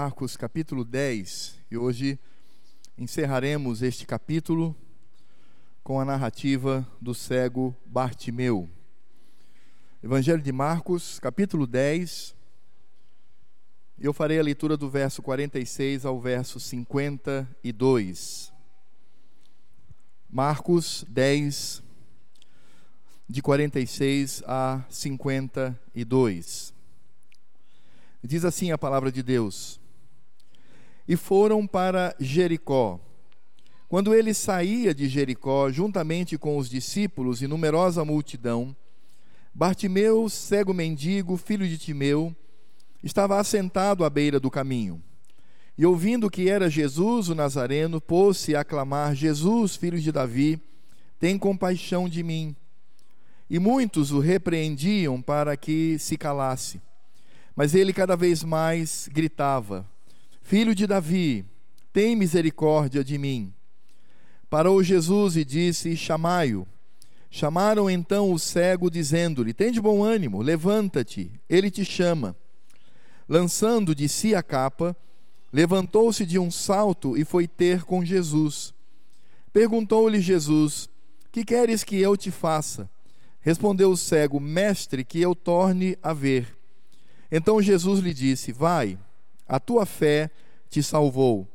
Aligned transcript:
Marcos 0.00 0.36
capítulo 0.36 0.84
10 0.84 1.56
e 1.72 1.76
hoje 1.76 2.20
encerraremos 2.96 3.82
este 3.82 4.06
capítulo 4.06 4.72
com 5.82 5.98
a 5.98 6.04
narrativa 6.04 6.86
do 7.00 7.12
cego 7.12 7.74
Bartimeu. 7.84 8.70
Evangelho 10.00 10.40
de 10.40 10.52
Marcos, 10.52 11.18
capítulo 11.18 11.66
10. 11.66 12.32
Eu 13.98 14.12
farei 14.12 14.38
a 14.38 14.42
leitura 14.42 14.76
do 14.76 14.88
verso 14.88 15.20
46 15.20 16.06
ao 16.06 16.20
verso 16.20 16.60
52. 16.60 18.52
Marcos 20.30 21.04
10, 21.08 21.82
de 23.28 23.42
46 23.42 24.44
a 24.46 24.84
52. 24.88 26.72
Diz 28.22 28.44
assim 28.44 28.70
a 28.70 28.78
palavra 28.78 29.10
de 29.10 29.24
Deus: 29.24 29.80
E 31.08 31.16
foram 31.16 31.66
para 31.66 32.14
Jericó. 32.20 33.00
Quando 33.88 34.14
ele 34.14 34.34
saía 34.34 34.94
de 34.94 35.08
Jericó, 35.08 35.70
juntamente 35.70 36.36
com 36.36 36.58
os 36.58 36.68
discípulos 36.68 37.40
e 37.40 37.46
numerosa 37.48 38.04
multidão, 38.04 38.76
Bartimeu, 39.54 40.28
cego 40.28 40.74
mendigo, 40.74 41.36
filho 41.36 41.66
de 41.66 41.78
Timeu, 41.78 42.36
estava 43.02 43.40
assentado 43.40 44.04
à 44.04 44.10
beira 44.10 44.38
do 44.38 44.50
caminho. 44.50 45.02
E 45.76 45.86
ouvindo 45.86 46.30
que 46.30 46.48
era 46.48 46.68
Jesus 46.68 47.28
o 47.28 47.34
Nazareno, 47.34 48.00
pôs-se 48.00 48.54
a 48.54 48.62
clamar: 48.62 49.14
Jesus, 49.14 49.76
filho 49.76 49.98
de 49.98 50.12
Davi, 50.12 50.60
tem 51.18 51.38
compaixão 51.38 52.08
de 52.08 52.22
mim. 52.22 52.54
E 53.48 53.58
muitos 53.58 54.12
o 54.12 54.20
repreendiam 54.20 55.22
para 55.22 55.56
que 55.56 55.98
se 55.98 56.18
calasse. 56.18 56.80
Mas 57.56 57.74
ele 57.74 57.92
cada 57.92 58.14
vez 58.14 58.44
mais 58.44 59.08
gritava: 59.10 59.88
Filho 60.48 60.74
de 60.74 60.86
Davi, 60.86 61.44
tem 61.92 62.16
misericórdia 62.16 63.04
de 63.04 63.18
mim. 63.18 63.52
Parou 64.48 64.82
Jesus 64.82 65.36
e 65.36 65.44
disse: 65.44 65.94
Chamai-o. 65.94 66.66
Chamaram 67.30 67.90
então 67.90 68.32
o 68.32 68.38
cego, 68.38 68.90
dizendo-lhe: 68.90 69.52
Tem 69.52 69.70
de 69.70 69.78
bom 69.78 70.02
ânimo, 70.02 70.40
levanta-te, 70.40 71.30
ele 71.50 71.70
te 71.70 71.84
chama. 71.84 72.34
Lançando 73.28 73.94
de 73.94 74.08
si 74.08 74.34
a 74.34 74.42
capa, 74.42 74.96
levantou-se 75.52 76.24
de 76.24 76.38
um 76.38 76.50
salto 76.50 77.14
e 77.14 77.26
foi 77.26 77.46
ter 77.46 77.82
com 77.82 78.02
Jesus. 78.02 78.72
Perguntou-lhe 79.52 80.18
Jesus: 80.18 80.88
Que 81.30 81.44
queres 81.44 81.84
que 81.84 82.00
eu 82.00 82.16
te 82.16 82.30
faça? 82.30 82.88
Respondeu 83.42 83.90
o 83.90 83.98
cego: 83.98 84.40
Mestre, 84.40 85.04
que 85.04 85.20
eu 85.20 85.34
torne 85.34 85.98
a 86.02 86.14
ver. 86.14 86.56
Então 87.30 87.60
Jesus 87.60 88.00
lhe 88.00 88.14
disse: 88.14 88.50
Vai, 88.50 88.98
a 89.48 89.58
tua 89.58 89.86
fé 89.86 90.30
te 90.68 90.82
salvou. 90.82 91.48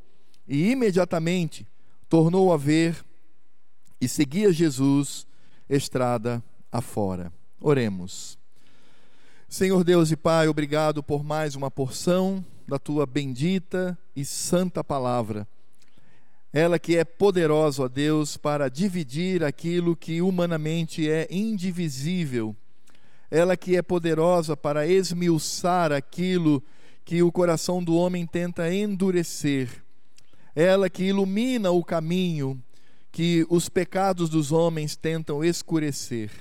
E 0.48 0.72
imediatamente 0.72 1.68
tornou 2.10 2.52
a 2.52 2.58
ver 2.58 3.06
e 4.02 4.08
seguia 4.08 4.52
Jesus 4.52 5.26
estrada 5.70 6.44
afora. 6.72 7.32
Oremos. 7.62 8.38
Senhor 9.48 9.84
Deus 9.84 10.12
e 10.12 10.18
Pai, 10.18 10.48
obrigado 10.48 11.04
por 11.04 11.24
mais 11.24 11.56
uma 11.56 11.70
porção 11.70 12.44
da 12.68 12.80
tua 12.80 13.06
bendita 13.06 13.98
e 14.16 14.26
santa 14.26 14.84
palavra. 14.84 15.48
Ela 16.52 16.78
que 16.78 16.98
é 16.98 17.06
poderosa, 17.06 17.84
ó 17.84 17.88
Deus, 17.88 18.36
para 18.36 18.70
dividir 18.70 19.44
aquilo 19.44 19.96
que 19.96 20.22
humanamente 20.22 21.10
é 21.10 21.28
indivisível 21.32 22.56
ela 23.34 23.58
que 23.58 23.76
é 23.76 23.82
poderosa 23.82 24.56
para 24.56 24.86
esmiuçar 24.86 25.92
aquilo 25.92 26.62
que 26.62 26.68
o 27.22 27.32
coração 27.32 27.84
do 27.84 27.96
homem 27.96 28.26
tenta 28.26 28.74
endurecer, 28.74 29.84
ela 30.56 30.90
que 30.90 31.04
ilumina 31.04 31.72
o 31.72 31.84
caminho 31.84 32.62
que 33.12 33.46
os 33.50 33.70
pecados 33.70 34.30
dos 34.30 34.52
homens 34.52 34.96
tentam 34.96 35.44
escurecer. 35.44 36.32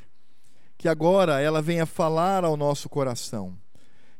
Que 0.78 0.89
agora 0.89 1.40
ela 1.40 1.61
venha 1.61 1.86
falar 1.86 2.45
ao 2.45 2.56
nosso 2.56 2.89
coração, 2.89 3.56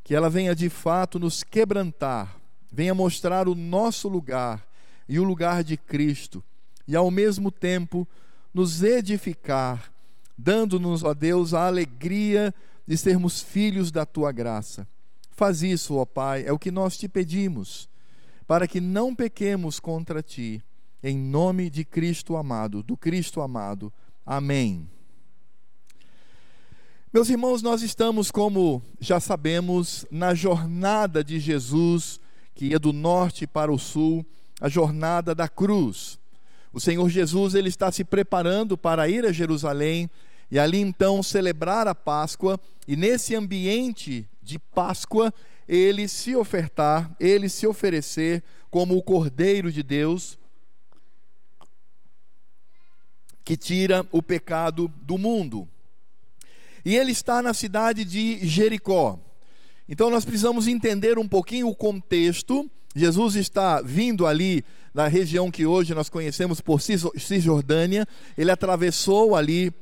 que 0.05 0.15
ela 0.15 0.31
venha 0.31 0.55
de 0.55 0.69
fato 0.69 1.19
nos 1.19 1.43
quebrantar, 1.43 2.37
venha 2.71 2.95
mostrar 2.95 3.49
o 3.49 3.55
nosso 3.55 4.09
lugar 4.09 4.67
e 5.09 5.19
o 5.19 5.25
lugar 5.25 5.65
de 5.65 5.77
Cristo, 5.77 6.43
e 6.87 6.95
ao 6.95 7.11
mesmo 7.11 7.51
tempo 7.51 8.07
nos 8.55 8.83
edificar 8.83 9.93
dando-nos, 10.37 11.05
ó 11.05 11.15
Deus, 11.15 11.55
a 11.55 11.67
alegria 11.67 12.55
de 12.87 12.97
sermos 12.97 13.41
filhos 13.41 13.91
da 13.93 14.05
tua 14.05 14.33
graça. 14.33 14.87
Faz 15.43 15.61
isso, 15.61 15.97
ó 15.97 16.05
Pai, 16.05 16.45
é 16.47 16.53
o 16.53 16.59
que 16.59 16.71
nós 16.71 16.97
te 16.97 17.09
pedimos, 17.09 17.89
para 18.47 18.69
que 18.69 18.81
não 18.81 19.13
pequemos 19.13 19.81
contra 19.81 20.23
ti, 20.23 20.63
em 21.03 21.19
nome 21.19 21.69
de 21.69 21.85
Cristo 21.85 22.37
amado, 22.37 22.81
do 22.81 22.97
Cristo 22.97 23.41
amado. 23.41 23.93
Amém. 24.25 24.89
Meus 27.13 27.29
irmãos, 27.29 27.61
nós 27.61 27.83
estamos, 27.83 28.31
como 28.31 28.81
já 29.01 29.19
sabemos, 29.19 30.07
na 30.13 30.33
jornada 30.33 31.25
de 31.25 31.41
Jesus, 31.41 32.21
que 32.55 32.67
ia 32.67 32.79
do 32.79 32.93
norte 32.93 33.45
para 33.45 33.73
o 33.73 33.79
sul, 33.81 34.25
a 34.61 34.69
jornada 34.69 35.35
da 35.35 35.49
cruz. 35.49 36.21
O 36.73 36.79
Senhor 36.79 37.09
Jesus 37.09 37.57
ele 37.57 37.69
está 37.69 37.91
se 37.91 38.05
preparando 38.05 38.79
para 38.79 39.09
ir 39.09 39.27
a 39.27 39.33
Jerusalém 39.33 40.09
e 40.49 40.57
ali 40.57 40.79
então 40.79 41.21
celebrar 41.21 41.89
a 41.89 41.97
Páscoa 41.97 42.61
e 42.87 42.95
nesse 42.95 43.35
ambiente 43.35 44.29
de 44.43 44.59
Páscoa 44.59 45.33
ele 45.69 46.09
se 46.09 46.35
ofertar, 46.35 47.15
ele 47.19 47.49
se 47.49 47.67
oferecer 47.67 48.43
como 48.71 48.97
o 48.97 49.03
Cordeiro 49.03 49.71
de 49.71 49.83
Deus 49.83 50.39
que 53.45 53.57
tira 53.57 54.07
o 54.13 54.23
pecado 54.23 54.89
do 55.03 55.19
mundo. 55.19 55.69
E 56.85 56.97
ele 56.97 57.13
está 57.13 57.43
na 57.43 57.55
cidade 57.55 58.05
de 58.05 58.47
Jericó. 58.47 59.19
Então 59.89 60.11
nós 60.11 60.25
precisamos 60.25 60.67
entender 60.69 61.19
um 61.19 61.27
pouquinho 61.27 61.69
o 61.69 61.75
contexto. 61.75 62.71
Jesus 62.95 63.37
está 63.37 63.81
vindo 63.81 64.27
ali 64.27 64.65
na 64.93 65.09
região 65.09 65.51
que 65.51 65.65
hoje 65.65 65.95
nós 65.95 66.09
conhecemos 66.09 66.61
por 66.61 66.81
Cisjordânia. 66.81 68.07
Ele 68.37 68.51
atravessou 68.51 69.35
ali 69.35 69.73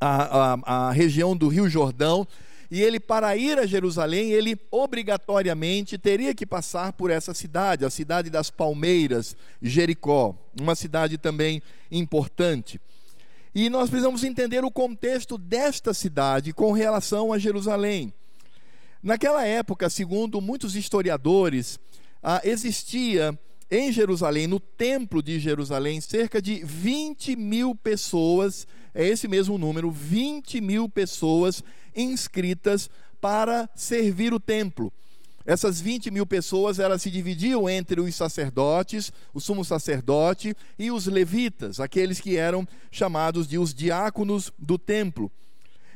a, 0.00 0.54
a, 0.54 0.88
a 0.88 0.92
região 0.92 1.36
do 1.36 1.48
Rio 1.48 1.68
Jordão 1.68 2.26
e 2.70 2.82
ele, 2.82 2.98
para 2.98 3.36
ir 3.36 3.58
a 3.58 3.66
Jerusalém, 3.66 4.30
ele 4.30 4.58
obrigatoriamente 4.70 5.98
teria 5.98 6.34
que 6.34 6.46
passar 6.46 6.92
por 6.92 7.10
essa 7.10 7.34
cidade, 7.34 7.84
a 7.84 7.90
cidade 7.90 8.30
das 8.30 8.50
Palmeiras, 8.50 9.36
Jericó, 9.60 10.34
uma 10.60 10.74
cidade 10.74 11.18
também 11.18 11.62
importante. 11.90 12.80
E 13.54 13.70
nós 13.70 13.88
precisamos 13.88 14.24
entender 14.24 14.64
o 14.64 14.70
contexto 14.70 15.38
desta 15.38 15.94
cidade 15.94 16.52
com 16.52 16.72
relação 16.72 17.32
a 17.32 17.38
Jerusalém. 17.38 18.12
Naquela 19.02 19.46
época, 19.46 19.88
segundo 19.90 20.40
muitos 20.40 20.74
historiadores, 20.74 21.78
ah, 22.22 22.40
existia 22.42 23.38
em 23.70 23.90
Jerusalém, 23.92 24.46
no 24.46 24.60
templo 24.60 25.22
de 25.22 25.38
Jerusalém, 25.38 26.00
cerca 26.00 26.40
de 26.40 26.62
20 26.64 27.36
mil 27.36 27.74
pessoas, 27.74 28.66
é 28.94 29.06
esse 29.06 29.26
mesmo 29.26 29.58
número, 29.58 29.90
20 29.90 30.60
mil 30.60 30.88
pessoas 30.88 31.62
inscritas 31.94 32.90
para 33.20 33.68
servir 33.74 34.32
o 34.34 34.40
templo. 34.40 34.92
Essas 35.46 35.80
20 35.80 36.10
mil 36.10 36.26
pessoas 36.26 36.78
elas 36.78 37.02
se 37.02 37.10
dividiam 37.10 37.68
entre 37.68 38.00
os 38.00 38.14
sacerdotes, 38.14 39.12
o 39.32 39.40
sumo 39.40 39.64
sacerdote 39.64 40.56
e 40.78 40.90
os 40.90 41.06
levitas, 41.06 41.80
aqueles 41.80 42.18
que 42.18 42.36
eram 42.36 42.66
chamados 42.90 43.46
de 43.46 43.58
os 43.58 43.74
diáconos 43.74 44.50
do 44.58 44.78
templo. 44.78 45.30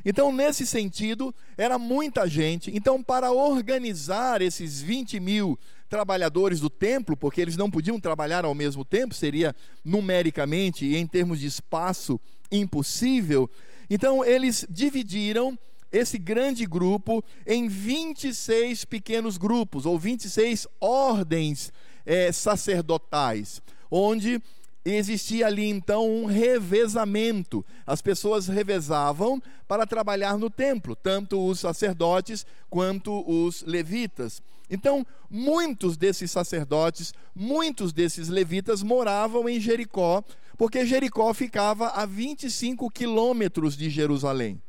Então, 0.05 0.31
nesse 0.31 0.65
sentido, 0.65 1.33
era 1.57 1.77
muita 1.77 2.27
gente. 2.27 2.71
Então, 2.73 3.03
para 3.03 3.31
organizar 3.31 4.41
esses 4.41 4.81
20 4.81 5.19
mil 5.19 5.59
trabalhadores 5.89 6.59
do 6.59 6.69
templo, 6.69 7.17
porque 7.17 7.41
eles 7.41 7.57
não 7.57 7.69
podiam 7.69 7.99
trabalhar 7.99 8.45
ao 8.45 8.53
mesmo 8.53 8.85
tempo, 8.85 9.13
seria 9.13 9.55
numericamente 9.83 10.85
e 10.85 10.95
em 10.95 11.07
termos 11.07 11.39
de 11.39 11.47
espaço 11.47 12.19
impossível. 12.51 13.49
Então, 13.89 14.23
eles 14.23 14.65
dividiram 14.69 15.57
esse 15.91 16.19
grande 16.19 16.65
grupo 16.65 17.23
em 17.45 17.67
26 17.67 18.85
pequenos 18.85 19.37
grupos, 19.37 19.85
ou 19.85 19.97
26 19.97 20.67
ordens 20.79 21.73
é, 22.05 22.31
sacerdotais, 22.31 23.61
onde 23.89 24.39
existia 24.85 25.47
ali 25.47 25.67
então 25.67 26.07
um 26.07 26.25
revezamento. 26.25 27.65
As 27.85 28.01
pessoas 28.01 28.47
revezavam 28.47 29.41
para 29.67 29.87
trabalhar 29.87 30.37
no 30.37 30.49
templo, 30.49 30.95
tanto 30.95 31.43
os 31.43 31.59
sacerdotes 31.59 32.45
quanto 32.69 33.23
os 33.27 33.63
levitas. 33.63 34.41
Então, 34.69 35.05
muitos 35.29 35.97
desses 35.97 36.29
sacerdotes, 36.29 37.13
muitos 37.33 37.91
desses 37.91 38.29
levitas 38.29 38.83
moravam 38.83 39.49
em 39.49 39.59
Jericó, 39.59 40.23
porque 40.57 40.85
Jericó 40.85 41.33
ficava 41.33 41.87
a 41.89 42.05
25 42.05 42.89
quilômetros 42.91 43.75
de 43.75 43.89
Jerusalém. 43.89 44.61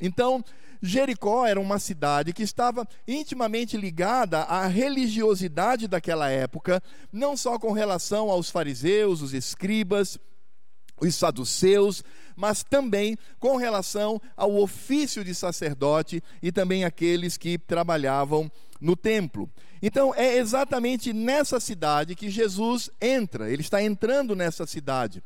Então, 0.00 0.44
Jericó 0.82 1.46
era 1.46 1.60
uma 1.60 1.78
cidade 1.78 2.32
que 2.32 2.42
estava 2.42 2.88
intimamente 3.06 3.76
ligada 3.76 4.40
à 4.40 4.66
religiosidade 4.66 5.86
daquela 5.86 6.30
época, 6.30 6.82
não 7.12 7.36
só 7.36 7.58
com 7.58 7.72
relação 7.72 8.30
aos 8.30 8.48
fariseus, 8.50 9.20
os 9.20 9.34
escribas, 9.34 10.18
os 11.00 11.14
saduceus, 11.14 12.02
mas 12.36 12.62
também 12.62 13.16
com 13.38 13.56
relação 13.56 14.20
ao 14.36 14.56
ofício 14.56 15.22
de 15.22 15.34
sacerdote 15.34 16.22
e 16.42 16.50
também 16.50 16.84
aqueles 16.84 17.36
que 17.36 17.58
trabalhavam 17.58 18.50
no 18.80 18.96
templo. 18.96 19.50
Então 19.82 20.14
é 20.14 20.36
exatamente 20.36 21.12
nessa 21.12 21.60
cidade 21.60 22.14
que 22.14 22.30
Jesus 22.30 22.90
entra, 23.00 23.50
ele 23.50 23.62
está 23.62 23.82
entrando 23.82 24.34
nessa 24.34 24.66
cidade. 24.66 25.22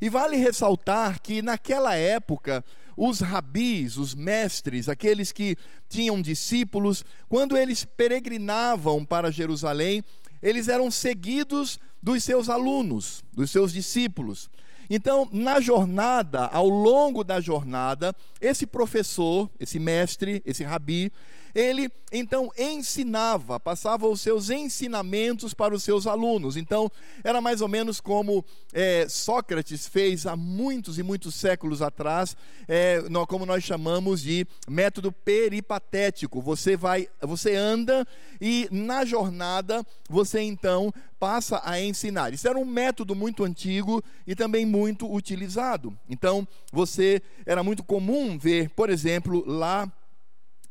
E 0.00 0.08
vale 0.08 0.36
ressaltar 0.36 1.20
que 1.20 1.42
naquela 1.42 1.94
época, 1.94 2.64
os 2.96 3.20
rabis, 3.20 3.96
os 3.96 4.14
mestres, 4.14 4.88
aqueles 4.88 5.32
que 5.32 5.56
tinham 5.88 6.20
discípulos, 6.22 7.04
quando 7.28 7.56
eles 7.56 7.84
peregrinavam 7.84 9.04
para 9.04 9.30
Jerusalém, 9.30 10.04
eles 10.42 10.68
eram 10.68 10.90
seguidos 10.90 11.80
dos 12.02 12.22
seus 12.22 12.48
alunos, 12.48 13.24
dos 13.32 13.50
seus 13.50 13.72
discípulos. 13.72 14.48
Então, 14.90 15.28
na 15.32 15.60
jornada, 15.60 16.46
ao 16.46 16.68
longo 16.68 17.22
da 17.22 17.40
jornada, 17.40 18.14
esse 18.40 18.66
professor, 18.66 19.50
esse 19.60 19.78
mestre, 19.78 20.42
esse 20.46 20.64
rabi, 20.64 21.12
ele 21.54 21.90
então 22.10 22.50
ensinava, 22.56 23.60
passava 23.60 24.06
os 24.06 24.20
seus 24.20 24.50
ensinamentos 24.50 25.52
para 25.52 25.74
os 25.74 25.82
seus 25.82 26.06
alunos. 26.06 26.56
Então, 26.56 26.90
era 27.22 27.40
mais 27.40 27.60
ou 27.60 27.68
menos 27.68 28.00
como 28.00 28.44
é, 28.72 29.06
Sócrates 29.08 29.86
fez 29.86 30.26
há 30.26 30.34
muitos 30.34 30.98
e 30.98 31.02
muitos 31.02 31.34
séculos 31.34 31.82
atrás, 31.82 32.36
é, 32.66 33.02
como 33.28 33.44
nós 33.44 33.62
chamamos 33.62 34.22
de 34.22 34.46
método 34.68 35.12
peripatético. 35.12 36.40
Você 36.40 36.76
vai, 36.76 37.08
você 37.20 37.54
anda 37.54 38.06
e 38.40 38.68
na 38.70 39.04
jornada 39.04 39.84
você 40.08 40.40
então 40.40 40.92
passa 41.18 41.60
a 41.64 41.80
ensinar. 41.80 42.32
Isso 42.32 42.48
era 42.48 42.58
um 42.58 42.64
método 42.64 43.14
muito 43.14 43.44
antigo 43.44 44.02
e 44.26 44.34
também 44.34 44.64
muito 44.64 45.12
utilizado. 45.12 45.96
Então, 46.08 46.46
você 46.72 47.20
era 47.44 47.62
muito 47.62 47.82
comum 47.82 48.38
ver, 48.38 48.70
por 48.70 48.88
exemplo, 48.88 49.44
lá 49.46 49.90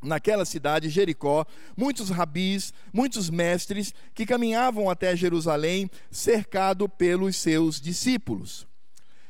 naquela 0.01 0.45
cidade, 0.45 0.89
Jericó, 0.89 1.45
muitos 1.75 2.09
rabis, 2.09 2.73
muitos 2.93 3.29
mestres 3.29 3.93
que 4.13 4.25
caminhavam 4.25 4.89
até 4.89 5.15
Jerusalém, 5.15 5.89
cercado 6.11 6.87
pelos 6.87 7.35
seus 7.35 7.81
discípulos. 7.81 8.67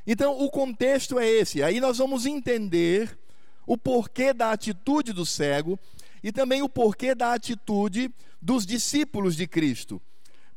Então, 0.05 0.39
o 0.39 0.49
contexto 0.49 1.19
é 1.19 1.27
esse. 1.27 1.61
Aí 1.61 1.79
nós 1.79 1.97
vamos 1.97 2.25
entender 2.25 3.17
o 3.65 3.77
porquê 3.77 4.33
da 4.33 4.51
atitude 4.51 5.11
do 5.11 5.25
cego 5.25 5.77
e 6.23 6.31
também 6.31 6.61
o 6.61 6.69
porquê 6.69 7.13
da 7.13 7.33
atitude 7.33 8.09
dos 8.41 8.65
discípulos 8.65 9.35
de 9.35 9.45
Cristo. 9.45 10.01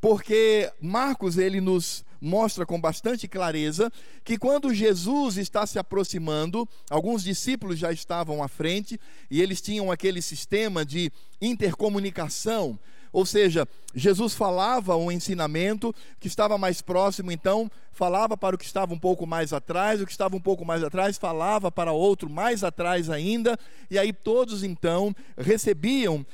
Porque 0.01 0.73
Marcos 0.81 1.37
ele 1.37 1.61
nos 1.61 2.05
mostra 2.21 2.67
com 2.67 2.81
bastante 2.81 3.27
clareza 3.27 3.91
que 4.25 4.39
quando 4.39 4.75
Jesus 4.75 5.37
está 5.37 5.67
se 5.67 5.79
aproximando, 5.79 6.69
alguns 6.91 7.23
discípulos 7.25 7.79
já 7.79 7.93
estavam 7.93 8.43
à 8.43 8.49
frente 8.49 9.01
e 9.31 9.41
eles 9.41 9.61
tinham 9.61 9.91
aquele 9.91 10.21
sistema 10.21 10.85
de 10.85 11.11
intercomunicação. 11.41 12.79
Ou 13.13 13.27
seja, 13.27 13.67
Jesus 13.95 14.35
falava 14.35 14.97
um 14.97 15.11
ensinamento 15.11 15.95
que 16.21 16.29
estava 16.29 16.57
mais 16.57 16.81
próximo, 16.81 17.33
então 17.33 17.71
falava 17.93 18.37
para 18.37 18.55
o 18.55 18.59
que 18.59 18.65
estava 18.65 18.95
um 18.95 18.99
pouco 18.99 19.27
mais 19.27 19.53
atrás, 19.53 20.01
o 20.01 20.07
que 20.07 20.13
estava 20.13 20.37
um 20.37 20.41
pouco 20.41 20.65
mais 20.65 20.85
atrás 20.85 21.19
falava 21.19 21.73
para 21.73 21.93
outro 21.93 22.31
mais 22.31 22.63
atrás 22.63 23.11
ainda, 23.11 23.59
e 23.91 23.99
aí 23.99 24.13
todos 24.13 24.63
então 24.63 25.15
recebiam 25.37 26.25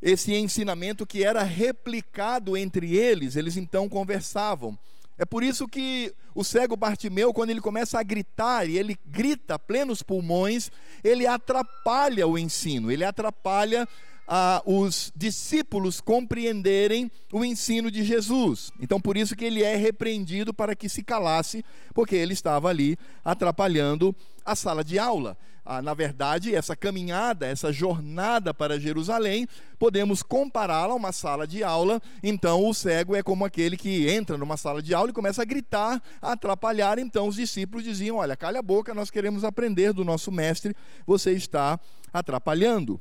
esse 0.00 0.34
ensinamento 0.34 1.06
que 1.06 1.22
era 1.22 1.42
replicado 1.42 2.56
entre 2.56 2.96
eles, 2.96 3.36
eles 3.36 3.56
então 3.56 3.88
conversavam. 3.88 4.76
É 5.18 5.24
por 5.24 5.42
isso 5.42 5.68
que 5.68 6.14
o 6.34 6.42
cego 6.42 6.76
Bartimeu, 6.76 7.32
quando 7.32 7.50
ele 7.50 7.60
começa 7.60 7.98
a 7.98 8.02
gritar, 8.02 8.68
e 8.68 8.78
ele 8.78 8.98
grita 9.06 9.58
plenos 9.58 10.02
pulmões, 10.02 10.70
ele 11.04 11.26
atrapalha 11.26 12.26
o 12.26 12.38
ensino, 12.38 12.90
ele 12.90 13.04
atrapalha 13.04 13.86
ah, 14.26 14.62
os 14.64 15.12
discípulos 15.14 16.00
compreenderem 16.00 17.10
o 17.32 17.44
ensino 17.44 17.90
de 17.90 18.04
Jesus. 18.04 18.70
Então, 18.80 19.00
por 19.00 19.16
isso 19.16 19.36
que 19.36 19.44
ele 19.44 19.62
é 19.62 19.76
repreendido 19.76 20.54
para 20.54 20.74
que 20.74 20.88
se 20.88 21.02
calasse, 21.02 21.64
porque 21.94 22.14
ele 22.14 22.32
estava 22.32 22.68
ali 22.68 22.96
atrapalhando 23.24 24.14
a 24.44 24.54
sala 24.54 24.82
de 24.84 24.98
aula. 24.98 25.36
Ah, 25.64 25.80
na 25.80 25.94
verdade, 25.94 26.52
essa 26.52 26.74
caminhada, 26.74 27.46
essa 27.46 27.72
jornada 27.72 28.52
para 28.52 28.80
Jerusalém, 28.80 29.46
podemos 29.78 30.20
compará-la 30.20 30.92
a 30.92 30.96
uma 30.96 31.12
sala 31.12 31.46
de 31.46 31.62
aula. 31.62 32.02
Então, 32.20 32.68
o 32.68 32.74
cego 32.74 33.14
é 33.14 33.22
como 33.22 33.44
aquele 33.44 33.76
que 33.76 34.08
entra 34.08 34.36
numa 34.36 34.56
sala 34.56 34.82
de 34.82 34.92
aula 34.92 35.10
e 35.10 35.14
começa 35.14 35.42
a 35.42 35.44
gritar, 35.44 36.02
a 36.20 36.32
atrapalhar. 36.32 36.98
Então, 36.98 37.28
os 37.28 37.36
discípulos 37.36 37.84
diziam: 37.84 38.16
Olha, 38.16 38.36
calha 38.36 38.58
a 38.58 38.62
boca, 38.62 38.92
nós 38.92 39.08
queremos 39.08 39.44
aprender 39.44 39.92
do 39.92 40.04
nosso 40.04 40.32
mestre, 40.32 40.74
você 41.06 41.30
está 41.30 41.78
atrapalhando. 42.12 43.00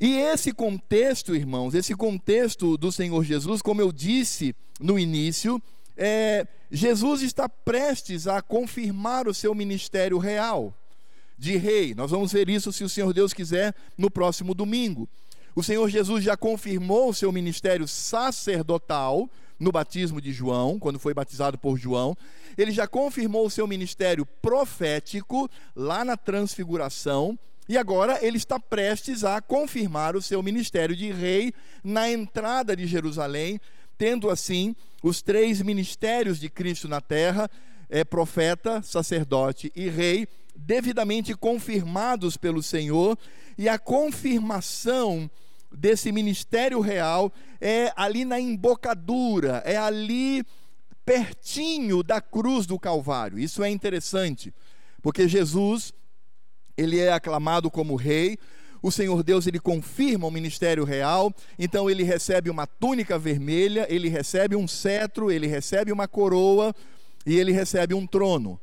E 0.00 0.14
esse 0.14 0.52
contexto, 0.52 1.34
irmãos, 1.34 1.74
esse 1.74 1.94
contexto 1.94 2.76
do 2.76 2.92
Senhor 2.92 3.24
Jesus, 3.24 3.60
como 3.60 3.80
eu 3.80 3.90
disse 3.90 4.54
no 4.80 4.98
início, 4.98 5.60
é, 5.96 6.46
Jesus 6.70 7.22
está 7.22 7.48
prestes 7.48 8.28
a 8.28 8.40
confirmar 8.40 9.26
o 9.26 9.34
seu 9.34 9.54
ministério 9.54 10.18
real 10.18 10.72
de 11.36 11.56
rei. 11.56 11.94
Nós 11.94 12.10
vamos 12.10 12.32
ver 12.32 12.48
isso, 12.48 12.72
se 12.72 12.84
o 12.84 12.88
Senhor 12.88 13.12
Deus 13.12 13.32
quiser, 13.32 13.74
no 13.96 14.10
próximo 14.10 14.54
domingo. 14.54 15.08
O 15.54 15.62
Senhor 15.62 15.88
Jesus 15.88 16.22
já 16.22 16.36
confirmou 16.36 17.08
o 17.08 17.14
seu 17.14 17.32
ministério 17.32 17.88
sacerdotal 17.88 19.28
no 19.58 19.72
batismo 19.72 20.20
de 20.20 20.32
João, 20.32 20.78
quando 20.78 21.00
foi 21.00 21.12
batizado 21.12 21.58
por 21.58 21.76
João. 21.76 22.16
Ele 22.56 22.70
já 22.70 22.86
confirmou 22.86 23.46
o 23.46 23.50
seu 23.50 23.66
ministério 23.66 24.24
profético 24.40 25.50
lá 25.74 26.04
na 26.04 26.16
transfiguração. 26.16 27.36
E 27.68 27.76
agora 27.76 28.18
ele 28.24 28.38
está 28.38 28.58
prestes 28.58 29.24
a 29.24 29.40
confirmar 29.42 30.16
o 30.16 30.22
seu 30.22 30.42
ministério 30.42 30.96
de 30.96 31.12
rei 31.12 31.52
na 31.84 32.10
entrada 32.10 32.74
de 32.74 32.86
Jerusalém, 32.86 33.60
tendo 33.98 34.30
assim 34.30 34.74
os 35.02 35.20
três 35.20 35.60
ministérios 35.60 36.40
de 36.40 36.48
Cristo 36.48 36.88
na 36.88 37.00
terra: 37.00 37.50
é 37.90 38.04
profeta, 38.04 38.80
sacerdote 38.80 39.70
e 39.76 39.88
rei, 39.88 40.26
devidamente 40.56 41.34
confirmados 41.34 42.36
pelo 42.36 42.62
Senhor, 42.62 43.18
e 43.58 43.68
a 43.68 43.78
confirmação 43.78 45.30
desse 45.70 46.10
ministério 46.10 46.80
real 46.80 47.30
é 47.60 47.92
ali 47.94 48.24
na 48.24 48.40
embocadura, 48.40 49.62
é 49.66 49.76
ali 49.76 50.42
pertinho 51.04 52.02
da 52.02 52.20
cruz 52.20 52.66
do 52.66 52.78
Calvário. 52.78 53.38
Isso 53.38 53.62
é 53.62 53.68
interessante, 53.68 54.52
porque 55.02 55.28
Jesus, 55.28 55.92
ele 56.78 56.98
é 56.98 57.12
aclamado 57.12 57.70
como 57.70 57.96
rei, 57.96 58.38
o 58.80 58.90
Senhor 58.90 59.22
Deus 59.22 59.46
ele 59.46 59.58
confirma 59.58 60.26
o 60.26 60.30
ministério 60.30 60.84
real, 60.84 61.34
então 61.58 61.90
ele 61.90 62.04
recebe 62.04 62.48
uma 62.48 62.66
túnica 62.66 63.18
vermelha, 63.18 63.86
ele 63.90 64.08
recebe 64.08 64.56
um 64.56 64.66
cetro, 64.66 65.30
ele 65.30 65.46
recebe 65.46 65.92
uma 65.92 66.08
coroa 66.08 66.74
e 67.26 67.36
ele 67.36 67.52
recebe 67.52 67.92
um 67.92 68.06
trono 68.06 68.58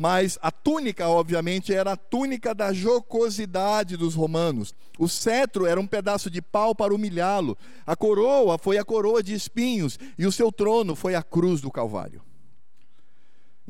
mas 0.00 0.38
a 0.40 0.50
túnica, 0.50 1.06
obviamente, 1.08 1.74
era 1.74 1.92
a 1.92 1.96
túnica 1.96 2.54
da 2.54 2.72
jocosidade 2.72 3.98
dos 3.98 4.14
romanos. 4.14 4.74
O 4.98 5.06
cetro 5.06 5.66
era 5.66 5.78
um 5.78 5.86
pedaço 5.86 6.30
de 6.30 6.40
pau 6.40 6.74
para 6.74 6.94
humilhá-lo. 6.94 7.54
A 7.86 7.94
coroa 7.94 8.56
foi 8.56 8.78
a 8.78 8.84
coroa 8.84 9.22
de 9.22 9.34
espinhos 9.34 9.98
e 10.18 10.26
o 10.26 10.32
seu 10.32 10.50
trono 10.50 10.96
foi 10.96 11.14
a 11.14 11.22
cruz 11.22 11.60
do 11.60 11.70
Calvário. 11.70 12.22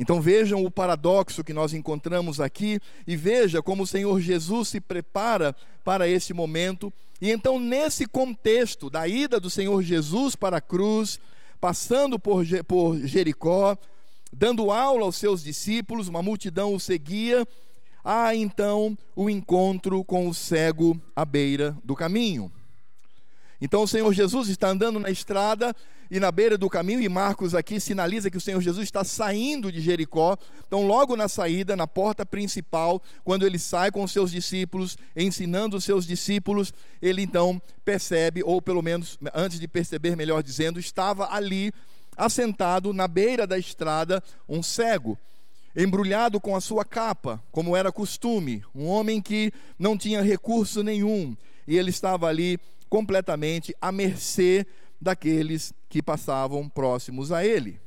Então 0.00 0.18
vejam 0.18 0.64
o 0.64 0.70
paradoxo 0.70 1.44
que 1.44 1.52
nós 1.52 1.74
encontramos 1.74 2.40
aqui 2.40 2.80
e 3.06 3.14
veja 3.14 3.60
como 3.60 3.82
o 3.82 3.86
Senhor 3.86 4.18
Jesus 4.18 4.68
se 4.68 4.80
prepara 4.80 5.54
para 5.84 6.08
esse 6.08 6.32
momento. 6.32 6.90
E 7.20 7.30
então, 7.30 7.60
nesse 7.60 8.06
contexto 8.06 8.88
da 8.88 9.06
ida 9.06 9.38
do 9.38 9.50
Senhor 9.50 9.82
Jesus 9.82 10.34
para 10.34 10.56
a 10.56 10.60
cruz, 10.60 11.20
passando 11.60 12.18
por, 12.18 12.46
Jericó, 13.04 13.76
dando 14.32 14.70
aula 14.70 15.04
aos 15.04 15.16
seus 15.16 15.42
discípulos, 15.42 16.08
uma 16.08 16.22
multidão 16.22 16.74
o 16.74 16.80
seguia. 16.80 17.46
Há 18.02 18.34
então 18.34 18.96
o 19.14 19.28
encontro 19.28 20.02
com 20.02 20.26
o 20.26 20.32
cego 20.32 20.98
à 21.14 21.26
beira 21.26 21.76
do 21.84 21.94
caminho. 21.94 22.50
Então 23.60 23.82
o 23.82 23.88
Senhor 23.88 24.10
Jesus 24.14 24.48
está 24.48 24.68
andando 24.68 24.98
na 24.98 25.10
estrada 25.10 25.76
e 26.10 26.18
na 26.18 26.32
beira 26.32 26.58
do 26.58 26.68
caminho, 26.68 27.00
e 27.00 27.08
Marcos 27.08 27.54
aqui 27.54 27.78
sinaliza 27.78 28.30
que 28.30 28.36
o 28.36 28.40
Senhor 28.40 28.60
Jesus 28.60 28.84
está 28.84 29.04
saindo 29.04 29.70
de 29.70 29.80
Jericó. 29.80 30.36
Então, 30.66 30.84
logo 30.84 31.14
na 31.14 31.28
saída, 31.28 31.76
na 31.76 31.86
porta 31.86 32.26
principal, 32.26 33.00
quando 33.22 33.46
ele 33.46 33.58
sai 33.58 33.92
com 33.92 34.02
os 34.02 34.10
seus 34.10 34.32
discípulos, 34.32 34.98
ensinando 35.14 35.76
os 35.76 35.84
seus 35.84 36.04
discípulos, 36.04 36.74
ele 37.00 37.22
então 37.22 37.62
percebe, 37.84 38.42
ou 38.42 38.60
pelo 38.60 38.82
menos 38.82 39.18
antes 39.32 39.60
de 39.60 39.68
perceber, 39.68 40.16
melhor 40.16 40.42
dizendo, 40.42 40.80
estava 40.80 41.32
ali 41.32 41.72
assentado 42.16 42.92
na 42.92 43.06
beira 43.06 43.46
da 43.46 43.56
estrada 43.56 44.22
um 44.48 44.62
cego. 44.62 45.16
embrulhado 45.76 46.40
com 46.40 46.56
a 46.56 46.60
sua 46.60 46.84
capa, 46.84 47.42
como 47.52 47.76
era 47.76 47.92
costume, 47.92 48.64
um 48.74 48.86
homem 48.86 49.22
que 49.22 49.52
não 49.78 49.96
tinha 49.96 50.20
recurso 50.20 50.82
nenhum, 50.82 51.36
e 51.66 51.78
ele 51.78 51.90
estava 51.90 52.26
ali 52.26 52.58
completamente 52.88 53.74
à 53.80 53.92
mercê 53.92 54.66
daqueles 55.00 55.72
que 55.88 56.02
passavam 56.02 56.68
próximos 56.68 57.32
a 57.32 57.44
ele. 57.44 57.80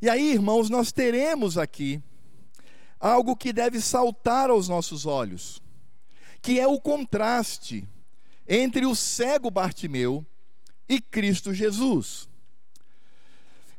E 0.00 0.08
aí, 0.08 0.32
irmãos, 0.32 0.68
nós 0.68 0.90
teremos 0.90 1.56
aqui 1.56 2.02
algo 2.98 3.36
que 3.36 3.52
deve 3.52 3.80
saltar 3.80 4.50
aos 4.50 4.68
nossos 4.68 5.06
olhos, 5.06 5.62
que 6.40 6.58
é 6.58 6.66
o 6.66 6.80
contraste 6.80 7.88
entre 8.48 8.84
o 8.84 8.94
cego 8.94 9.50
Bartimeu 9.50 10.26
e 10.88 11.00
Cristo 11.00 11.54
Jesus. 11.54 12.28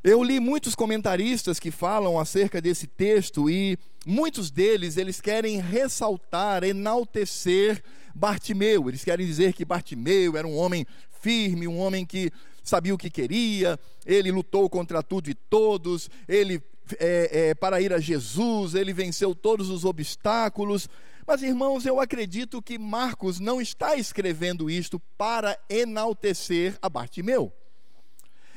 Eu 0.04 0.22
li 0.22 0.40
muitos 0.40 0.76
comentaristas 0.76 1.60
que 1.60 1.72
falam 1.72 2.20
acerca 2.20 2.62
desse 2.62 2.88
texto 2.88 3.50
e 3.50 3.78
muitos 4.06 4.52
deles 4.52 4.98
eles 4.98 5.22
querem 5.22 5.62
ressaltar, 5.62 6.64
enaltecer 6.64 7.82
Bartimeu. 8.14 8.90
Eles 8.90 9.04
querem 9.06 9.26
dizer 9.26 9.54
que 9.54 9.64
Bartimeu 9.64 10.36
era 10.36 10.46
um 10.46 10.58
homem 10.58 10.86
firme, 11.24 11.70
um 11.70 11.80
homem 11.80 12.06
que 12.06 12.30
sabia 12.62 12.94
o 12.94 12.98
que 12.98 13.10
queria, 13.10 13.80
ele 14.06 14.30
lutou 14.30 14.70
contra 14.70 15.02
tudo 15.02 15.30
e 15.30 15.34
todos, 15.34 16.10
ele 16.28 16.62
é, 17.00 17.50
é, 17.50 17.56
para 17.56 17.80
ir 17.80 17.94
a 17.94 18.00
Jesus, 18.00 18.76
ele 18.76 18.92
venceu 18.92 19.34
todos 19.34 19.70
os 19.70 19.86
obstáculos. 19.86 20.90
Mas, 21.26 21.42
irmãos, 21.42 21.86
eu 21.86 22.02
acredito 22.02 22.62
que 22.62 22.78
Marcos 22.78 23.40
não 23.40 23.62
está 23.62 23.96
escrevendo 23.96 24.70
isto 24.70 25.00
para 25.18 25.58
enaltecer 25.70 26.78
a 26.82 26.90
Bartimeu. 26.90 27.54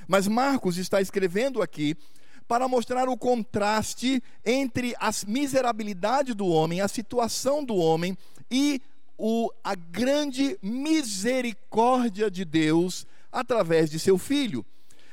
Mas 0.08 0.26
Marcos 0.26 0.76
está 0.76 1.00
escrevendo 1.00 1.62
aqui 1.62 1.96
para 2.48 2.66
mostrar 2.66 3.08
o 3.08 3.16
contraste 3.16 4.20
entre 4.44 4.94
a 4.98 5.10
miserabilidade 5.26 6.34
do 6.34 6.46
homem, 6.46 6.80
a 6.80 6.88
situação 6.88 7.64
do 7.64 7.76
homem 7.76 8.18
e 8.50 8.80
o, 9.18 9.50
a 9.62 9.74
grande 9.74 10.58
misericórdia 10.62 12.30
de 12.30 12.44
Deus 12.44 13.06
através 13.32 13.90
de 13.90 13.98
seu 13.98 14.18
filho, 14.18 14.64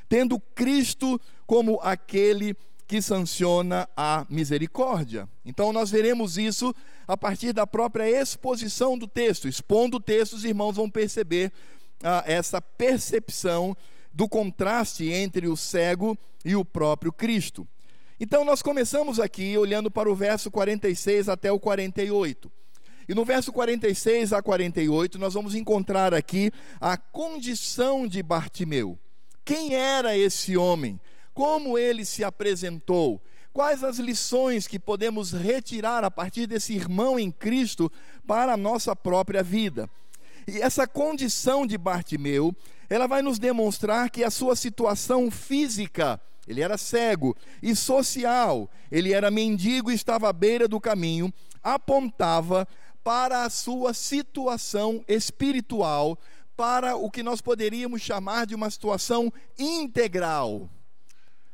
tendo 0.07 0.39
Cristo 0.39 1.19
como 1.45 1.79
aquele 1.81 2.55
que 2.87 3.01
sanciona 3.01 3.87
a 3.95 4.25
misericórdia. 4.29 5.27
Então 5.45 5.73
nós 5.73 5.89
veremos 5.89 6.37
isso 6.37 6.73
a 7.07 7.17
partir 7.17 7.53
da 7.53 7.65
própria 7.65 8.07
exposição 8.09 8.97
do 8.97 9.07
texto. 9.07 9.47
Expondo 9.47 9.97
o 9.97 10.01
texto, 10.01 10.33
os 10.33 10.45
irmãos 10.45 10.75
vão 10.75 10.89
perceber 10.89 11.51
ah, 12.03 12.23
essa 12.25 12.61
percepção 12.61 13.75
do 14.13 14.29
contraste 14.29 15.09
entre 15.09 15.47
o 15.47 15.57
cego 15.57 16.17
e 16.45 16.55
o 16.55 16.63
próprio 16.63 17.11
Cristo. 17.11 17.67
Então 18.19 18.45
nós 18.45 18.61
começamos 18.61 19.19
aqui 19.19 19.57
olhando 19.57 19.89
para 19.89 20.09
o 20.09 20.15
verso 20.15 20.51
46 20.51 21.29
até 21.29 21.51
o 21.51 21.59
48. 21.59 22.51
E 23.07 23.13
no 23.13 23.25
verso 23.25 23.51
46 23.51 24.33
a 24.33 24.41
48 24.41 25.19
nós 25.19 25.33
vamos 25.33 25.55
encontrar 25.55 26.13
aqui 26.13 26.51
a 26.79 26.97
condição 26.97 28.07
de 28.07 28.21
Bartimeu. 28.23 28.97
Quem 29.43 29.75
era 29.75 30.17
esse 30.17 30.55
homem? 30.55 30.99
Como 31.33 31.77
ele 31.77 32.05
se 32.05 32.23
apresentou? 32.23 33.21
Quais 33.51 33.83
as 33.83 33.97
lições 33.99 34.67
que 34.67 34.79
podemos 34.79 35.31
retirar 35.31 36.03
a 36.03 36.09
partir 36.09 36.47
desse 36.47 36.73
irmão 36.73 37.19
em 37.19 37.29
Cristo 37.29 37.91
para 38.25 38.53
a 38.53 38.57
nossa 38.57 38.95
própria 38.95 39.43
vida? 39.43 39.89
E 40.47 40.59
essa 40.59 40.87
condição 40.87 41.65
de 41.65 41.77
Bartimeu 41.77 42.55
ela 42.89 43.07
vai 43.07 43.21
nos 43.21 43.39
demonstrar 43.39 44.09
que 44.09 44.23
a 44.23 44.29
sua 44.29 44.55
situação 44.55 45.31
física, 45.31 46.19
ele 46.47 46.61
era 46.61 46.77
cego, 46.77 47.35
e 47.61 47.75
social, 47.75 48.69
ele 48.91 49.13
era 49.13 49.31
mendigo 49.31 49.91
e 49.91 49.95
estava 49.95 50.29
à 50.29 50.33
beira 50.33 50.67
do 50.67 50.79
caminho, 50.79 51.33
apontava 51.63 52.67
para 53.03 53.43
a 53.43 53.49
sua 53.49 53.93
situação 53.93 55.03
espiritual, 55.07 56.17
para 56.55 56.95
o 56.95 57.11
que 57.11 57.23
nós 57.23 57.41
poderíamos 57.41 58.01
chamar 58.01 58.45
de 58.45 58.55
uma 58.55 58.69
situação 58.69 59.31
integral. 59.57 60.69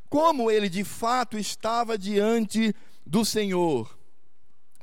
Como 0.10 0.52
ele 0.52 0.70
de 0.70 0.84
fato 0.84 1.38
estava 1.38 1.98
diante 1.98 2.74
do 3.06 3.26
Senhor. 3.26 3.98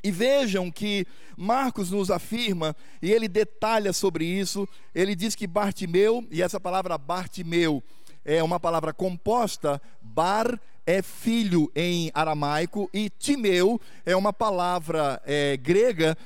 E 0.03 0.11
vejam 0.11 0.71
que 0.71 1.07
Marcos 1.37 1.91
nos 1.91 2.11
afirma, 2.11 2.77
e 3.03 3.13
ele 3.13 3.29
detalha 3.29 3.93
sobre 3.93 4.25
isso, 4.25 4.69
ele 4.95 5.15
diz 5.15 5.35
que 5.35 5.47
Bartimeu, 5.47 6.27
e 6.31 6.43
essa 6.43 6.61
palavra 6.61 6.97
Bartimeu 6.97 7.83
é 8.25 8.43
uma 8.43 8.59
palavra 8.59 8.93
composta, 8.93 9.81
Bar 10.01 10.61
é 10.87 11.03
filho 11.03 11.71
em 11.75 12.11
aramaico, 12.15 12.89
e 12.93 13.11
Timeu 13.11 13.81
é 14.05 14.15
uma 14.15 14.33
palavra 14.33 15.21
é, 15.27 15.57
grega 15.57 16.17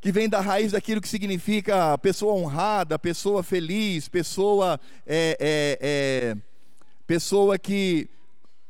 que 0.00 0.12
vem 0.12 0.28
da 0.28 0.40
raiz 0.40 0.72
daquilo 0.72 1.00
que 1.00 1.08
significa 1.08 1.98
pessoa 1.98 2.34
honrada, 2.34 2.98
pessoa 2.98 3.42
feliz, 3.42 4.08
pessoa, 4.08 4.80
é, 5.06 5.36
é, 5.40 5.78
é 5.80 6.36
pessoa 7.06 7.58
que 7.58 8.08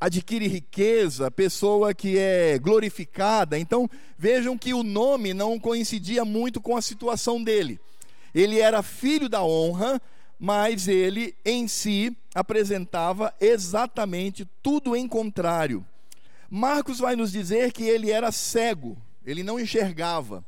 adquire 0.00 0.46
riqueza, 0.46 1.30
pessoa 1.30 1.92
que 1.92 2.16
é 2.16 2.58
glorificada. 2.58 3.58
Então, 3.58 3.88
vejam 4.16 4.56
que 4.56 4.72
o 4.72 4.82
nome 4.82 5.34
não 5.34 5.58
coincidia 5.58 6.24
muito 6.24 6.60
com 6.60 6.76
a 6.76 6.82
situação 6.82 7.42
dele. 7.42 7.80
Ele 8.34 8.60
era 8.60 8.82
filho 8.82 9.28
da 9.28 9.42
honra, 9.42 10.00
mas 10.38 10.86
ele 10.86 11.34
em 11.44 11.66
si 11.66 12.16
apresentava 12.34 13.34
exatamente 13.40 14.48
tudo 14.62 14.94
em 14.94 15.08
contrário. 15.08 15.84
Marcos 16.48 16.98
vai 16.98 17.16
nos 17.16 17.32
dizer 17.32 17.72
que 17.72 17.84
ele 17.84 18.10
era 18.10 18.30
cego, 18.30 18.96
ele 19.26 19.42
não 19.42 19.58
enxergava. 19.58 20.44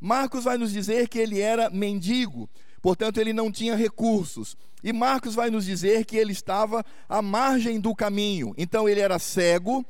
Marcos 0.00 0.44
vai 0.44 0.56
nos 0.56 0.72
dizer 0.72 1.08
que 1.08 1.18
ele 1.18 1.40
era 1.40 1.68
mendigo, 1.68 2.48
portanto, 2.80 3.18
ele 3.18 3.32
não 3.32 3.52
tinha 3.52 3.76
recursos. 3.76 4.56
E 4.82 4.92
Marcos 4.92 5.34
vai 5.34 5.50
nos 5.50 5.66
dizer 5.66 6.06
que 6.06 6.16
ele 6.16 6.32
estava 6.32 6.84
à 7.08 7.20
margem 7.20 7.78
do 7.78 7.94
caminho. 7.94 8.54
Então 8.56 8.88
ele 8.88 9.00
era 9.00 9.18
cego, 9.18 9.84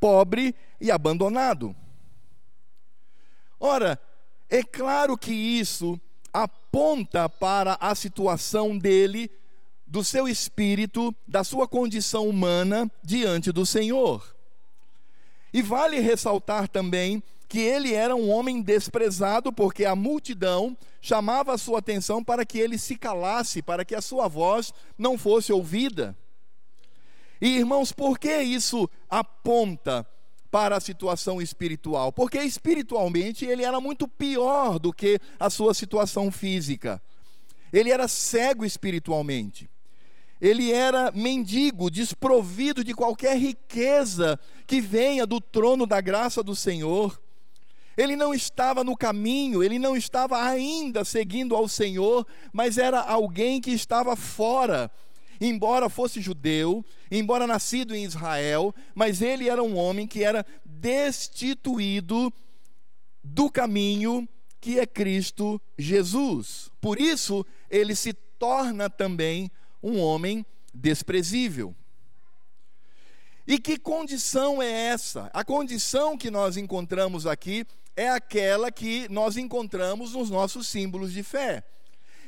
pobre 0.00 0.54
e 0.80 0.90
abandonado. 0.90 1.74
Ora, 3.60 4.00
é 4.50 4.62
claro 4.62 5.16
que 5.16 5.32
isso 5.32 5.98
aponta 6.32 7.28
para 7.28 7.78
a 7.80 7.94
situação 7.94 8.76
dele, 8.76 9.30
do 9.86 10.02
seu 10.02 10.28
espírito, 10.28 11.14
da 11.26 11.44
sua 11.44 11.66
condição 11.68 12.28
humana 12.28 12.90
diante 13.02 13.52
do 13.52 13.64
Senhor. 13.64 14.34
E 15.52 15.62
vale 15.62 16.00
ressaltar 16.00 16.68
também 16.68 17.22
que 17.48 17.60
ele 17.60 17.94
era 17.94 18.14
um 18.14 18.30
homem 18.30 18.60
desprezado, 18.60 19.52
porque 19.52 19.84
a 19.84 19.94
multidão 19.94 20.76
chamava 21.00 21.54
a 21.54 21.58
sua 21.58 21.78
atenção 21.78 22.22
para 22.22 22.44
que 22.44 22.58
ele 22.58 22.76
se 22.78 22.96
calasse, 22.96 23.62
para 23.62 23.84
que 23.84 23.94
a 23.94 24.00
sua 24.00 24.26
voz 24.26 24.72
não 24.98 25.16
fosse 25.16 25.52
ouvida. 25.52 26.16
E 27.40 27.56
irmãos, 27.56 27.92
por 27.92 28.18
que 28.18 28.42
isso 28.42 28.88
aponta 29.08 30.06
para 30.50 30.76
a 30.76 30.80
situação 30.80 31.40
espiritual? 31.40 32.12
Porque 32.12 32.38
espiritualmente 32.38 33.44
ele 33.44 33.62
era 33.62 33.80
muito 33.80 34.08
pior 34.08 34.78
do 34.78 34.92
que 34.92 35.20
a 35.38 35.50
sua 35.50 35.74
situação 35.74 36.32
física. 36.32 37.00
Ele 37.72 37.90
era 37.90 38.08
cego 38.08 38.64
espiritualmente. 38.64 39.68
Ele 40.40 40.72
era 40.72 41.10
mendigo, 41.12 41.90
desprovido 41.90 42.82
de 42.84 42.94
qualquer 42.94 43.38
riqueza 43.38 44.38
que 44.66 44.80
venha 44.80 45.26
do 45.26 45.40
trono 45.40 45.86
da 45.86 46.00
graça 46.00 46.42
do 46.42 46.54
Senhor. 46.54 47.20
Ele 47.96 48.14
não 48.14 48.34
estava 48.34 48.84
no 48.84 48.96
caminho, 48.96 49.62
ele 49.62 49.78
não 49.78 49.96
estava 49.96 50.42
ainda 50.42 51.04
seguindo 51.04 51.56
ao 51.56 51.66
Senhor, 51.66 52.26
mas 52.52 52.76
era 52.76 53.00
alguém 53.00 53.60
que 53.60 53.70
estava 53.70 54.14
fora. 54.14 54.90
Embora 55.40 55.88
fosse 55.88 56.20
judeu, 56.20 56.84
embora 57.10 57.46
nascido 57.46 57.94
em 57.94 58.04
Israel, 58.04 58.74
mas 58.94 59.22
ele 59.22 59.48
era 59.48 59.62
um 59.62 59.76
homem 59.76 60.06
que 60.06 60.22
era 60.22 60.44
destituído 60.64 62.32
do 63.22 63.50
caminho 63.50 64.28
que 64.60 64.78
é 64.78 64.86
Cristo 64.86 65.60
Jesus. 65.78 66.70
Por 66.80 67.00
isso, 67.00 67.44
ele 67.70 67.94
se 67.94 68.12
torna 68.12 68.90
também 68.90 69.50
um 69.82 69.98
homem 69.98 70.44
desprezível. 70.74 71.74
E 73.46 73.58
que 73.58 73.78
condição 73.78 74.60
é 74.60 74.68
essa? 74.88 75.30
A 75.32 75.44
condição 75.44 76.18
que 76.18 76.30
nós 76.30 76.56
encontramos 76.56 77.26
aqui 77.26 77.64
é 77.96 78.10
aquela 78.10 78.70
que 78.70 79.08
nós 79.08 79.36
encontramos 79.36 80.12
nos 80.12 80.28
nossos 80.28 80.68
símbolos 80.68 81.12
de 81.12 81.22
fé. 81.22 81.64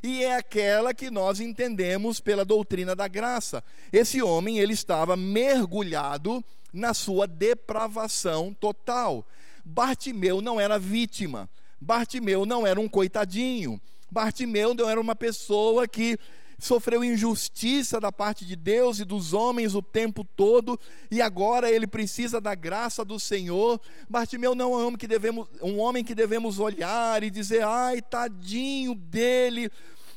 E 0.02 0.22
é 0.22 0.36
aquela 0.36 0.94
que 0.94 1.10
nós 1.10 1.40
entendemos 1.40 2.20
pela 2.20 2.44
doutrina 2.44 2.96
da 2.96 3.06
graça. 3.06 3.62
Esse 3.92 4.22
homem, 4.22 4.58
ele 4.58 4.72
estava 4.72 5.16
mergulhado 5.16 6.42
na 6.72 6.94
sua 6.94 7.26
depravação 7.26 8.54
total. 8.54 9.26
Bartimeu 9.64 10.40
não 10.40 10.60
era 10.60 10.78
vítima. 10.78 11.48
Bartimeu 11.80 12.46
não 12.46 12.66
era 12.66 12.80
um 12.80 12.88
coitadinho. 12.88 13.80
Bartimeu 14.10 14.72
não 14.72 14.88
era 14.88 15.00
uma 15.00 15.14
pessoa 15.14 15.86
que 15.86 16.18
sofreu 16.58 17.04
injustiça 17.04 18.00
da 18.00 18.10
parte 18.10 18.44
de 18.44 18.56
Deus 18.56 18.98
e 18.98 19.04
dos 19.04 19.32
homens 19.32 19.74
o 19.74 19.82
tempo 19.82 20.24
todo, 20.24 20.78
e 21.10 21.22
agora 21.22 21.70
ele 21.70 21.86
precisa 21.86 22.40
da 22.40 22.54
graça 22.54 23.04
do 23.04 23.18
Senhor. 23.20 23.80
Bartimeu 24.08 24.54
não 24.54 24.74
é 24.74 24.76
um 24.76 24.86
homem 24.86 24.96
que 24.98 25.06
devemos, 25.06 25.48
um 25.62 25.78
homem 25.78 26.04
que 26.04 26.14
devemos 26.14 26.58
olhar 26.58 27.22
e 27.22 27.30
dizer: 27.30 27.62
"Ai, 27.62 28.02
tadinho 28.02 28.94
dele". 28.94 29.70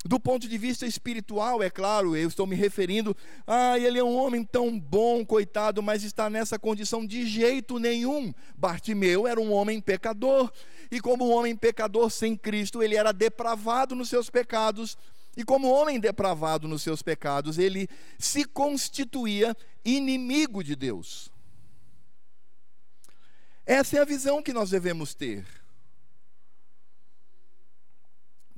Do 0.04 0.20
ponto 0.20 0.48
de 0.48 0.58
vista 0.58 0.84
espiritual, 0.88 1.62
é 1.62 1.70
claro, 1.70 2.16
eu 2.16 2.28
estou 2.28 2.48
me 2.48 2.56
referindo, 2.56 3.16
ah, 3.46 3.78
ele 3.78 4.00
é 4.00 4.04
um 4.04 4.16
homem 4.16 4.44
tão 4.44 4.80
bom, 4.80 5.24
coitado, 5.24 5.84
mas 5.84 6.04
está 6.04 6.28
nessa 6.28 6.58
condição 6.58 7.06
de 7.06 7.24
jeito 7.28 7.78
nenhum. 7.78 8.34
Bartimeu 8.58 9.28
era 9.28 9.40
um 9.40 9.54
homem 9.54 9.80
pecador, 9.80 10.52
e 10.90 11.00
como 11.00 11.28
um 11.28 11.32
homem 11.32 11.56
pecador 11.56 12.10
sem 12.10 12.36
Cristo, 12.36 12.82
ele 12.82 12.96
era 12.96 13.12
depravado 13.12 13.94
nos 13.94 14.10
seus 14.10 14.28
pecados, 14.28 14.98
e 15.36 15.44
como 15.44 15.70
homem 15.70 16.00
depravado 16.00 16.68
nos 16.68 16.82
seus 16.82 17.02
pecados, 17.02 17.58
ele 17.58 17.88
se 18.20 18.44
constituía 18.44 19.56
inimigo 19.84 20.64
de 20.64 20.76
Deus. 20.76 21.32
Essa 23.66 23.98
é 23.98 24.02
a 24.02 24.06
visão 24.06 24.42
que 24.42 24.52
nós 24.52 24.72
devemos 24.72 25.14
ter. 25.14 25.46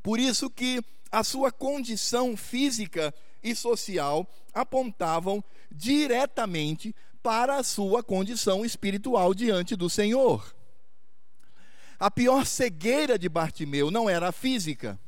Por 0.02 0.20
isso 0.20 0.50
que 0.50 0.84
a 1.12 1.24
sua 1.24 1.52
condição 1.52 2.36
física 2.36 3.14
e 3.44 3.56
social 3.56 4.28
apontavam 4.54 5.44
diretamente 5.72 6.96
para 7.22 7.58
a 7.58 7.64
sua 7.64 8.04
condição 8.04 8.66
espiritual 8.66 9.34
diante 9.34 9.76
do 9.76 9.90
Senhor. 9.90 10.56
A 12.00 12.10
pior 12.12 12.46
cegueira 12.46 13.18
de 13.18 13.30
Bartimeu 13.30 13.92
não 13.92 14.10
era 14.10 14.30
a 14.30 14.32
física. 14.32 15.00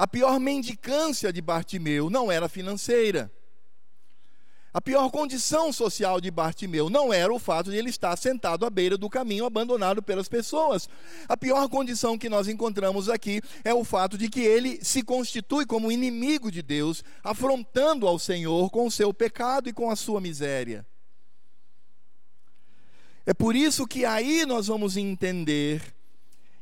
A 0.00 0.06
pior 0.06 0.40
mendicância 0.40 1.30
de 1.30 1.42
Bartimeu 1.42 2.08
não 2.08 2.32
era 2.32 2.48
financeira. 2.48 3.30
A 4.72 4.80
pior 4.80 5.10
condição 5.10 5.70
social 5.74 6.22
de 6.22 6.30
Bartimeu 6.30 6.88
não 6.88 7.12
era 7.12 7.30
o 7.30 7.38
fato 7.38 7.70
de 7.70 7.76
ele 7.76 7.90
estar 7.90 8.16
sentado 8.16 8.64
à 8.64 8.70
beira 8.70 8.96
do 8.96 9.10
caminho, 9.10 9.44
abandonado 9.44 10.02
pelas 10.02 10.26
pessoas. 10.26 10.88
A 11.28 11.36
pior 11.36 11.68
condição 11.68 12.16
que 12.16 12.30
nós 12.30 12.48
encontramos 12.48 13.10
aqui 13.10 13.42
é 13.62 13.74
o 13.74 13.84
fato 13.84 14.16
de 14.16 14.30
que 14.30 14.40
ele 14.40 14.82
se 14.82 15.02
constitui 15.02 15.66
como 15.66 15.92
inimigo 15.92 16.50
de 16.50 16.62
Deus, 16.62 17.04
afrontando 17.22 18.08
ao 18.08 18.18
Senhor 18.18 18.70
com 18.70 18.86
o 18.86 18.90
seu 18.90 19.12
pecado 19.12 19.68
e 19.68 19.72
com 19.74 19.90
a 19.90 19.96
sua 19.96 20.18
miséria. 20.18 20.86
É 23.26 23.34
por 23.34 23.54
isso 23.54 23.86
que 23.86 24.06
aí 24.06 24.46
nós 24.46 24.66
vamos 24.68 24.96
entender 24.96 25.82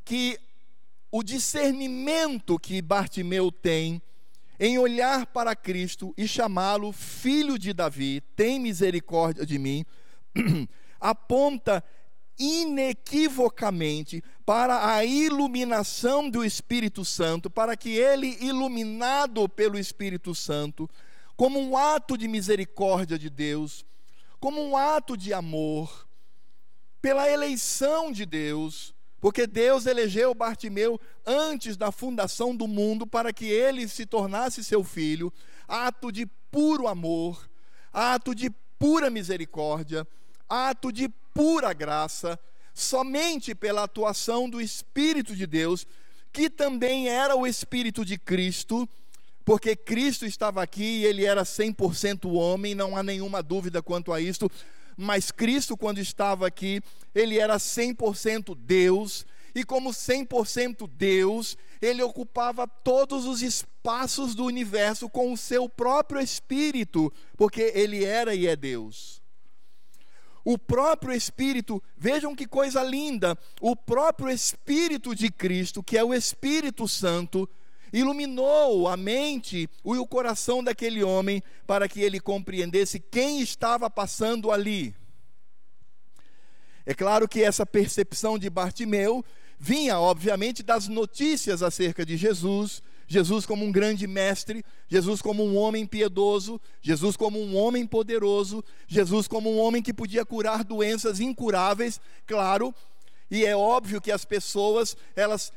que 0.04 0.40
o 1.10 1.22
discernimento 1.22 2.58
que 2.58 2.82
Bartimeu 2.82 3.50
tem 3.50 4.02
em 4.60 4.78
olhar 4.78 5.26
para 5.26 5.54
Cristo 5.54 6.12
e 6.16 6.26
chamá-lo 6.26 6.92
filho 6.92 7.58
de 7.58 7.72
Davi, 7.72 8.20
tem 8.34 8.58
misericórdia 8.58 9.46
de 9.46 9.58
mim, 9.58 9.84
aponta 11.00 11.82
inequivocamente 12.38 14.22
para 14.44 14.94
a 14.94 15.04
iluminação 15.04 16.28
do 16.28 16.44
Espírito 16.44 17.04
Santo, 17.04 17.48
para 17.48 17.76
que 17.76 17.90
ele, 17.90 18.36
iluminado 18.40 19.48
pelo 19.48 19.78
Espírito 19.78 20.34
Santo, 20.34 20.88
como 21.36 21.60
um 21.60 21.76
ato 21.76 22.16
de 22.18 22.26
misericórdia 22.26 23.18
de 23.18 23.30
Deus, 23.30 23.84
como 24.40 24.60
um 24.62 24.76
ato 24.76 25.16
de 25.16 25.32
amor, 25.32 26.08
pela 27.00 27.28
eleição 27.30 28.10
de 28.10 28.26
Deus, 28.26 28.94
porque 29.20 29.46
Deus 29.46 29.86
elegeu 29.86 30.34
Bartimeu 30.34 31.00
antes 31.26 31.76
da 31.76 31.90
fundação 31.90 32.54
do 32.54 32.68
mundo 32.68 33.06
para 33.06 33.32
que 33.32 33.46
ele 33.46 33.88
se 33.88 34.06
tornasse 34.06 34.62
seu 34.62 34.84
filho, 34.84 35.32
ato 35.66 36.12
de 36.12 36.26
puro 36.50 36.86
amor, 36.86 37.48
ato 37.92 38.34
de 38.34 38.50
pura 38.78 39.10
misericórdia, 39.10 40.06
ato 40.48 40.92
de 40.92 41.08
pura 41.34 41.72
graça, 41.72 42.38
somente 42.72 43.54
pela 43.54 43.82
atuação 43.82 44.48
do 44.48 44.60
Espírito 44.60 45.34
de 45.34 45.46
Deus, 45.46 45.86
que 46.32 46.48
também 46.48 47.08
era 47.08 47.34
o 47.34 47.46
Espírito 47.46 48.04
de 48.04 48.16
Cristo, 48.16 48.88
porque 49.44 49.74
Cristo 49.74 50.26
estava 50.26 50.62
aqui 50.62 51.00
e 51.00 51.04
ele 51.06 51.24
era 51.24 51.42
100% 51.42 52.30
homem, 52.32 52.74
não 52.74 52.96
há 52.96 53.02
nenhuma 53.02 53.42
dúvida 53.42 53.82
quanto 53.82 54.12
a 54.12 54.20
isto 54.20 54.50
mas 55.00 55.30
Cristo, 55.30 55.76
quando 55.76 55.98
estava 55.98 56.44
aqui, 56.44 56.82
ele 57.14 57.38
era 57.38 57.56
100% 57.56 58.56
Deus, 58.56 59.24
e 59.54 59.62
como 59.62 59.90
100% 59.90 60.90
Deus, 60.92 61.56
ele 61.80 62.02
ocupava 62.02 62.66
todos 62.66 63.24
os 63.24 63.40
espaços 63.40 64.34
do 64.34 64.44
universo 64.44 65.08
com 65.08 65.32
o 65.32 65.36
seu 65.36 65.68
próprio 65.68 66.20
espírito, 66.20 67.12
porque 67.36 67.72
ele 67.76 68.04
era 68.04 68.34
e 68.34 68.48
é 68.48 68.56
Deus. 68.56 69.22
O 70.44 70.56
próprio 70.56 71.12
Espírito, 71.12 71.82
vejam 71.96 72.34
que 72.34 72.46
coisa 72.46 72.82
linda, 72.82 73.36
o 73.60 73.76
próprio 73.76 74.30
Espírito 74.30 75.14
de 75.14 75.30
Cristo, 75.30 75.82
que 75.82 75.98
é 75.98 76.02
o 76.02 76.14
Espírito 76.14 76.88
Santo, 76.88 77.46
iluminou 77.92 78.88
a 78.88 78.96
mente 78.96 79.68
e 79.84 79.96
o 79.96 80.06
coração 80.06 80.62
daquele 80.62 81.02
homem 81.02 81.42
para 81.66 81.88
que 81.88 82.00
ele 82.00 82.20
compreendesse 82.20 82.98
quem 82.98 83.40
estava 83.40 83.88
passando 83.88 84.50
ali. 84.50 84.94
É 86.84 86.94
claro 86.94 87.28
que 87.28 87.42
essa 87.42 87.66
percepção 87.66 88.38
de 88.38 88.48
Bartimeu 88.48 89.24
vinha, 89.58 89.98
obviamente, 89.98 90.62
das 90.62 90.88
notícias 90.88 91.62
acerca 91.62 92.06
de 92.06 92.16
Jesus, 92.16 92.82
Jesus 93.06 93.44
como 93.44 93.64
um 93.64 93.72
grande 93.72 94.06
mestre, 94.06 94.64
Jesus 94.86 95.20
como 95.20 95.44
um 95.44 95.56
homem 95.56 95.86
piedoso, 95.86 96.60
Jesus 96.80 97.16
como 97.16 97.40
um 97.40 97.56
homem 97.56 97.86
poderoso, 97.86 98.62
Jesus 98.86 99.26
como 99.26 99.50
um 99.50 99.58
homem 99.58 99.82
que 99.82 99.92
podia 99.92 100.24
curar 100.24 100.62
doenças 100.62 101.18
incuráveis, 101.18 102.00
claro, 102.26 102.74
e 103.30 103.44
é 103.44 103.56
óbvio 103.56 104.00
que 104.00 104.12
as 104.12 104.24
pessoas, 104.24 104.96
elas 105.16 105.52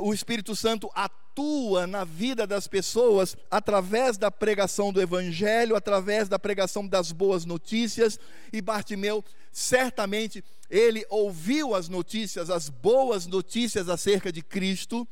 o 0.00 0.12
Espírito 0.12 0.54
Santo 0.54 0.90
atua 0.94 1.86
na 1.86 2.04
vida 2.04 2.46
das 2.46 2.66
pessoas 2.66 3.36
através 3.50 4.16
da 4.16 4.30
pregação 4.30 4.92
do 4.92 5.00
Evangelho, 5.00 5.76
através 5.76 6.28
da 6.28 6.38
pregação 6.38 6.86
das 6.86 7.12
boas 7.12 7.44
notícias, 7.44 8.18
e 8.52 8.60
Bartimeu, 8.60 9.24
certamente, 9.50 10.44
ele 10.68 11.04
ouviu 11.08 11.74
as 11.74 11.88
notícias, 11.88 12.50
as 12.50 12.68
boas 12.68 13.26
notícias 13.26 13.88
acerca 13.88 14.30
de 14.30 14.42
Cristo, 14.42 15.06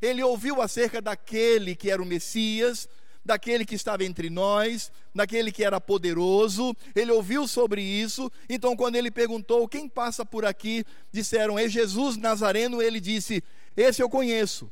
ele 0.00 0.22
ouviu 0.22 0.60
acerca 0.60 1.00
daquele 1.00 1.74
que 1.74 1.90
era 1.90 2.02
o 2.02 2.06
Messias, 2.06 2.88
daquele 3.24 3.64
que 3.64 3.74
estava 3.74 4.04
entre 4.04 4.30
nós, 4.30 4.90
daquele 5.14 5.52
que 5.52 5.62
era 5.62 5.80
poderoso, 5.80 6.74
ele 6.94 7.12
ouviu 7.12 7.46
sobre 7.46 7.82
isso, 7.82 8.30
então 8.48 8.74
quando 8.74 8.96
ele 8.96 9.10
perguntou 9.10 9.68
quem 9.68 9.88
passa 9.88 10.24
por 10.24 10.44
aqui, 10.44 10.84
disseram 11.12 11.58
é 11.58 11.68
Jesus 11.68 12.16
Nazareno, 12.16 12.80
ele 12.80 12.98
disse: 12.98 13.42
esse 13.80 14.02
eu 14.02 14.08
conheço. 14.08 14.70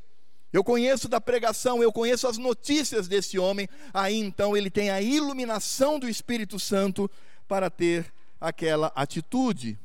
Eu 0.53 0.65
conheço 0.65 1.09
da 1.09 1.21
pregação, 1.21 1.83
eu 1.83 1.93
conheço 1.93 2.27
as 2.27 2.39
notícias 2.39 3.07
desse 3.07 3.39
homem. 3.39 3.69
Aí 3.93 4.17
então 4.17 4.57
ele 4.57 4.71
tem 4.71 4.91
a 4.91 5.01
iluminação 5.01 5.99
do 5.99 6.09
Espírito 6.09 6.59
Santo 6.59 7.11
para 7.47 7.71
ter 7.71 8.13
aquela 8.41 8.93
atitude. 8.95 9.79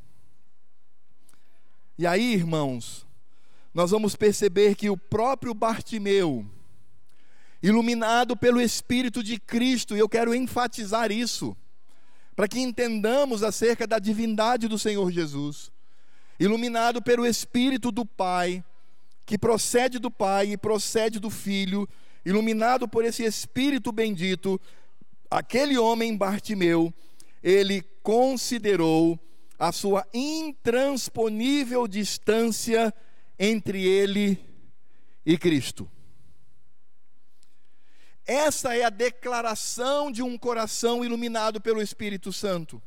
E 1.98 2.08
aí, 2.08 2.34
irmãos, 2.34 3.06
nós 3.74 3.92
vamos 3.92 4.16
perceber 4.16 4.76
que 4.76 4.90
o 4.90 4.98
próprio 4.98 5.54
Bartimeu, 5.54 6.46
iluminado 7.62 8.36
pelo 8.36 8.62
Espírito 8.62 9.24
de 9.24 9.40
Cristo, 9.40 9.96
e 9.96 10.00
eu 10.00 10.10
quero 10.10 10.34
enfatizar 10.34 11.12
isso, 11.12 11.56
para 12.36 12.48
que 12.48 12.60
entendamos 12.60 13.44
acerca 13.44 13.86
da 13.86 14.00
divindade 14.00 14.68
do 14.68 14.80
Senhor 14.80 15.12
Jesus, 15.12 15.72
iluminado 16.40 17.02
pelo 17.02 17.26
Espírito 17.26 17.92
do 17.92 18.06
Pai, 18.06 18.64
que 19.26 19.38
procede 19.38 20.00
do 20.00 20.12
Pai 20.12 20.52
e 20.52 20.58
procede 20.58 21.20
do 21.20 21.30
Filho, 21.30 21.88
iluminado 22.26 22.88
por 22.88 23.06
esse 23.06 23.24
Espírito 23.24 23.92
bendito, 23.92 24.60
aquele 25.30 25.78
homem 25.78 26.16
Bartimeu, 26.16 26.94
ele 27.42 27.82
considerou 28.02 29.20
a 29.58 29.72
sua 29.72 30.06
intransponível 30.14 31.88
distância 31.88 32.94
entre 33.38 33.86
ele 33.86 34.40
e 35.26 35.38
Cristo. 35.38 35.90
Essa 38.26 38.76
é 38.76 38.84
a 38.84 38.90
declaração 38.90 40.12
de 40.12 40.22
um 40.24 40.38
coração 40.38 41.04
iluminado 41.04 41.60
pelo 41.60 41.82
Espírito 41.82 42.32
Santo. 42.32 42.82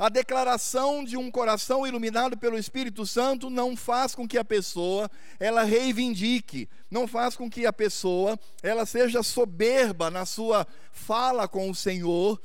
A 0.00 0.08
declaração 0.08 1.04
de 1.04 1.18
um 1.18 1.30
coração 1.30 1.86
iluminado 1.86 2.34
pelo 2.34 2.56
Espírito 2.56 3.04
Santo 3.04 3.50
não 3.50 3.76
faz 3.76 4.14
com 4.14 4.26
que 4.26 4.38
a 4.38 4.44
pessoa 4.44 5.10
ela 5.38 5.62
reivindique, 5.62 6.70
não 6.90 7.06
faz 7.06 7.36
com 7.36 7.50
que 7.50 7.66
a 7.66 7.72
pessoa 7.72 8.40
ela 8.62 8.86
seja 8.86 9.22
soberba 9.22 10.10
na 10.10 10.24
sua 10.24 10.66
fala 10.90 11.46
com 11.46 11.68
o 11.68 11.74
Senhor. 11.74 12.40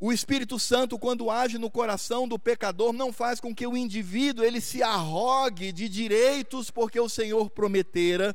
O 0.00 0.10
Espírito 0.10 0.58
Santo, 0.58 0.98
quando 0.98 1.30
age 1.30 1.58
no 1.58 1.70
coração 1.70 2.26
do 2.26 2.38
pecador, 2.38 2.94
não 2.94 3.12
faz 3.12 3.40
com 3.40 3.54
que 3.54 3.66
o 3.66 3.76
indivíduo 3.76 4.42
ele 4.42 4.58
se 4.58 4.82
arrogue 4.82 5.70
de 5.70 5.86
direitos 5.86 6.70
porque 6.70 6.98
o 6.98 7.10
Senhor 7.10 7.50
prometera, 7.50 8.34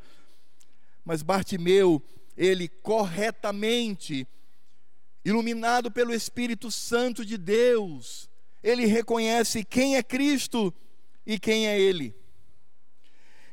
mas 1.04 1.24
Bartimeu, 1.24 2.00
ele 2.38 2.68
corretamente, 2.68 4.28
iluminado 5.30 5.92
pelo 5.92 6.14
Espírito 6.14 6.72
Santo 6.72 7.26
de 7.26 7.38
Deus, 7.38 8.30
ele 8.64 8.86
reconhece 8.86 9.64
quem 9.64 9.96
é 9.96 10.04
Cristo 10.04 10.74
e 11.26 11.40
quem 11.40 11.68
é 11.68 11.80
Ele. 11.80 12.16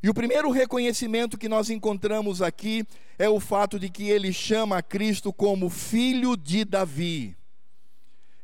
E 0.02 0.08
o 0.08 0.14
primeiro 0.14 0.50
reconhecimento 0.50 1.38
que 1.38 1.48
nós 1.48 1.70
encontramos 1.70 2.40
aqui 2.40 2.86
é 3.18 3.28
o 3.28 3.40
fato 3.40 3.78
de 3.78 3.88
que 3.88 4.08
ele 4.08 4.32
chama 4.32 4.82
Cristo 4.82 5.32
como 5.32 5.68
filho 5.68 6.36
de 6.36 6.64
Davi. 6.64 7.36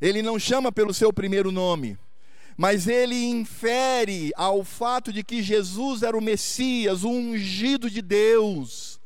Ele 0.01 0.23
não 0.23 0.39
chama 0.39 0.73
pelo 0.73 0.93
seu 0.93 1.13
primeiro 1.13 1.53
nome, 1.53 1.97
mas 2.57 2.89
ele 2.89 3.15
infere 3.27 4.33
ao 4.35 4.65
fato 4.65 5.13
de 5.13 5.23
que 5.23 5.43
Jesus 5.43 6.03
era 6.03 6.17
o 6.17 6.23
Messias, 6.23 7.05
o 7.05 7.11
ungido 7.11 7.89
de 7.89 8.03
Deus. 8.03 9.01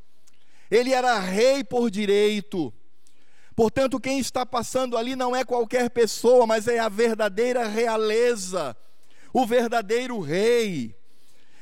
Ele 0.71 0.93
era 0.93 1.19
rei 1.19 1.63
por 1.63 1.91
direito. 1.91 2.73
Portanto, 3.57 3.99
quem 3.99 4.19
está 4.19 4.45
passando 4.45 4.99
ali 4.99 5.17
não 5.17 5.35
é 5.35 5.43
qualquer 5.43 5.89
pessoa, 5.89 6.47
mas 6.47 6.69
é 6.69 6.79
a 6.79 6.91
verdadeira 6.91 7.67
realeza, 7.67 8.77
o 9.33 9.47
verdadeiro 9.47 10.21
rei. 10.21 10.95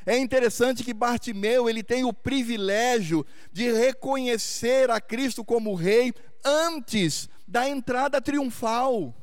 É 0.04 0.18
interessante 0.18 0.82
que 0.82 0.92
Bartimeu, 0.92 1.70
ele 1.70 1.84
tem 1.84 2.04
o 2.04 2.12
privilégio 2.12 3.24
de 3.52 3.70
reconhecer 3.72 4.90
a 4.90 5.00
Cristo 5.00 5.44
como 5.44 5.72
rei 5.74 6.12
antes 6.44 7.28
da 7.46 7.68
entrada 7.68 8.20
triunfal. 8.20 9.14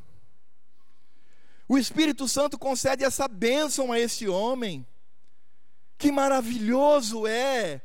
O 1.67 1.77
Espírito 1.77 2.25
Santo 2.25 2.57
concede 2.57 3.03
essa 3.03 3.27
bênção 3.27 3.91
a 3.91 3.99
esse 3.99 4.29
homem. 4.29 4.88
Que 5.97 6.10
maravilhoso 6.10 7.27
é 7.27 7.81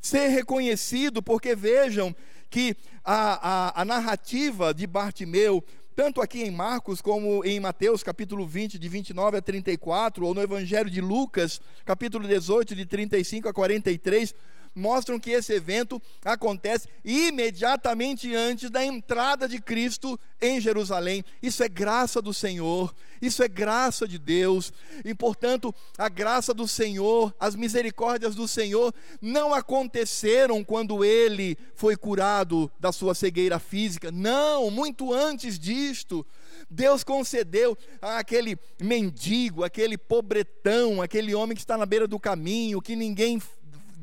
ser 0.00 0.28
reconhecido, 0.28 1.22
porque 1.22 1.56
vejam 1.56 2.14
que 2.52 2.76
a, 3.04 3.70
a, 3.78 3.82
a 3.82 3.84
narrativa 3.84 4.72
de 4.72 4.86
Bartimeu 4.86 5.64
tanto 5.94 6.22
aqui 6.22 6.42
em 6.42 6.50
Marcos 6.50 7.02
como 7.02 7.44
em 7.44 7.60
Mateus, 7.60 8.02
capítulo 8.02 8.46
20, 8.46 8.78
de 8.78 8.88
29 8.88 9.36
a 9.36 9.42
34, 9.42 10.24
ou 10.24 10.34
no 10.34 10.40
Evangelho 10.40 10.88
de 10.88 11.02
Lucas, 11.02 11.60
capítulo 11.84 12.26
18, 12.26 12.74
de 12.74 12.86
35 12.86 13.48
a 13.48 13.52
43, 13.52 14.34
mostram 14.74 15.18
que 15.18 15.30
esse 15.30 15.52
evento 15.52 16.00
acontece 16.24 16.88
imediatamente 17.04 18.34
antes 18.34 18.70
da 18.70 18.84
entrada 18.84 19.48
de 19.48 19.60
Cristo 19.60 20.18
em 20.40 20.60
Jerusalém. 20.60 21.24
Isso 21.42 21.62
é 21.62 21.68
graça 21.68 22.20
do 22.20 22.34
Senhor, 22.34 22.94
isso 23.20 23.42
é 23.42 23.48
graça 23.48 24.08
de 24.08 24.18
Deus, 24.18 24.72
e 25.04 25.14
portanto, 25.14 25.74
a 25.96 26.08
graça 26.08 26.52
do 26.52 26.66
Senhor, 26.66 27.34
as 27.38 27.54
misericórdias 27.54 28.34
do 28.34 28.48
Senhor 28.48 28.92
não 29.20 29.54
aconteceram 29.54 30.64
quando 30.64 31.04
ele 31.04 31.56
foi 31.74 31.96
curado 31.96 32.70
da 32.80 32.90
sua 32.90 33.14
cegueira 33.14 33.58
física, 33.58 34.10
não, 34.10 34.70
muito 34.70 35.12
antes 35.12 35.58
disto. 35.58 36.26
Deus 36.68 37.04
concedeu 37.04 37.76
àquele 38.00 38.58
mendigo, 38.80 39.62
aquele 39.62 39.98
pobretão, 39.98 41.02
aquele 41.02 41.34
homem 41.34 41.54
que 41.54 41.62
está 41.62 41.76
na 41.76 41.86
beira 41.86 42.08
do 42.08 42.18
caminho, 42.18 42.80
que 42.80 42.96
ninguém 42.96 43.40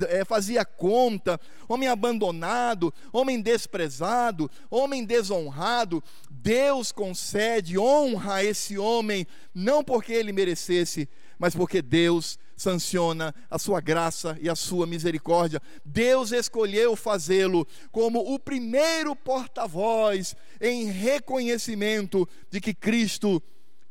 é, 0.07 0.23
fazia 0.23 0.63
conta, 0.63 1.39
homem 1.67 1.89
abandonado, 1.89 2.93
homem 3.11 3.41
desprezado, 3.41 4.49
homem 4.69 5.03
desonrado. 5.03 6.03
Deus 6.29 6.91
concede 6.91 7.77
honra 7.77 8.35
a 8.35 8.43
esse 8.43 8.77
homem, 8.77 9.25
não 9.53 9.83
porque 9.83 10.13
ele 10.13 10.31
merecesse, 10.31 11.09
mas 11.37 11.55
porque 11.55 11.81
Deus 11.81 12.37
sanciona 12.55 13.33
a 13.49 13.57
sua 13.57 13.79
graça 13.79 14.37
e 14.41 14.49
a 14.49 14.55
sua 14.55 14.85
misericórdia. 14.85 15.61
Deus 15.83 16.31
escolheu 16.31 16.95
fazê-lo 16.95 17.65
como 17.91 18.33
o 18.33 18.37
primeiro 18.37 19.15
porta-voz 19.15 20.35
em 20.59 20.85
reconhecimento 20.85 22.27
de 22.51 22.59
que 22.59 22.73
Cristo 22.73 23.41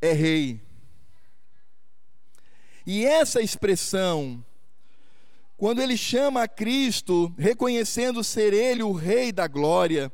é 0.01 0.13
Rei. 0.13 0.61
E 2.87 3.05
essa 3.05 3.41
expressão 3.41 4.45
quando 5.59 5.83
ele 5.83 5.97
chama 5.97 6.45
a 6.45 6.49
Cristo, 6.49 7.35
reconhecendo 7.37 8.23
ser 8.23 8.55
ele 8.55 8.81
o 8.81 8.93
rei 8.93 9.33
da 9.33 9.49
glória, 9.49 10.11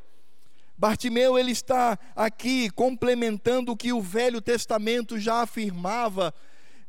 Bartimeu 0.76 1.38
ele 1.38 1.52
está 1.52 1.98
aqui 2.16 2.70
complementando 2.70 3.70
o 3.70 3.76
que 3.76 3.92
o 3.92 4.00
Velho 4.00 4.40
Testamento 4.40 5.18
já 5.18 5.42
afirmava 5.42 6.33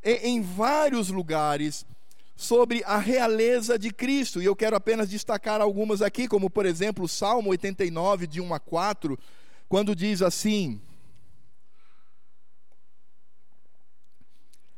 em, 0.01 0.41
vários 0.41 1.09
lugares 1.09 1.85
sobre 2.33 2.81
a 2.85 2.97
realeza 2.97 3.77
de 3.77 3.91
Cristo. 3.91 4.41
E 4.41 4.45
eu 4.45 4.55
quero 4.55 4.77
apenas 4.77 5.09
destacar 5.09 5.59
algumas 5.59 6.01
aqui, 6.01 6.25
como 6.25 6.49
por 6.49 6.65
exemplo, 6.65 7.03
o 7.03 7.09
Salmo 7.09 7.49
89 7.49 8.25
de 8.25 8.39
1 8.39 8.53
a 8.53 8.59
4, 8.59 9.19
quando 9.67 9.93
diz 9.93 10.21
assim: 10.21 10.81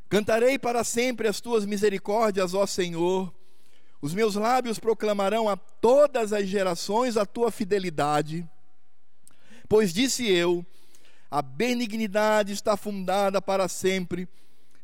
Cantarei 0.09 0.57
para 0.57 0.83
sempre 0.83 1.27
as 1.27 1.39
tuas 1.39 1.63
misericórdias, 1.63 2.55
ó 2.55 2.65
Senhor 2.65 3.31
os 4.01 4.13
meus 4.13 4.35
lábios 4.35 4.79
proclamarão 4.79 5.49
a 5.49 5.57
todas 5.57 6.31
as 6.33 6.47
gerações 6.47 7.17
a 7.17 7.25
tua 7.25 7.51
fidelidade. 7.51 8.47
Pois 9.67 9.91
disse 9.93 10.27
eu: 10.27 10.65
a 11.29 11.41
benignidade 11.41 12.53
está 12.53 12.77
fundada 12.77 13.41
para 13.41 13.67
sempre. 13.67 14.27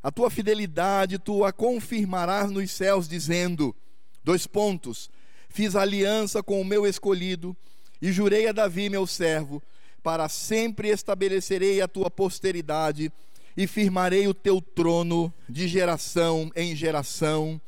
A 0.01 0.11
tua 0.11 0.29
fidelidade 0.29 1.17
tu 1.17 1.45
a 1.45 1.53
confirmarás 1.53 2.51
nos 2.51 2.71
céus, 2.71 3.07
dizendo: 3.07 3.75
dois 4.23 4.45
pontos. 4.45 5.09
Fiz 5.47 5.75
aliança 5.75 6.41
com 6.41 6.59
o 6.59 6.65
meu 6.65 6.85
escolhido 6.85 7.55
e 8.01 8.11
jurei 8.11 8.47
a 8.47 8.51
Davi, 8.51 8.89
meu 8.89 9.05
servo, 9.05 9.61
para 10.01 10.27
sempre 10.27 10.89
estabelecerei 10.89 11.79
a 11.79 11.87
tua 11.87 12.09
posteridade 12.09 13.11
e 13.55 13.67
firmarei 13.67 14.27
o 14.27 14.33
teu 14.33 14.59
trono 14.59 15.31
de 15.47 15.67
geração 15.67 16.51
em 16.55 16.75
geração. 16.75 17.61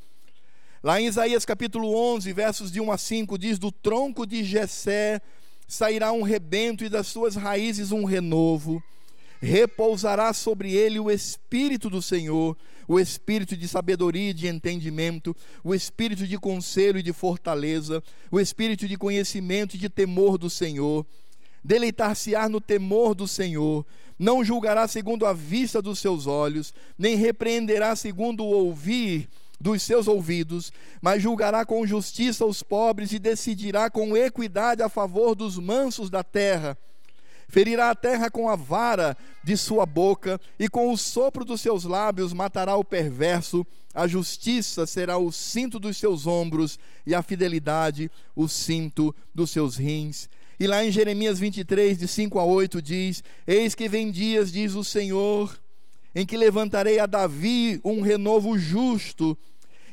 Lá 0.85 1.01
em 1.01 1.07
Isaías 1.07 1.43
capítulo 1.43 1.95
11, 1.95 2.31
versos 2.31 2.71
de 2.71 2.79
1 2.79 2.91
a 2.91 2.97
5, 2.99 3.39
diz: 3.39 3.57
Do 3.57 3.71
tronco 3.71 4.23
de 4.23 4.43
Jessé 4.43 5.19
sairá 5.67 6.11
um 6.11 6.21
rebento 6.21 6.85
e 6.85 6.89
das 6.89 7.07
suas 7.07 7.35
raízes 7.35 7.91
um 7.91 8.05
renovo. 8.05 8.83
Repousará 9.41 10.31
sobre 10.31 10.75
ele 10.75 10.99
o 10.99 11.09
espírito 11.09 11.89
do 11.89 12.03
Senhor, 12.03 12.55
o 12.87 12.99
espírito 12.99 13.57
de 13.57 13.67
sabedoria 13.67 14.29
e 14.29 14.33
de 14.33 14.45
entendimento, 14.45 15.35
o 15.63 15.73
espírito 15.73 16.27
de 16.27 16.37
conselho 16.37 16.99
e 16.99 17.03
de 17.03 17.11
fortaleza, 17.11 18.03
o 18.29 18.39
espírito 18.39 18.87
de 18.87 18.95
conhecimento 18.95 19.75
e 19.75 19.79
de 19.79 19.89
temor 19.89 20.37
do 20.37 20.51
Senhor. 20.51 21.03
Deleitar-se-á 21.63 22.47
no 22.47 22.61
temor 22.61 23.15
do 23.15 23.27
Senhor, 23.27 23.83
não 24.19 24.43
julgará 24.43 24.87
segundo 24.87 25.25
a 25.25 25.33
vista 25.33 25.81
dos 25.81 25.97
seus 25.97 26.27
olhos, 26.27 26.75
nem 26.95 27.15
repreenderá 27.15 27.95
segundo 27.95 28.43
o 28.43 28.51
ouvir 28.51 29.27
dos 29.59 29.81
seus 29.81 30.07
ouvidos, 30.07 30.71
mas 31.01 31.21
julgará 31.21 31.65
com 31.65 31.85
justiça 31.85 32.45
os 32.45 32.61
pobres 32.61 33.11
e 33.11 33.19
decidirá 33.19 33.89
com 33.89 34.15
equidade 34.15 34.83
a 34.83 34.89
favor 34.89 35.35
dos 35.35 35.57
mansos 35.57 36.09
da 36.09 36.23
terra. 36.23 36.77
Ferirá 37.47 37.91
a 37.91 37.95
terra 37.95 38.29
com 38.29 38.49
a 38.49 38.55
vara 38.55 39.15
de 39.43 39.55
sua 39.55 39.85
boca, 39.85 40.39
e 40.59 40.67
com 40.67 40.91
o 40.91 40.97
sopro 40.97 41.45
dos 41.45 41.61
seus 41.61 41.83
lábios 41.83 42.33
matará 42.33 42.75
o 42.75 42.83
perverso. 42.83 43.65
A 43.93 44.07
justiça 44.07 44.85
será 44.85 45.17
o 45.17 45.31
cinto 45.31 45.79
dos 45.79 45.97
seus 45.97 46.25
ombros, 46.25 46.79
e 47.05 47.13
a 47.13 47.21
fidelidade 47.21 48.09
o 48.35 48.47
cinto 48.47 49.15
dos 49.33 49.51
seus 49.51 49.77
rins. 49.77 50.27
E 50.59 50.67
lá 50.67 50.83
em 50.83 50.91
Jeremias 50.91 51.37
23, 51.37 51.97
de 51.97 52.07
5 52.07 52.39
a 52.39 52.45
8, 52.45 52.81
diz: 52.81 53.23
Eis 53.45 53.75
que 53.75 53.89
vem 53.89 54.09
dias, 54.09 54.51
diz 54.51 54.73
o 54.73 54.83
Senhor, 54.83 55.57
em 56.15 56.25
que 56.25 56.38
levantarei 56.38 56.97
a 56.97 57.06
Davi 57.06 57.82
um 57.84 57.99
renovo 57.99 58.58
justo, 58.58 59.38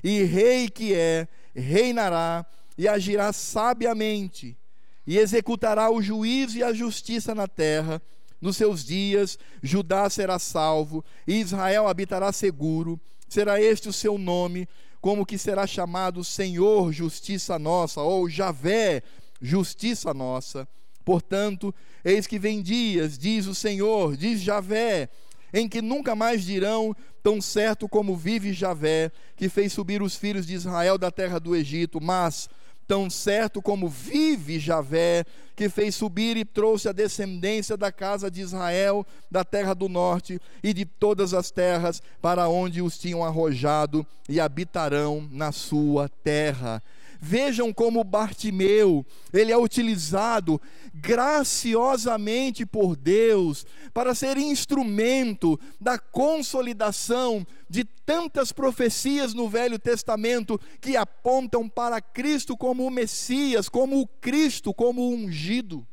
e 0.04 0.22
rei 0.22 0.68
que 0.68 0.94
é, 0.94 1.26
reinará 1.54 2.46
e 2.78 2.86
agirá 2.86 3.32
sabiamente, 3.32 4.56
e 5.04 5.18
executará 5.18 5.90
o 5.90 6.00
juízo 6.00 6.56
e 6.56 6.62
a 6.62 6.72
justiça 6.72 7.34
na 7.34 7.48
terra. 7.48 8.00
Nos 8.40 8.56
seus 8.56 8.84
dias, 8.84 9.38
Judá 9.62 10.08
será 10.08 10.38
salvo, 10.38 11.04
e 11.26 11.40
Israel 11.40 11.88
habitará 11.88 12.32
seguro. 12.32 13.00
Será 13.28 13.60
este 13.60 13.88
o 13.88 13.92
seu 13.92 14.18
nome, 14.18 14.68
como 15.00 15.26
que 15.26 15.38
será 15.38 15.66
chamado 15.66 16.22
Senhor, 16.22 16.92
justiça 16.92 17.58
nossa, 17.58 18.00
ou 18.00 18.28
Javé, 18.28 19.02
justiça 19.40 20.14
nossa. 20.14 20.68
Portanto, 21.04 21.74
eis 22.04 22.26
que 22.26 22.38
vem 22.38 22.62
dias, 22.62 23.18
diz 23.18 23.46
o 23.46 23.54
Senhor, 23.54 24.16
diz 24.16 24.40
Javé, 24.40 25.08
em 25.52 25.68
que 25.68 25.82
nunca 25.82 26.14
mais 26.14 26.44
dirão, 26.44 26.94
tão 27.22 27.40
certo 27.40 27.88
como 27.88 28.16
vive 28.16 28.52
Javé, 28.52 29.10
que 29.36 29.48
fez 29.48 29.72
subir 29.72 30.02
os 30.02 30.16
filhos 30.16 30.46
de 30.46 30.54
Israel 30.54 30.98
da 30.98 31.10
terra 31.10 31.38
do 31.38 31.54
Egito, 31.54 32.00
mas 32.00 32.48
tão 32.86 33.08
certo 33.08 33.62
como 33.62 33.88
vive 33.88 34.58
Javé, 34.58 35.24
que 35.54 35.68
fez 35.68 35.94
subir 35.94 36.36
e 36.36 36.44
trouxe 36.44 36.88
a 36.88 36.92
descendência 36.92 37.76
da 37.76 37.92
casa 37.92 38.30
de 38.30 38.40
Israel, 38.40 39.06
da 39.30 39.44
terra 39.44 39.74
do 39.74 39.88
norte 39.88 40.40
e 40.62 40.72
de 40.72 40.84
todas 40.84 41.32
as 41.32 41.50
terras 41.50 42.02
para 42.20 42.48
onde 42.48 42.82
os 42.82 42.98
tinham 42.98 43.24
arrojado, 43.24 44.06
e 44.28 44.40
habitarão 44.40 45.28
na 45.30 45.52
sua 45.52 46.08
terra. 46.22 46.82
Vejam 47.24 47.72
como 47.72 48.02
Bartimeu, 48.02 49.06
ele 49.32 49.52
é 49.52 49.56
utilizado 49.56 50.60
graciosamente 50.92 52.66
por 52.66 52.96
Deus 52.96 53.64
para 53.94 54.12
ser 54.12 54.36
instrumento 54.36 55.56
da 55.80 56.00
consolidação 56.00 57.46
de 57.68 57.84
tantas 57.84 58.50
profecias 58.50 59.34
no 59.34 59.48
Velho 59.48 59.78
Testamento 59.78 60.60
que 60.80 60.96
apontam 60.96 61.68
para 61.68 62.00
Cristo 62.00 62.56
como 62.56 62.84
o 62.84 62.90
Messias, 62.90 63.68
como 63.68 64.00
o 64.00 64.06
Cristo, 64.08 64.74
como 64.74 65.02
o 65.02 65.14
ungido. 65.14 65.86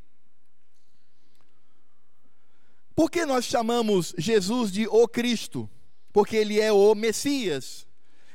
Por 2.96 3.12
que 3.12 3.24
nós 3.24 3.46
chamamos 3.46 4.16
Jesus 4.18 4.72
de 4.72 4.88
o 4.88 5.08
Cristo? 5.08 5.70
Porque 6.12 6.36
ele 6.36 6.60
é 6.60 6.74
o 6.74 6.96
Messias. 6.96 7.88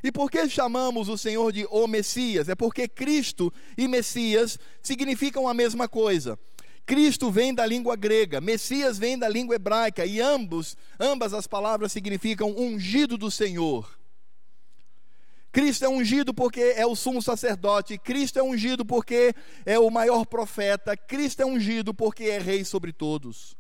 E 0.05 0.13
por 0.13 0.31
que 0.31 0.47
chamamos 0.51 1.09
o 1.09 1.17
Senhor 1.17 1.51
de 1.51 1.67
o 1.71 1.87
Messias? 1.87 2.51
É 2.51 2.55
porque 2.55 2.87
Cristo 2.87 3.51
e 3.77 3.89
Messias 3.89 4.59
significam 4.83 5.49
a 5.49 5.55
mesma 5.55 5.89
coisa. 5.89 6.39
Cristo 6.85 7.31
vem 7.31 7.55
da 7.55 7.65
língua 7.65 7.97
grega, 7.97 8.39
Messias 8.39 8.99
vem 8.99 9.19
da 9.19 9.27
língua 9.27 9.55
hebraica, 9.55 10.05
e 10.05 10.21
ambos, 10.21 10.77
ambas 11.01 11.33
as 11.33 11.47
palavras 11.47 11.91
significam 11.91 12.55
ungido 12.55 13.17
do 13.17 13.31
Senhor. 13.31 13.99
Cristo 15.51 15.87
é 15.87 15.89
ungido 15.89 16.35
porque 16.35 16.75
é 16.77 16.85
o 16.85 16.95
sumo 16.95 17.23
sacerdote, 17.23 17.97
Cristo 17.97 18.39
é 18.39 18.43
ungido 18.43 18.85
porque 18.85 19.35
é 19.65 19.79
o 19.79 19.89
maior 19.89 20.27
profeta, 20.27 20.95
Cristo 20.95 21.41
é 21.41 21.47
ungido 21.47 21.95
porque 21.95 22.25
é 22.25 22.39
rei 22.39 22.63
sobre 22.63 22.93
todos. 22.93 23.57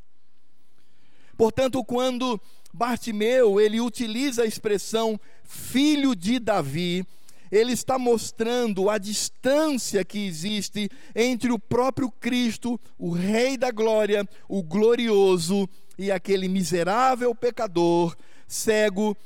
Portanto, 1.38 1.82
quando 1.82 2.38
Bartimeu, 2.74 3.60
ele 3.60 3.80
utiliza 3.80 4.42
a 4.42 4.46
expressão 4.46 5.18
filho 5.44 6.12
de 6.16 6.40
Davi, 6.40 7.06
ele 7.48 7.72
está 7.72 7.96
mostrando 7.96 8.90
a 8.90 8.98
distância 8.98 10.04
que 10.04 10.26
existe 10.26 10.90
entre 11.14 11.52
o 11.52 11.58
próprio 11.58 12.10
Cristo, 12.10 12.80
o 12.98 13.12
Rei 13.12 13.56
da 13.56 13.70
Glória, 13.70 14.28
o 14.48 14.60
glorioso, 14.60 15.68
e 15.96 16.10
aquele 16.10 16.48
miserável 16.48 17.32
pecador, 17.32 18.16
cego, 18.48 19.16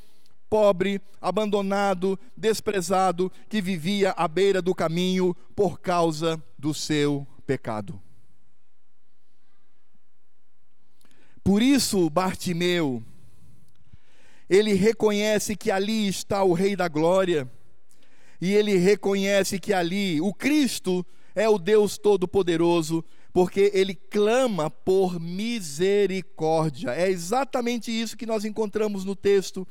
pobre, 0.51 1.01
abandonado, 1.19 2.19
desprezado, 2.37 3.33
que 3.49 3.63
vivia 3.63 4.11
à 4.11 4.29
beira 4.29 4.61
do 4.61 4.75
caminho 4.75 5.35
por 5.57 5.81
causa 5.81 6.43
do 6.59 6.75
seu 6.75 7.27
pecado. 7.47 7.99
Por 11.43 11.63
isso, 11.63 12.11
Bartimeu, 12.11 13.03
ele 14.49 14.73
reconhece 14.75 15.57
que 15.57 15.71
ali 15.71 16.09
está 16.09 16.43
o 16.43 16.53
Rei 16.53 16.75
da 16.75 16.89
Glória, 16.89 17.51
e 18.41 18.55
ele 18.55 18.77
reconhece 18.77 19.59
que 19.59 19.73
ali 19.73 20.21
o 20.21 20.33
Cristo 20.33 21.05
é 21.35 21.49
o 21.49 21.59
Deus 21.59 21.99
Todo-Poderoso, 21.99 23.05
porque 23.33 23.71
ele 23.75 23.95
clama 23.95 24.71
por 24.71 25.21
misericórdia. 25.21 26.91
É 26.91 27.09
exatamente 27.11 27.91
isso 27.91 28.17
que 28.17 28.27
nós 28.27 28.45
encontramos 28.45 29.05
no 29.05 29.15
texto, 29.15 29.67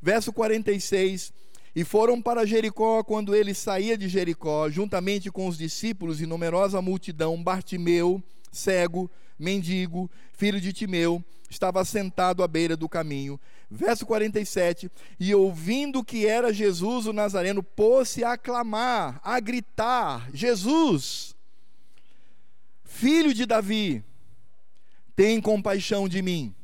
verso 0.00 0.32
46. 0.32 1.32
E 1.74 1.84
foram 1.84 2.20
para 2.20 2.44
Jericó 2.44 3.02
quando 3.02 3.34
ele 3.34 3.54
saía 3.54 3.96
de 3.96 4.08
Jericó, 4.08 4.68
juntamente 4.68 5.30
com 5.30 5.48
os 5.48 5.56
discípulos 5.56 6.20
e 6.20 6.26
numerosa 6.26 6.82
multidão, 6.82 7.42
Bartimeu, 7.42 8.22
cego, 8.50 9.10
mendigo, 9.38 10.10
filho 10.34 10.60
de 10.60 10.72
Timeu, 10.72 11.24
estava 11.52 11.84
sentado 11.84 12.42
à 12.42 12.48
beira 12.48 12.76
do 12.76 12.88
caminho. 12.88 13.38
Verso 13.70 14.04
47: 14.04 14.90
E 15.20 15.34
ouvindo 15.34 16.04
que 16.04 16.26
era 16.26 16.52
Jesus 16.52 17.06
o 17.06 17.12
Nazareno, 17.12 17.62
pôs-se 17.62 18.24
a 18.24 18.36
clamar, 18.36 19.20
a 19.22 19.38
gritar: 19.38 20.28
Jesus, 20.32 21.36
filho 22.84 23.32
de 23.32 23.46
Davi, 23.46 24.02
tem 25.14 25.40
compaixão 25.40 26.08
de 26.08 26.22
mim. 26.22 26.54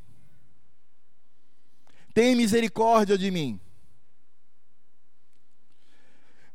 Tem 2.15 2.35
misericórdia 2.35 3.17
de 3.17 3.31
mim. 3.31 3.61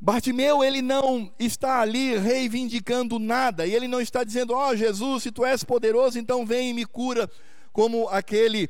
Bartimeu, 0.05 0.61
ele 0.61 0.81
não 0.81 1.31
está 1.39 1.79
ali 1.79 2.17
reivindicando 2.17 3.17
nada, 3.17 3.65
e 3.65 3.73
ele 3.73 3.87
não 3.87 4.01
está 4.01 4.25
dizendo: 4.25 4.53
Ó 4.53 4.71
oh, 4.71 4.75
Jesus, 4.75 5.23
se 5.23 5.31
tu 5.31 5.45
és 5.45 5.63
poderoso, 5.63 6.19
então 6.19 6.45
vem 6.45 6.71
e 6.71 6.73
me 6.73 6.85
cura, 6.85 7.31
como 7.73 8.07
aquele, 8.07 8.69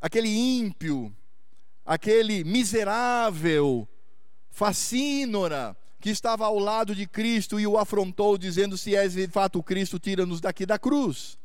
aquele 0.00 0.28
ímpio, 0.28 1.14
aquele 1.84 2.44
miserável, 2.44 3.86
facínora, 4.48 5.76
que 6.00 6.10
estava 6.10 6.46
ao 6.46 6.58
lado 6.58 6.94
de 6.94 7.06
Cristo 7.06 7.58
e 7.58 7.66
o 7.66 7.76
afrontou, 7.76 8.38
dizendo: 8.38 8.78
Se 8.78 8.94
és 8.94 9.14
de 9.14 9.26
fato 9.26 9.60
Cristo, 9.62 9.98
tira-nos 9.98 10.40
daqui 10.40 10.64
da 10.64 10.78
cruz. 10.78 11.36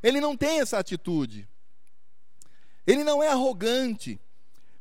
Ele 0.00 0.20
não 0.20 0.36
tem 0.36 0.60
essa 0.60 0.78
atitude, 0.78 1.48
ele 2.86 3.02
não 3.02 3.22
é 3.22 3.28
arrogante, 3.28 4.20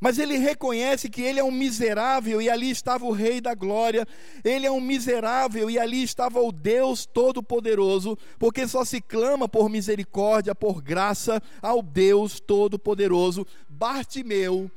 mas 0.01 0.17
ele 0.17 0.35
reconhece 0.35 1.07
que 1.07 1.21
ele 1.21 1.39
é 1.39 1.43
um 1.43 1.51
miserável 1.51 2.41
e 2.41 2.49
ali 2.49 2.71
estava 2.71 3.05
o 3.05 3.11
Rei 3.11 3.39
da 3.39 3.53
Glória, 3.53 4.07
ele 4.43 4.65
é 4.65 4.71
um 4.71 4.81
miserável 4.81 5.69
e 5.69 5.77
ali 5.77 6.01
estava 6.01 6.41
o 6.41 6.51
Deus 6.51 7.05
Todo-Poderoso, 7.05 8.17
porque 8.39 8.67
só 8.67 8.83
se 8.83 8.99
clama 8.99 9.47
por 9.47 9.69
misericórdia, 9.69 10.55
por 10.55 10.81
graça 10.81 11.39
ao 11.61 11.83
Deus 11.83 12.39
Todo-Poderoso. 12.39 13.45
Bartimeu, 13.69 14.71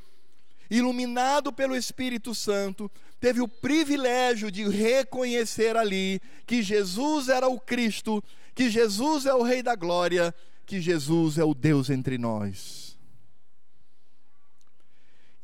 iluminado 0.70 1.50
pelo 1.50 1.74
Espírito 1.74 2.34
Santo, 2.34 2.90
teve 3.18 3.40
o 3.40 3.48
privilégio 3.48 4.50
de 4.50 4.68
reconhecer 4.68 5.74
ali 5.74 6.20
que 6.46 6.62
Jesus 6.62 7.30
era 7.30 7.48
o 7.48 7.58
Cristo, 7.58 8.22
que 8.54 8.68
Jesus 8.68 9.24
é 9.24 9.32
o 9.32 9.42
Rei 9.42 9.62
da 9.62 9.74
Glória, 9.74 10.34
que 10.66 10.82
Jesus 10.82 11.38
é 11.38 11.44
o 11.44 11.54
Deus 11.54 11.88
entre 11.88 12.18
nós. 12.18 12.83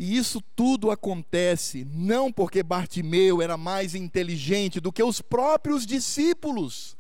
E 0.00 0.16
isso 0.16 0.40
tudo 0.56 0.90
acontece 0.90 1.86
não 1.92 2.32
porque 2.32 2.62
Bartimeu 2.62 3.42
era 3.42 3.58
mais 3.58 3.94
inteligente 3.94 4.80
do 4.80 4.90
que 4.90 5.02
os 5.02 5.20
próprios 5.20 5.84
discípulos, 5.84 6.96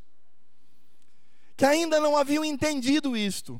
que 1.56 1.64
ainda 1.64 1.98
não 1.98 2.14
haviam 2.14 2.44
entendido 2.44 3.16
isto. 3.16 3.58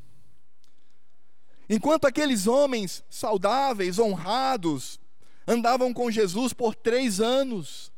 Enquanto 1.70 2.04
aqueles 2.04 2.46
homens 2.46 3.02
saudáveis, 3.08 3.98
honrados, 3.98 5.00
andavam 5.46 5.94
com 5.94 6.10
Jesus 6.10 6.52
por 6.52 6.74
três 6.74 7.18
anos, 7.18 7.90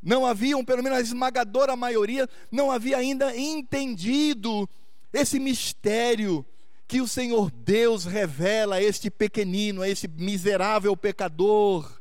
não 0.00 0.24
haviam, 0.24 0.64
pelo 0.64 0.84
menos 0.84 0.98
a 0.98 1.02
esmagadora 1.02 1.74
maioria, 1.74 2.28
não 2.48 2.70
havia 2.70 2.96
ainda 2.96 3.36
entendido 3.36 4.70
esse 5.12 5.40
mistério 5.40 6.46
que 6.88 7.02
o 7.02 7.06
Senhor 7.06 7.50
Deus 7.50 8.06
revela 8.06 8.76
a 8.76 8.82
este 8.82 9.10
pequenino, 9.10 9.82
a 9.82 9.88
este 9.88 10.08
miserável 10.08 10.96
pecador, 10.96 12.00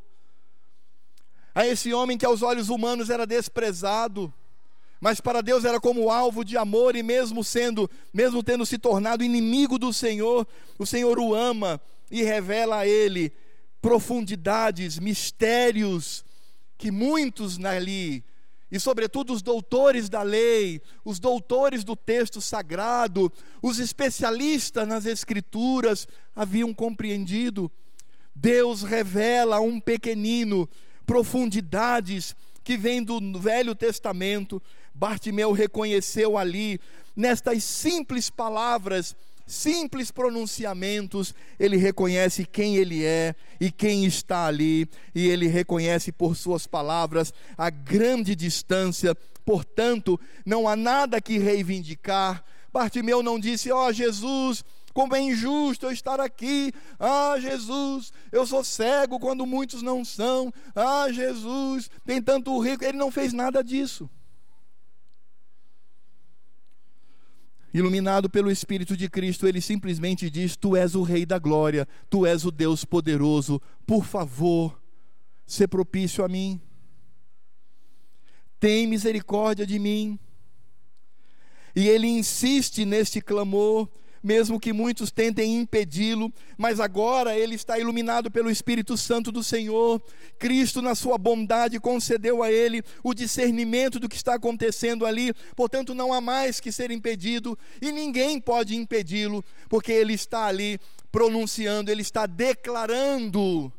a 1.53 1.67
esse 1.67 1.93
homem 1.93 2.17
que 2.17 2.25
aos 2.25 2.41
olhos 2.41 2.69
humanos 2.69 3.09
era 3.09 3.27
desprezado, 3.27 4.33
mas 5.01 5.19
para 5.19 5.41
Deus 5.41 5.65
era 5.65 5.77
como 5.77 6.09
alvo 6.09 6.43
de 6.45 6.55
amor 6.57 6.95
e 6.95 7.03
mesmo 7.03 7.43
sendo, 7.43 7.89
mesmo 8.13 8.41
tendo 8.41 8.65
se 8.65 8.77
tornado 8.77 9.25
inimigo 9.25 9.77
do 9.77 9.91
Senhor, 9.91 10.47
o 10.79 10.85
Senhor 10.85 11.19
o 11.19 11.35
ama 11.35 11.81
e 12.09 12.23
revela 12.23 12.77
a 12.77 12.87
ele 12.87 13.33
profundidades, 13.81 14.99
mistérios 14.99 16.23
que 16.77 16.91
muitos 16.91 17.63
ali 17.63 18.23
e, 18.71 18.79
sobretudo, 18.79 19.33
os 19.33 19.41
doutores 19.41 20.09
da 20.09 20.21
lei, 20.21 20.81
os 21.05 21.19
doutores 21.19 21.83
do 21.83 21.95
texto 21.95 22.41
sagrado, 22.41 23.31
os 23.61 23.79
especialistas 23.79 24.87
nas 24.87 25.05
Escrituras 25.05 26.07
haviam 26.35 26.73
compreendido. 26.73 27.71
Deus 28.35 28.83
revela 28.83 29.57
a 29.57 29.61
um 29.61 29.79
pequenino 29.79 30.69
profundidades 31.05 32.35
que 32.63 32.75
vêm 32.75 33.01
do 33.01 33.39
Velho 33.39 33.73
Testamento. 33.73 34.61
Bartimeu 34.93 35.53
reconheceu 35.53 36.37
ali, 36.37 36.79
nestas 37.15 37.63
simples 37.63 38.29
palavras, 38.29 39.15
simples 39.47 40.11
pronunciamentos, 40.11 41.33
ele 41.57 41.77
reconhece 41.77 42.45
quem 42.45 42.75
ele 42.75 43.03
é 43.03 43.33
e 43.59 43.71
quem 43.71 44.05
está 44.05 44.45
ali, 44.45 44.87
e 45.15 45.27
ele 45.27 45.47
reconhece 45.47 46.11
por 46.11 46.35
suas 46.35 46.67
palavras 46.67 47.33
a 47.57 47.69
grande 47.69 48.35
distância, 48.35 49.15
portanto, 49.45 50.19
não 50.45 50.67
há 50.67 50.75
nada 50.75 51.21
que 51.21 51.39
reivindicar. 51.39 52.43
Bartimeu 52.71 53.23
não 53.23 53.39
disse, 53.39 53.71
ó 53.71 53.87
oh, 53.87 53.93
Jesus, 53.93 54.63
como 54.93 55.15
é 55.15 55.21
injusto 55.21 55.85
eu 55.85 55.91
estar 55.91 56.19
aqui. 56.19 56.73
Ah, 56.99 57.35
Jesus, 57.39 58.11
eu 58.31 58.45
sou 58.45 58.63
cego 58.63 59.19
quando 59.19 59.45
muitos 59.45 59.81
não 59.81 60.03
são. 60.03 60.51
Ah, 60.75 61.07
Jesus, 61.11 61.89
tem 62.03 62.21
tanto 62.21 62.59
rico. 62.59 62.83
Ele 62.83 62.97
não 62.97 63.11
fez 63.11 63.31
nada 63.31 63.63
disso. 63.63 64.09
Iluminado 67.73 68.29
pelo 68.29 68.49
Espírito 68.49 68.95
de 68.95 69.09
Cristo, 69.09 69.47
ele 69.47 69.61
simplesmente 69.61 70.29
diz: 70.29 70.55
Tu 70.55 70.75
és 70.75 70.95
o 70.95 71.03
Rei 71.03 71.25
da 71.25 71.37
glória, 71.37 71.87
tu 72.09 72.25
és 72.25 72.45
o 72.45 72.51
Deus 72.51 72.85
poderoso, 72.85 73.61
por 73.85 74.05
favor, 74.05 74.81
se 75.45 75.67
propício 75.67 76.23
a 76.23 76.27
mim. 76.27 76.61
tem 78.59 78.87
misericórdia 78.87 79.65
de 79.65 79.79
mim. 79.79 80.19
E 81.75 81.87
ele 81.87 82.07
insiste 82.07 82.85
neste 82.85 83.21
clamor, 83.21 83.87
mesmo 84.27 84.59
que 84.59 84.73
muitos 84.73 85.09
tentem 85.09 85.55
impedi-lo, 85.55 86.31
mas 86.57 86.81
agora 86.81 87.37
ele 87.37 87.55
está 87.55 87.79
iluminado 87.79 88.29
pelo 88.29 88.51
Espírito 88.51 88.97
Santo 88.97 89.31
do 89.31 89.41
Senhor. 89.41 90.01
Cristo, 90.37 90.81
na 90.81 90.95
sua 90.95 91.17
bondade, 91.17 91.79
concedeu 91.79 92.43
a 92.43 92.51
ele 92.51 92.83
o 93.01 93.13
discernimento 93.13 94.01
do 94.01 94.09
que 94.09 94.17
está 94.17 94.33
acontecendo 94.33 95.05
ali, 95.05 95.33
portanto, 95.55 95.95
não 95.95 96.11
há 96.11 96.19
mais 96.19 96.59
que 96.59 96.73
ser 96.73 96.91
impedido, 96.91 97.57
e 97.81 97.89
ninguém 97.89 98.37
pode 98.37 98.75
impedi-lo, 98.75 99.41
porque 99.69 99.93
ele 99.93 100.13
está 100.13 100.47
ali 100.47 100.77
pronunciando, 101.09 101.89
ele 101.89 102.01
está 102.01 102.25
declarando 102.25 103.71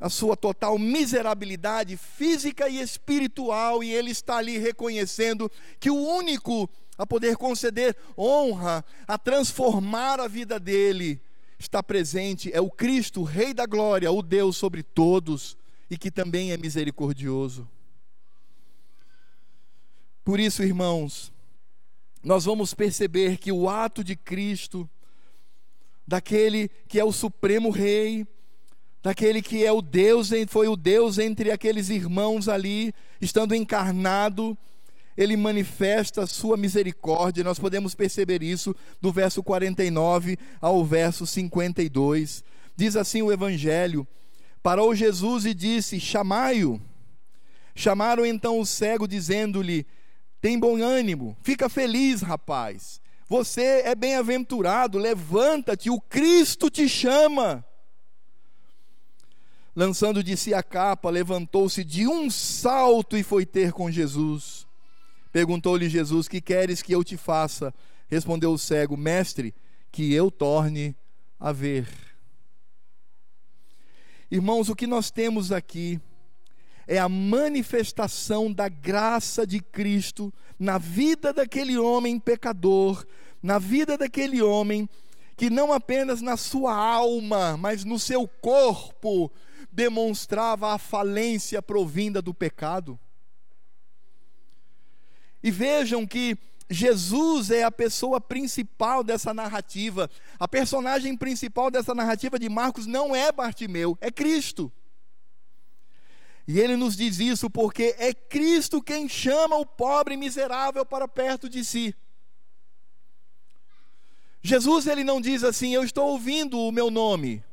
a 0.00 0.08
sua 0.08 0.36
total 0.36 0.78
miserabilidade 0.78 1.98
física 1.98 2.66
e 2.66 2.80
espiritual, 2.80 3.84
e 3.84 3.92
ele 3.92 4.10
está 4.10 4.38
ali 4.38 4.56
reconhecendo 4.56 5.50
que 5.78 5.90
o 5.90 5.96
único 5.96 6.70
a 6.98 7.06
poder 7.06 7.36
conceder 7.36 7.96
honra, 8.18 8.84
a 9.06 9.16
transformar 9.16 10.18
a 10.18 10.26
vida 10.26 10.58
dele, 10.58 11.22
está 11.56 11.80
presente, 11.80 12.52
é 12.52 12.60
o 12.60 12.70
Cristo, 12.70 13.22
Rei 13.22 13.54
da 13.54 13.64
Glória, 13.64 14.10
o 14.10 14.20
Deus 14.20 14.56
sobre 14.56 14.82
todos 14.82 15.56
e 15.88 15.96
que 15.96 16.10
também 16.10 16.50
é 16.50 16.56
misericordioso. 16.56 17.68
Por 20.24 20.38
isso, 20.38 20.62
irmãos, 20.62 21.32
nós 22.22 22.44
vamos 22.44 22.74
perceber 22.74 23.38
que 23.38 23.50
o 23.50 23.68
ato 23.68 24.04
de 24.04 24.14
Cristo, 24.14 24.88
daquele 26.06 26.68
que 26.86 26.98
é 26.98 27.04
o 27.04 27.12
supremo 27.12 27.70
Rei, 27.70 28.26
daquele 29.02 29.40
que 29.40 29.64
é 29.64 29.72
o 29.72 29.80
Deus, 29.80 30.30
foi 30.48 30.68
o 30.68 30.76
Deus 30.76 31.18
entre 31.18 31.50
aqueles 31.50 31.88
irmãos 31.88 32.48
ali, 32.48 32.92
estando 33.20 33.54
encarnado, 33.54 34.58
ele 35.18 35.36
manifesta 35.36 36.22
a 36.22 36.26
sua 36.28 36.56
misericórdia. 36.56 37.42
Nós 37.42 37.58
podemos 37.58 37.92
perceber 37.92 38.40
isso 38.40 38.72
do 39.00 39.12
verso 39.12 39.42
49 39.42 40.38
ao 40.60 40.84
verso 40.84 41.26
52. 41.26 42.44
Diz 42.76 42.94
assim 42.94 43.20
o 43.20 43.32
evangelho: 43.32 44.06
Parou 44.62 44.94
Jesus 44.94 45.44
e 45.44 45.52
disse: 45.52 45.98
Chamai-o. 45.98 46.80
Chamaram 47.74 48.24
então 48.24 48.60
o 48.60 48.64
cego, 48.64 49.08
dizendo-lhe: 49.08 49.84
Tem 50.40 50.56
bom 50.56 50.80
ânimo, 50.80 51.36
fica 51.42 51.68
feliz, 51.68 52.22
rapaz. 52.22 53.00
Você 53.28 53.82
é 53.84 53.96
bem-aventurado, 53.96 54.98
levanta-te, 54.98 55.90
o 55.90 56.00
Cristo 56.00 56.70
te 56.70 56.88
chama. 56.88 57.64
Lançando 59.74 60.22
de 60.22 60.36
si 60.36 60.54
a 60.54 60.62
capa, 60.62 61.10
levantou-se 61.10 61.82
de 61.82 62.06
um 62.06 62.30
salto 62.30 63.16
e 63.16 63.24
foi 63.24 63.44
ter 63.44 63.72
com 63.72 63.90
Jesus. 63.90 64.67
Perguntou-lhe 65.32 65.88
Jesus: 65.88 66.28
Que 66.28 66.40
queres 66.40 66.82
que 66.82 66.92
eu 66.92 67.04
te 67.04 67.16
faça? 67.16 67.74
Respondeu 68.08 68.52
o 68.52 68.58
cego: 68.58 68.96
Mestre, 68.96 69.54
que 69.90 70.12
eu 70.12 70.30
torne 70.30 70.96
a 71.38 71.52
ver. 71.52 71.88
Irmãos, 74.30 74.68
o 74.68 74.76
que 74.76 74.86
nós 74.86 75.10
temos 75.10 75.52
aqui 75.52 76.00
é 76.86 76.98
a 76.98 77.08
manifestação 77.08 78.52
da 78.52 78.68
graça 78.68 79.46
de 79.46 79.60
Cristo 79.60 80.32
na 80.58 80.78
vida 80.78 81.32
daquele 81.32 81.78
homem 81.78 82.18
pecador, 82.18 83.06
na 83.42 83.58
vida 83.58 83.96
daquele 83.96 84.42
homem 84.42 84.88
que 85.36 85.48
não 85.48 85.72
apenas 85.72 86.20
na 86.20 86.36
sua 86.36 86.74
alma, 86.74 87.56
mas 87.56 87.84
no 87.84 87.98
seu 87.98 88.26
corpo 88.26 89.30
demonstrava 89.70 90.74
a 90.74 90.78
falência 90.78 91.62
provinda 91.62 92.20
do 92.20 92.34
pecado. 92.34 92.98
E 95.42 95.50
vejam 95.50 96.06
que 96.06 96.36
Jesus 96.70 97.50
é 97.50 97.62
a 97.62 97.70
pessoa 97.70 98.20
principal 98.20 99.02
dessa 99.02 99.32
narrativa. 99.32 100.10
A 100.38 100.46
personagem 100.46 101.16
principal 101.16 101.70
dessa 101.70 101.94
narrativa 101.94 102.38
de 102.38 102.48
Marcos 102.48 102.86
não 102.86 103.16
é 103.16 103.32
Bartimeu, 103.32 103.96
é 104.00 104.10
Cristo. 104.10 104.70
E 106.46 106.58
ele 106.58 106.76
nos 106.76 106.96
diz 106.96 107.18
isso 107.18 107.48
porque 107.48 107.94
é 107.98 108.12
Cristo 108.12 108.82
quem 108.82 109.08
chama 109.08 109.56
o 109.56 109.66
pobre 109.66 110.16
miserável 110.16 110.84
para 110.84 111.08
perto 111.08 111.48
de 111.48 111.64
si. 111.64 111.94
Jesus 114.42 114.86
ele 114.86 115.04
não 115.04 115.20
diz 115.20 115.44
assim: 115.44 115.74
"Eu 115.74 115.84
estou 115.84 116.08
ouvindo 116.08 116.58
o 116.58 116.72
meu 116.72 116.90
nome. 116.90 117.44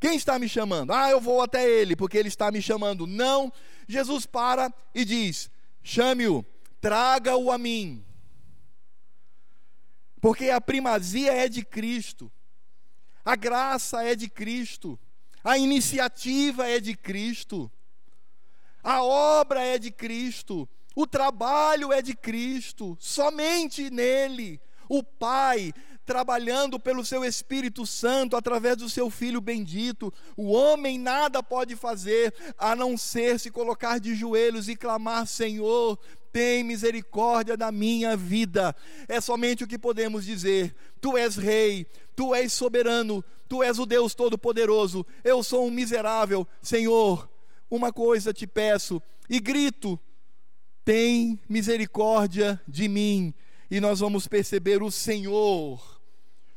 Quem 0.00 0.16
está 0.16 0.38
me 0.38 0.48
chamando? 0.48 0.92
Ah, 0.92 1.10
eu 1.10 1.20
vou 1.20 1.42
até 1.42 1.68
ele 1.68 1.94
porque 1.96 2.18
ele 2.18 2.28
está 2.28 2.50
me 2.50 2.60
chamando." 2.60 3.06
Não. 3.06 3.52
Jesus 3.88 4.26
para 4.26 4.72
e 4.94 5.04
diz: 5.04 5.50
"Chame-o." 5.82 6.44
Traga-o 6.84 7.50
a 7.50 7.56
mim. 7.56 8.04
Porque 10.20 10.50
a 10.50 10.60
primazia 10.60 11.32
é 11.32 11.48
de 11.48 11.64
Cristo, 11.64 12.30
a 13.24 13.34
graça 13.34 14.02
é 14.02 14.14
de 14.14 14.28
Cristo, 14.28 15.00
a 15.42 15.56
iniciativa 15.56 16.68
é 16.68 16.78
de 16.78 16.94
Cristo, 16.94 17.72
a 18.82 19.02
obra 19.02 19.62
é 19.62 19.78
de 19.78 19.90
Cristo, 19.90 20.68
o 20.94 21.06
trabalho 21.06 21.90
é 21.90 22.02
de 22.02 22.14
Cristo, 22.14 22.98
somente 23.00 23.88
nele. 23.88 24.60
O 24.86 25.02
Pai 25.02 25.72
trabalhando 26.04 26.78
pelo 26.78 27.02
seu 27.02 27.24
Espírito 27.24 27.86
Santo 27.86 28.36
através 28.36 28.76
do 28.76 28.90
seu 28.90 29.08
Filho 29.08 29.40
bendito. 29.40 30.12
O 30.36 30.52
homem 30.52 30.98
nada 30.98 31.42
pode 31.42 31.76
fazer 31.76 32.34
a 32.58 32.76
não 32.76 32.94
ser 32.98 33.40
se 33.40 33.50
colocar 33.50 33.98
de 33.98 34.14
joelhos 34.14 34.68
e 34.68 34.76
clamar: 34.76 35.26
Senhor, 35.26 35.98
tem 36.34 36.64
misericórdia 36.64 37.56
da 37.56 37.70
minha 37.70 38.16
vida. 38.16 38.74
É 39.06 39.20
somente 39.20 39.62
o 39.62 39.68
que 39.68 39.78
podemos 39.78 40.24
dizer. 40.24 40.74
Tu 41.00 41.16
és 41.16 41.36
rei, 41.36 41.86
tu 42.16 42.34
és 42.34 42.52
soberano, 42.52 43.24
tu 43.48 43.62
és 43.62 43.78
o 43.78 43.86
Deus 43.86 44.16
todo-poderoso. 44.16 45.06
Eu 45.22 45.44
sou 45.44 45.68
um 45.68 45.70
miserável, 45.70 46.44
Senhor. 46.60 47.30
Uma 47.70 47.92
coisa 47.92 48.34
te 48.34 48.48
peço 48.48 49.00
e 49.30 49.38
grito: 49.38 49.96
tem 50.84 51.38
misericórdia 51.48 52.60
de 52.66 52.88
mim. 52.88 53.32
E 53.70 53.78
nós 53.78 54.00
vamos 54.00 54.26
perceber 54.26 54.82
o 54.82 54.90
Senhor 54.90 55.94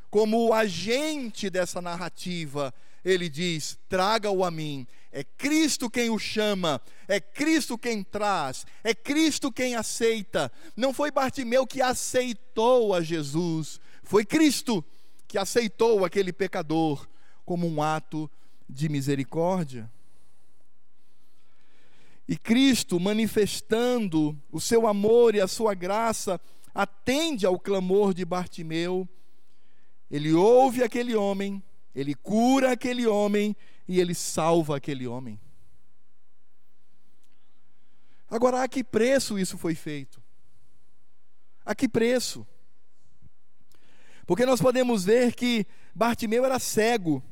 como 0.09 0.47
o 0.47 0.53
agente 0.53 1.49
dessa 1.49 1.79
narrativa, 1.79 2.73
ele 3.05 3.29
diz: 3.29 3.77
traga-o 3.87 4.43
a 4.43 4.49
mim. 4.49 4.87
É 5.17 5.23
Cristo 5.23 5.89
quem 5.89 6.11
o 6.11 6.19
chama, 6.19 6.79
é 7.07 7.19
Cristo 7.19 7.75
quem 7.75 8.03
traz, 8.03 8.67
é 8.83 8.93
Cristo 8.93 9.51
quem 9.51 9.73
aceita. 9.73 10.51
Não 10.75 10.93
foi 10.93 11.09
Bartimeu 11.09 11.65
que 11.65 11.81
aceitou 11.81 12.93
a 12.93 13.01
Jesus, 13.01 13.81
foi 14.03 14.23
Cristo 14.23 14.85
que 15.27 15.39
aceitou 15.39 16.05
aquele 16.05 16.31
pecador 16.31 17.07
como 17.43 17.67
um 17.67 17.81
ato 17.81 18.29
de 18.69 18.87
misericórdia. 18.87 19.91
E 22.27 22.37
Cristo, 22.37 22.99
manifestando 22.99 24.37
o 24.51 24.61
seu 24.61 24.85
amor 24.85 25.33
e 25.33 25.41
a 25.41 25.47
sua 25.47 25.73
graça, 25.73 26.39
atende 26.75 27.43
ao 27.43 27.57
clamor 27.57 28.13
de 28.13 28.23
Bartimeu 28.23 29.09
ele 30.09 30.33
ouve 30.33 30.83
aquele 30.83 31.15
homem, 31.15 31.61
ele 31.93 32.13
cura 32.13 32.71
aquele 32.71 33.05
homem 33.05 33.55
e 33.87 33.99
ele 33.99 34.13
salva 34.13 34.77
aquele 34.77 35.07
homem. 35.07 35.39
Agora, 38.29 38.61
a 38.63 38.67
que 38.67 38.83
preço 38.83 39.39
isso 39.39 39.57
foi 39.57 39.73
feito? 39.73 40.21
A 41.65 41.73
que 41.73 41.87
preço? 41.87 42.45
Porque 44.25 44.45
nós 44.45 44.61
podemos 44.61 45.05
ver 45.05 45.33
que 45.33 45.65
Bartimeu 45.95 46.43
era 46.43 46.59
cego, 46.59 47.23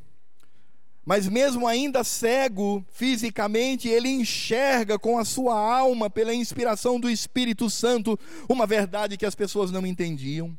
mas 1.05 1.27
mesmo 1.27 1.67
ainda 1.67 2.03
cego 2.03 2.83
fisicamente, 2.89 3.89
ele 3.89 4.09
enxerga 4.09 4.97
com 4.97 5.19
a 5.19 5.25
sua 5.25 5.53
alma, 5.53 6.09
pela 6.09 6.33
inspiração 6.33 6.99
do 6.99 7.09
Espírito 7.09 7.69
Santo, 7.69 8.17
uma 8.49 8.65
verdade 8.65 9.17
que 9.17 9.25
as 9.25 9.35
pessoas 9.35 9.71
não 9.71 9.85
entendiam. 9.85 10.57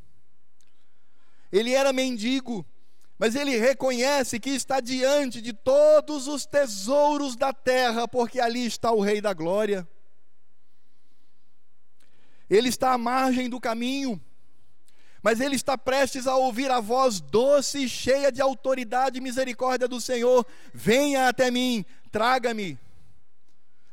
Ele 1.50 1.72
era 1.72 1.92
mendigo, 1.92 2.64
mas 3.18 3.34
ele 3.34 3.56
reconhece 3.56 4.38
que 4.38 4.50
está 4.50 4.78
diante 4.80 5.40
de 5.40 5.52
todos 5.52 6.28
os 6.28 6.44
tesouros 6.44 7.34
da 7.34 7.52
terra, 7.52 8.06
porque 8.06 8.38
ali 8.38 8.66
está 8.66 8.92
o 8.92 9.00
Rei 9.00 9.20
da 9.20 9.32
Glória. 9.32 9.88
Ele 12.48 12.68
está 12.68 12.92
à 12.92 12.98
margem 12.98 13.48
do 13.48 13.58
caminho, 13.58 14.20
mas 15.22 15.40
ele 15.40 15.56
está 15.56 15.78
prestes 15.78 16.26
a 16.26 16.36
ouvir 16.36 16.70
a 16.70 16.78
voz 16.78 17.20
doce 17.20 17.84
e 17.84 17.88
cheia 17.88 18.30
de 18.30 18.42
autoridade 18.42 19.18
e 19.18 19.22
misericórdia 19.22 19.88
do 19.88 20.00
Senhor: 20.00 20.46
Venha 20.72 21.28
até 21.28 21.50
mim, 21.50 21.84
traga-me, 22.12 22.78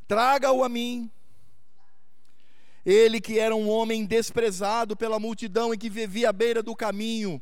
traga-o 0.08 0.64
a 0.64 0.70
mim. 0.70 1.10
Ele 2.86 3.22
que 3.22 3.40
era 3.40 3.56
um 3.56 3.70
homem 3.70 4.06
desprezado 4.06 4.98
pela 4.98 5.18
multidão 5.18 5.74
e 5.74 5.78
que 5.78 5.90
vivia 5.90 6.30
à 6.30 6.34
beira 6.34 6.62
do 6.62 6.76
caminho, 6.76 7.42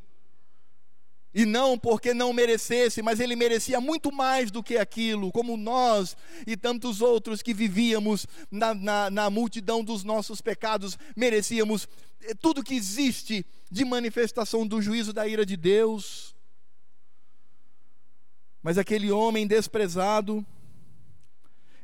E 1.34 1.46
não 1.46 1.78
porque 1.78 2.14
não 2.14 2.34
merecesse, 2.34 3.02
mas 3.02 3.20
ele 3.22 3.38
merecia 3.38 3.80
muito 3.80 4.12
mais 4.12 4.52
do 4.52 4.62
que 4.62 4.78
aquilo, 4.78 5.32
como 5.32 5.56
nós 5.56 6.18
e 6.46 6.58
tantos 6.58 7.02
outros 7.02 7.42
que 7.42 7.54
vivíamos 7.54 8.28
na, 8.50 8.74
na, 8.74 9.10
na 9.10 9.30
multidão 9.30 9.82
dos 9.82 10.04
nossos 10.04 10.42
pecados, 10.42 10.98
merecíamos 11.16 11.88
eh, 12.22 12.34
tudo 12.34 12.64
que 12.64 12.76
existe 12.76 13.46
de 13.72 13.86
manifestação 13.86 14.68
do 14.68 14.82
juízo 14.82 15.14
da 15.14 15.26
ira 15.26 15.46
de 15.46 15.56
Deus. 15.56 16.36
Mas 18.62 18.78
aquele 18.78 19.10
homem 19.10 19.48
desprezado, 19.48 20.46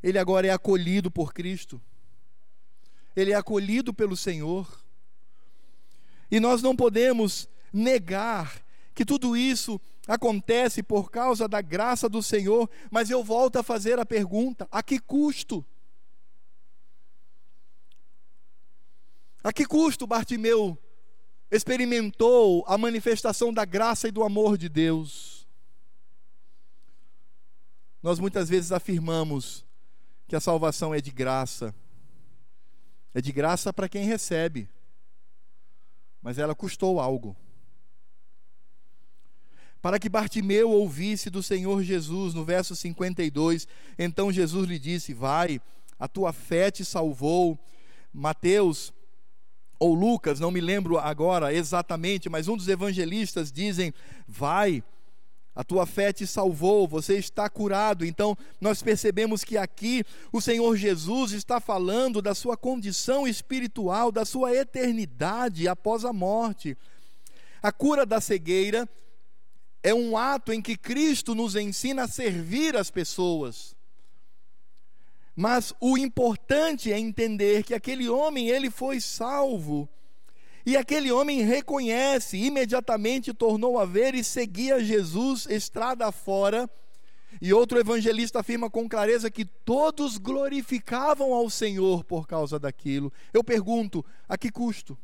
ele 0.04 0.20
agora 0.20 0.48
é 0.48 0.52
acolhido 0.52 1.10
por 1.10 1.34
Cristo, 1.34 1.82
ele 3.16 3.32
é 3.32 3.36
acolhido 3.36 3.94
pelo 3.94 4.18
Senhor, 4.18 4.68
e 6.30 6.40
nós 6.40 6.62
não 6.62 6.76
podemos 6.76 7.48
negar 7.72 8.67
que 8.98 9.06
tudo 9.06 9.38
isso 9.38 9.80
acontece 10.08 10.82
por 10.82 11.12
causa 11.12 11.48
da 11.48 11.62
graça 11.62 12.10
do 12.10 12.24
Senhor, 12.24 12.68
mas 12.90 13.12
eu 13.12 13.24
volto 13.24 13.58
a 13.58 13.64
fazer 13.64 14.00
a 14.00 14.06
pergunta: 14.06 14.68
a 14.72 14.82
que 14.82 14.98
custo? 14.98 15.64
A 19.44 19.54
que 19.54 19.68
custo 19.68 20.08
Bartimeu 20.08 20.76
experimentou 21.52 22.66
a 22.68 22.76
manifestação 22.76 23.54
da 23.54 23.66
graça 23.66 24.08
e 24.08 24.12
do 24.12 24.24
amor 24.24 24.58
de 24.58 24.68
Deus? 24.68 25.48
Nós 28.02 28.18
muitas 28.18 28.50
vezes 28.50 28.72
afirmamos 28.72 29.64
que 30.28 30.36
a 30.36 30.40
salvação 30.40 30.92
é 30.92 31.00
de 31.00 31.12
graça, 31.12 31.74
é 33.14 33.22
de 33.22 33.32
graça 33.32 33.72
para 33.72 33.88
quem 33.88 34.06
recebe, 34.06 34.68
mas 36.20 36.40
ela 36.40 36.56
custou 36.56 37.00
algo 37.00 37.38
para 39.88 40.00
que 40.00 40.10
Bartimeu 40.10 40.70
ouvisse 40.70 41.30
do 41.30 41.42
Senhor 41.42 41.82
Jesus, 41.82 42.34
no 42.34 42.44
verso 42.44 42.76
52. 42.76 43.66
Então 43.98 44.34
Jesus 44.34 44.68
lhe 44.68 44.78
disse: 44.78 45.14
Vai, 45.14 45.62
a 45.98 46.10
tua 46.10 46.34
fé 46.34 46.70
te 46.70 46.84
salvou. 46.84 47.58
Mateus 48.14 48.92
ou 49.80 49.94
Lucas, 49.94 50.42
não 50.42 50.52
me 50.52 50.60
lembro 50.60 50.98
agora 50.98 51.54
exatamente, 51.54 52.28
mas 52.28 52.50
um 52.50 52.58
dos 52.58 52.68
evangelistas 52.68 53.50
dizem: 53.50 53.94
Vai, 54.28 54.84
a 55.56 55.64
tua 55.64 55.86
fé 55.86 56.12
te 56.12 56.28
salvou, 56.28 56.86
você 56.86 57.18
está 57.18 57.50
curado. 57.50 58.04
Então, 58.04 58.38
nós 58.60 58.84
percebemos 58.84 59.46
que 59.46 59.58
aqui 59.58 60.04
o 60.34 60.42
Senhor 60.42 60.76
Jesus 60.76 61.32
está 61.32 61.62
falando 61.62 62.22
da 62.22 62.36
sua 62.36 62.58
condição 62.58 63.26
espiritual, 63.26 64.12
da 64.12 64.26
sua 64.26 64.54
eternidade 64.54 65.66
após 65.66 66.04
a 66.04 66.12
morte. 66.12 66.78
A 67.64 67.72
cura 67.72 68.06
da 68.06 68.20
cegueira 68.20 68.86
é 69.88 69.94
um 69.94 70.18
ato 70.18 70.52
em 70.52 70.62
que 70.62 70.76
Cristo 70.76 71.34
nos 71.34 71.56
ensina 71.56 72.04
a 72.04 72.08
servir 72.10 72.76
as 72.76 72.92
pessoas. 72.92 73.74
Mas 75.34 75.74
o 75.80 75.98
importante 75.98 76.92
é 76.92 77.00
entender 77.00 77.64
que 77.64 77.74
aquele 77.74 78.10
homem, 78.10 78.50
ele 78.50 78.70
foi 78.70 79.00
salvo. 79.00 79.88
E 80.66 80.76
aquele 80.76 81.10
homem 81.10 81.42
reconhece, 81.42 82.36
imediatamente 82.36 83.34
tornou 83.34 83.80
a 83.80 83.86
ver 83.86 84.14
e 84.14 84.26
seguia 84.26 84.84
Jesus 84.84 85.46
estrada 85.46 86.12
fora. 86.12 86.70
E 87.42 87.54
outro 87.54 87.80
evangelista 87.80 88.42
afirma 88.42 88.70
com 88.70 88.90
clareza 88.90 89.32
que 89.32 89.46
todos 89.46 90.18
glorificavam 90.18 91.34
ao 91.34 91.50
Senhor 91.50 92.04
por 92.04 92.28
causa 92.28 92.60
daquilo. 92.60 93.10
Eu 93.32 93.42
pergunto, 93.42 94.04
a 94.28 94.38
que 94.38 94.52
custo? 94.52 94.98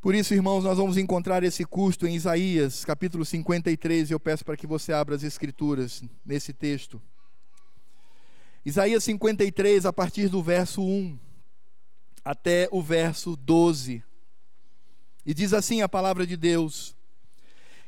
Por 0.00 0.14
isso, 0.14 0.32
irmãos, 0.32 0.62
nós 0.62 0.78
vamos 0.78 0.96
encontrar 0.96 1.42
esse 1.42 1.64
custo 1.64 2.06
em 2.06 2.14
Isaías, 2.14 2.84
capítulo 2.84 3.24
53, 3.24 4.10
e 4.10 4.12
eu 4.12 4.20
peço 4.20 4.44
para 4.44 4.56
que 4.56 4.64
você 4.64 4.92
abra 4.92 5.16
as 5.16 5.24
escrituras 5.24 6.04
nesse 6.24 6.52
texto. 6.52 7.02
Isaías 8.64 9.02
53, 9.02 9.84
a 9.84 9.92
partir 9.92 10.28
do 10.28 10.40
verso 10.40 10.82
1 10.82 11.18
até 12.24 12.68
o 12.70 12.80
verso 12.80 13.34
12. 13.34 14.04
E 15.26 15.34
diz 15.34 15.52
assim 15.52 15.82
a 15.82 15.88
palavra 15.88 16.24
de 16.24 16.36
Deus: 16.36 16.94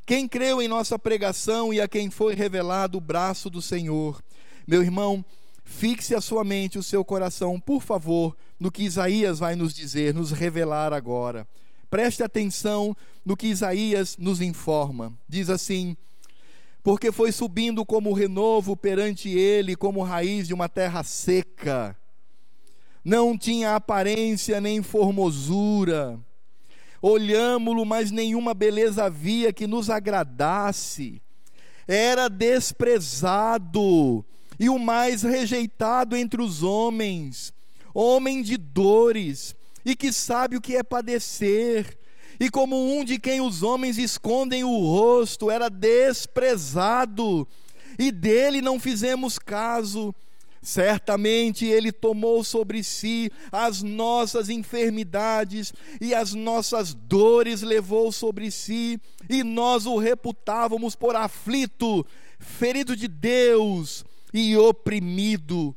Quem 0.04 0.26
creu 0.26 0.60
em 0.60 0.66
nossa 0.66 0.98
pregação 0.98 1.72
e 1.72 1.80
a 1.80 1.86
quem 1.86 2.10
foi 2.10 2.34
revelado 2.34 2.98
o 2.98 3.00
braço 3.00 3.48
do 3.48 3.62
Senhor, 3.62 4.20
meu 4.66 4.82
irmão, 4.82 5.24
fixe 5.62 6.12
a 6.16 6.20
sua 6.20 6.42
mente, 6.42 6.76
o 6.76 6.82
seu 6.82 7.04
coração, 7.04 7.60
por 7.60 7.80
favor, 7.80 8.36
no 8.58 8.72
que 8.72 8.82
Isaías 8.82 9.38
vai 9.38 9.54
nos 9.54 9.72
dizer, 9.72 10.12
nos 10.12 10.32
revelar 10.32 10.92
agora. 10.92 11.46
Preste 11.90 12.22
atenção 12.22 12.96
no 13.26 13.36
que 13.36 13.48
Isaías 13.48 14.16
nos 14.16 14.40
informa. 14.40 15.12
Diz 15.28 15.50
assim: 15.50 15.96
Porque 16.84 17.10
foi 17.10 17.32
subindo 17.32 17.84
como 17.84 18.12
renovo 18.12 18.76
perante 18.76 19.28
ele, 19.28 19.74
como 19.74 20.02
raiz 20.02 20.46
de 20.46 20.54
uma 20.54 20.68
terra 20.68 21.02
seca. 21.02 21.96
Não 23.04 23.36
tinha 23.36 23.74
aparência 23.74 24.60
nem 24.60 24.82
formosura. 24.82 26.18
Olhámo-lo, 27.02 27.84
mas 27.84 28.10
nenhuma 28.10 28.54
beleza 28.54 29.04
havia 29.04 29.52
que 29.52 29.66
nos 29.66 29.90
agradasse. 29.90 31.20
Era 31.88 32.28
desprezado 32.28 34.24
e 34.60 34.68
o 34.68 34.78
mais 34.78 35.22
rejeitado 35.22 36.14
entre 36.14 36.42
os 36.42 36.62
homens, 36.62 37.52
homem 37.94 38.42
de 38.42 38.58
dores 38.58 39.56
e 39.84 39.94
que 39.96 40.12
sabe 40.12 40.56
o 40.56 40.60
que 40.60 40.76
é 40.76 40.82
padecer, 40.82 41.98
e 42.38 42.48
como 42.48 42.98
um 42.98 43.04
de 43.04 43.18
quem 43.18 43.40
os 43.40 43.62
homens 43.62 43.98
escondem 43.98 44.64
o 44.64 44.78
rosto, 44.78 45.50
era 45.50 45.68
desprezado, 45.68 47.46
e 47.98 48.10
dele 48.10 48.62
não 48.62 48.80
fizemos 48.80 49.38
caso. 49.38 50.14
Certamente 50.62 51.64
ele 51.64 51.90
tomou 51.90 52.44
sobre 52.44 52.84
si 52.84 53.30
as 53.50 53.82
nossas 53.82 54.50
enfermidades 54.50 55.72
e 55.98 56.14
as 56.14 56.34
nossas 56.34 56.92
dores 56.92 57.62
levou 57.62 58.12
sobre 58.12 58.50
si, 58.50 59.00
e 59.28 59.42
nós 59.42 59.86
o 59.86 59.96
reputávamos 59.96 60.94
por 60.94 61.16
aflito, 61.16 62.04
ferido 62.38 62.94
de 62.94 63.08
Deus 63.08 64.04
e 64.34 64.56
oprimido 64.56 65.74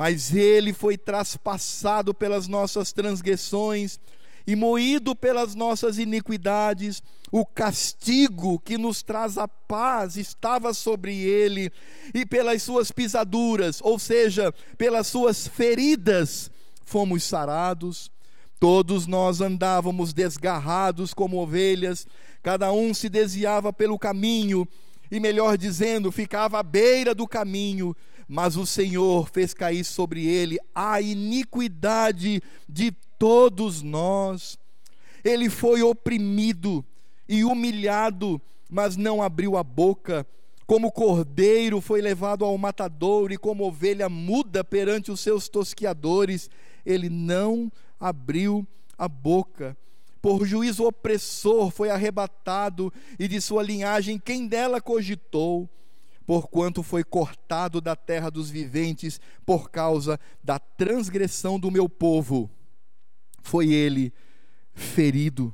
mas 0.00 0.34
ele 0.34 0.72
foi 0.72 0.96
traspassado 0.96 2.14
pelas 2.14 2.48
nossas 2.48 2.90
transgressões 2.90 4.00
e 4.46 4.56
moído 4.56 5.14
pelas 5.14 5.54
nossas 5.54 5.98
iniquidades. 5.98 7.02
O 7.30 7.44
castigo 7.44 8.58
que 8.60 8.78
nos 8.78 9.02
traz 9.02 9.36
a 9.36 9.46
paz 9.46 10.16
estava 10.16 10.72
sobre 10.72 11.14
ele, 11.18 11.70
e 12.14 12.24
pelas 12.24 12.62
suas 12.62 12.90
pisaduras, 12.90 13.78
ou 13.82 13.98
seja, 13.98 14.54
pelas 14.78 15.06
suas 15.06 15.46
feridas, 15.46 16.50
fomos 16.86 17.22
sarados. 17.22 18.10
Todos 18.58 19.06
nós 19.06 19.42
andávamos 19.42 20.14
desgarrados 20.14 21.12
como 21.12 21.42
ovelhas, 21.42 22.06
cada 22.42 22.72
um 22.72 22.94
se 22.94 23.10
desviava 23.10 23.70
pelo 23.70 23.98
caminho, 23.98 24.66
e 25.10 25.20
melhor 25.20 25.58
dizendo, 25.58 26.10
ficava 26.10 26.58
à 26.58 26.62
beira 26.62 27.14
do 27.14 27.28
caminho, 27.28 27.94
mas 28.30 28.56
o 28.56 28.64
Senhor 28.64 29.28
fez 29.28 29.52
cair 29.52 29.82
sobre 29.82 30.24
ele 30.24 30.56
a 30.72 31.00
iniquidade 31.00 32.40
de 32.68 32.92
todos 33.18 33.82
nós. 33.82 34.56
Ele 35.24 35.50
foi 35.50 35.82
oprimido 35.82 36.84
e 37.28 37.42
humilhado, 37.42 38.40
mas 38.70 38.96
não 38.96 39.20
abriu 39.20 39.56
a 39.56 39.64
boca. 39.64 40.24
Como 40.64 40.92
cordeiro 40.92 41.80
foi 41.80 42.00
levado 42.00 42.44
ao 42.44 42.56
matador, 42.56 43.32
e 43.32 43.36
como 43.36 43.64
ovelha 43.66 44.08
muda 44.08 44.62
perante 44.62 45.10
os 45.10 45.18
seus 45.18 45.48
tosquiadores, 45.48 46.48
ele 46.86 47.08
não 47.08 47.70
abriu 47.98 48.64
a 48.96 49.08
boca. 49.08 49.76
Por 50.22 50.46
juízo 50.46 50.84
opressor 50.84 51.72
foi 51.72 51.90
arrebatado, 51.90 52.92
e 53.18 53.26
de 53.26 53.40
sua 53.40 53.64
linhagem 53.64 54.20
quem 54.20 54.46
dela 54.46 54.80
cogitou 54.80 55.68
porquanto 56.26 56.82
foi 56.82 57.02
cortado 57.02 57.80
da 57.80 57.96
terra 57.96 58.30
dos 58.30 58.50
viventes 58.50 59.20
por 59.44 59.70
causa 59.70 60.18
da 60.42 60.58
transgressão 60.58 61.58
do 61.58 61.70
meu 61.70 61.88
povo. 61.88 62.50
Foi 63.42 63.70
ele 63.72 64.12
ferido. 64.72 65.52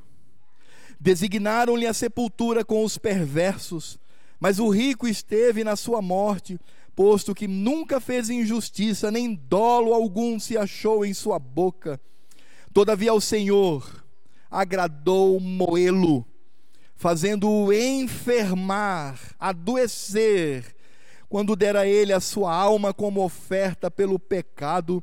Designaram-lhe 1.01 1.87
a 1.87 1.95
sepultura 1.95 2.65
com 2.65 2.85
os 2.85 2.99
perversos, 2.99 3.99
mas 4.41 4.59
o 4.59 4.69
rico 4.69 5.07
esteve 5.07 5.63
na 5.65 5.77
sua 5.77 6.03
morte, 6.03 6.59
posto 6.95 7.35
que 7.35 7.47
nunca 7.47 8.01
fez 8.01 8.31
injustiça, 8.31 9.11
nem 9.11 9.35
dolo 9.35 9.93
algum 9.93 10.39
se 10.39 10.57
achou 10.57 11.05
em 11.05 11.13
sua 11.13 11.39
boca. 11.39 12.01
Todavia 12.73 13.11
ao 13.11 13.21
Senhor 13.21 14.05
agradou 14.51 15.39
moê-lo 15.41 16.27
fazendo-o 16.97 17.73
enfermar, 17.73 19.19
adoecer, 19.39 20.75
quando 21.29 21.55
dera 21.55 21.87
ele 21.87 22.13
a 22.13 22.21
sua 22.21 22.55
alma 22.55 22.95
como 22.95 23.23
oferta 23.23 23.91
pelo 23.91 24.19
pecado, 24.19 25.03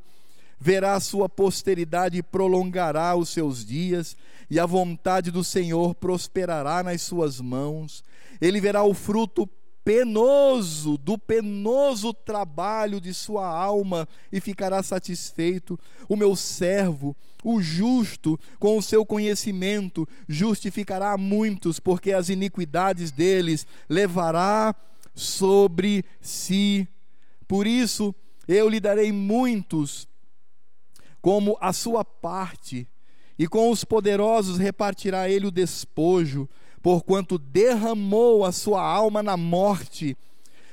verá 0.58 0.94
a 0.94 1.00
sua 1.00 1.28
posteridade 1.28 2.18
e 2.18 2.22
prolongará 2.22 3.14
os 3.14 3.28
seus 3.28 3.64
dias, 3.64 4.16
e 4.50 4.58
a 4.58 4.66
vontade 4.66 5.30
do 5.30 5.44
Senhor 5.44 5.94
prosperará 5.94 6.82
nas 6.82 7.02
suas 7.02 7.40
mãos. 7.40 8.02
Ele 8.40 8.60
verá 8.60 8.82
o 8.82 8.94
fruto 8.94 9.48
penoso, 9.84 10.96
do 10.96 11.18
penoso 11.18 12.14
trabalho 12.14 13.00
de 13.00 13.12
sua 13.12 13.46
alma 13.46 14.08
e 14.32 14.40
ficará 14.40 14.82
satisfeito. 14.82 15.78
O 16.08 16.16
meu 16.16 16.34
servo, 16.34 17.14
o 17.44 17.60
justo, 17.60 18.40
com 18.58 18.78
o 18.78 18.82
seu 18.82 19.04
conhecimento, 19.04 20.08
justificará 20.26 21.12
a 21.12 21.18
muitos, 21.18 21.78
porque 21.78 22.12
as 22.12 22.30
iniquidades 22.30 23.10
deles 23.10 23.66
levará 23.88 24.74
sobre 25.14 26.04
si. 26.20 26.88
Por 27.46 27.66
isso, 27.66 28.14
eu 28.48 28.68
lhe 28.68 28.80
darei 28.80 29.12
muitos 29.12 30.08
como 31.20 31.56
a 31.60 31.72
sua 31.72 32.04
parte, 32.04 32.86
e 33.38 33.46
com 33.48 33.70
os 33.70 33.82
poderosos 33.82 34.58
repartirá 34.58 35.28
ele 35.28 35.46
o 35.46 35.50
despojo, 35.50 36.48
porquanto 36.84 37.38
derramou 37.38 38.44
a 38.44 38.52
sua 38.52 38.82
alma 38.82 39.22
na 39.22 39.38
morte. 39.38 40.14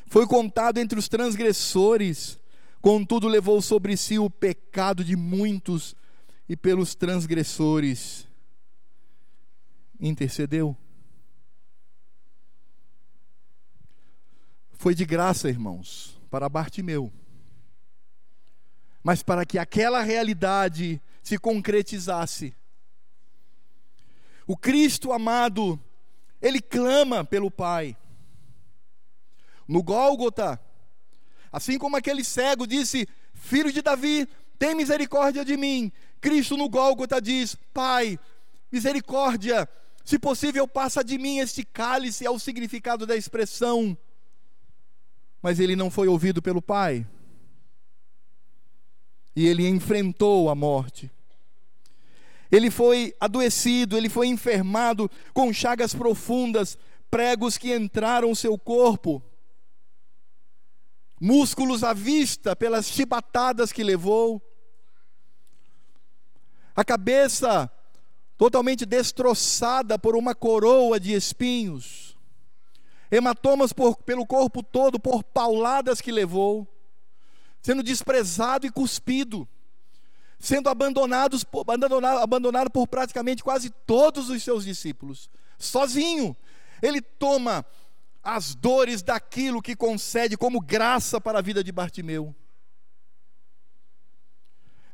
Foi 0.07 0.27
contado 0.27 0.77
entre 0.77 0.99
os 0.99 1.07
transgressores, 1.07 2.37
contudo 2.81 3.29
levou 3.29 3.61
sobre 3.61 3.95
si 3.95 4.19
o 4.19 4.29
pecado 4.29 5.05
de 5.05 5.15
muitos, 5.15 5.95
e 6.49 6.57
pelos 6.57 6.95
transgressores 6.95 8.27
intercedeu. 9.97 10.75
Foi 14.73 14.93
de 14.93 15.05
graça, 15.05 15.47
irmãos, 15.47 16.19
para 16.29 16.49
Bartimeu 16.49 17.09
mas 19.03 19.23
para 19.23 19.45
que 19.45 19.57
aquela 19.57 20.03
realidade 20.03 21.01
se 21.23 21.37
concretizasse. 21.37 22.53
O 24.45 24.55
Cristo 24.55 25.11
amado, 25.11 25.79
ele 26.41 26.61
clama 26.61 27.23
pelo 27.23 27.51
Pai. 27.51 27.95
No 29.67 29.83
Gólgota, 29.83 30.59
assim 31.51 31.77
como 31.77 31.95
aquele 31.95 32.23
cego 32.23 32.65
disse: 32.65 33.07
Filho 33.33 33.71
de 33.71 33.81
Davi, 33.81 34.27
tem 34.57 34.75
misericórdia 34.75 35.45
de 35.45 35.55
mim. 35.55 35.91
Cristo 36.19 36.57
no 36.57 36.69
Gólgota 36.69 37.21
diz: 37.21 37.55
Pai, 37.73 38.19
misericórdia, 38.71 39.67
se 40.03 40.17
possível, 40.17 40.67
passa 40.67 41.03
de 41.03 41.17
mim 41.17 41.39
este 41.39 41.63
cálice, 41.63 42.25
é 42.25 42.29
o 42.29 42.39
significado 42.39 43.05
da 43.05 43.15
expressão. 43.15 43.97
Mas 45.41 45.59
ele 45.59 45.75
não 45.75 45.89
foi 45.89 46.07
ouvido 46.07 46.41
pelo 46.41 46.61
Pai 46.61 47.07
e 49.35 49.47
ele 49.47 49.67
enfrentou 49.67 50.49
a 50.49 50.55
morte. 50.55 51.09
Ele 52.51 52.69
foi 52.69 53.15
adoecido, 53.19 53.97
ele 53.97 54.09
foi 54.09 54.27
enfermado 54.27 55.09
com 55.33 55.53
chagas 55.53 55.93
profundas, 55.93 56.77
pregos 57.09 57.57
que 57.57 57.73
entraram 57.73 58.29
no 58.29 58.35
seu 58.35 58.57
corpo, 58.57 59.23
músculos 61.19 61.83
à 61.83 61.93
vista 61.93 62.55
pelas 62.55 62.87
chibatadas 62.87 63.71
que 63.71 63.83
levou, 63.83 64.41
a 66.75 66.83
cabeça 66.83 67.71
totalmente 68.37 68.85
destroçada 68.85 69.97
por 69.99 70.15
uma 70.15 70.33
coroa 70.33 70.99
de 70.99 71.13
espinhos, 71.13 72.17
hematomas 73.09 73.71
por, 73.71 73.97
pelo 73.97 74.25
corpo 74.25 74.63
todo 74.63 74.99
por 74.99 75.23
pauladas 75.23 76.01
que 76.01 76.11
levou 76.11 76.67
sendo 77.61 77.83
desprezado 77.83 78.65
e 78.65 78.71
cuspido, 78.71 79.47
sendo 80.41 80.69
abandonados, 80.69 81.45
abandonado, 81.55 82.17
abandonado 82.19 82.69
por 82.69 82.87
praticamente 82.87 83.43
quase 83.43 83.69
todos 83.69 84.29
os 84.29 84.43
seus 84.43 84.65
discípulos, 84.65 85.29
sozinho. 85.57 86.35
Ele 86.81 86.99
toma 86.99 87.63
as 88.23 88.55
dores 88.55 89.03
daquilo 89.03 89.61
que 89.61 89.75
concede 89.75 90.35
como 90.35 90.59
graça 90.59 91.21
para 91.21 91.39
a 91.39 91.41
vida 91.41 91.63
de 91.63 91.71
Bartimeu. 91.71 92.35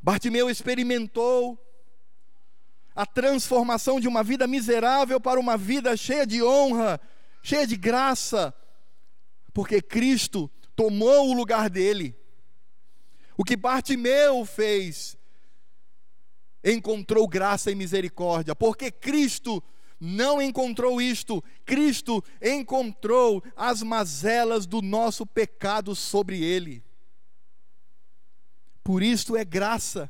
Bartimeu 0.02 0.50
experimentou 0.50 1.58
a 2.94 3.06
transformação 3.06 4.00
de 4.00 4.08
uma 4.08 4.24
vida 4.24 4.48
miserável 4.48 5.20
para 5.20 5.40
uma 5.40 5.58
vida 5.58 5.96
cheia 5.96 6.26
de 6.26 6.44
honra, 6.44 7.00
cheia 7.42 7.66
de 7.66 7.78
graça, 7.78 8.54
porque 9.54 9.82
Cristo 9.82 10.52
tomou 10.76 11.30
o 11.30 11.34
lugar 11.34 11.70
dele. 11.70 12.18
O 13.38 13.44
que 13.44 13.56
Bartimeu 13.56 14.46
fez, 14.46 15.17
encontrou 16.64 17.28
graça 17.28 17.72
e 17.72 17.76
misericórdia, 17.76 18.56
porque 18.56 18.92
Cristo 18.92 19.64
não 20.00 20.42
encontrou 20.42 21.02
isto, 21.02 21.44
Cristo 21.66 22.24
encontrou 22.42 23.44
as 23.56 23.82
mazelas 23.82 24.66
do 24.66 24.82
nosso 24.82 25.26
pecado 25.26 25.96
sobre 25.96 26.44
ele. 26.44 26.84
Por 28.84 29.02
isto 29.02 29.36
é 29.36 29.44
graça. 29.44 30.10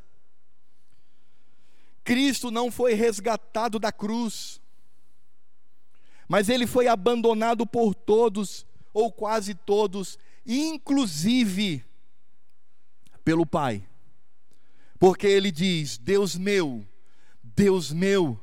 Cristo 2.04 2.52
não 2.52 2.72
foi 2.72 2.93
resgatado 2.93 3.80
da 3.80 3.91
cruz, 3.91 4.62
mas 6.28 6.50
ele 6.50 6.68
foi 6.68 6.88
abandonado 6.88 7.66
por 7.66 7.93
todos, 7.93 8.66
ou 8.93 9.12
quase 9.12 9.54
todos, 9.54 10.18
inclusive 10.45 11.84
pelo 13.24 13.45
Pai. 13.45 13.86
Porque 15.00 15.28
ele 15.28 15.52
diz: 15.52 15.98
Deus 15.98 16.36
meu, 16.36 16.86
Deus 17.43 17.91
meu, 17.91 18.39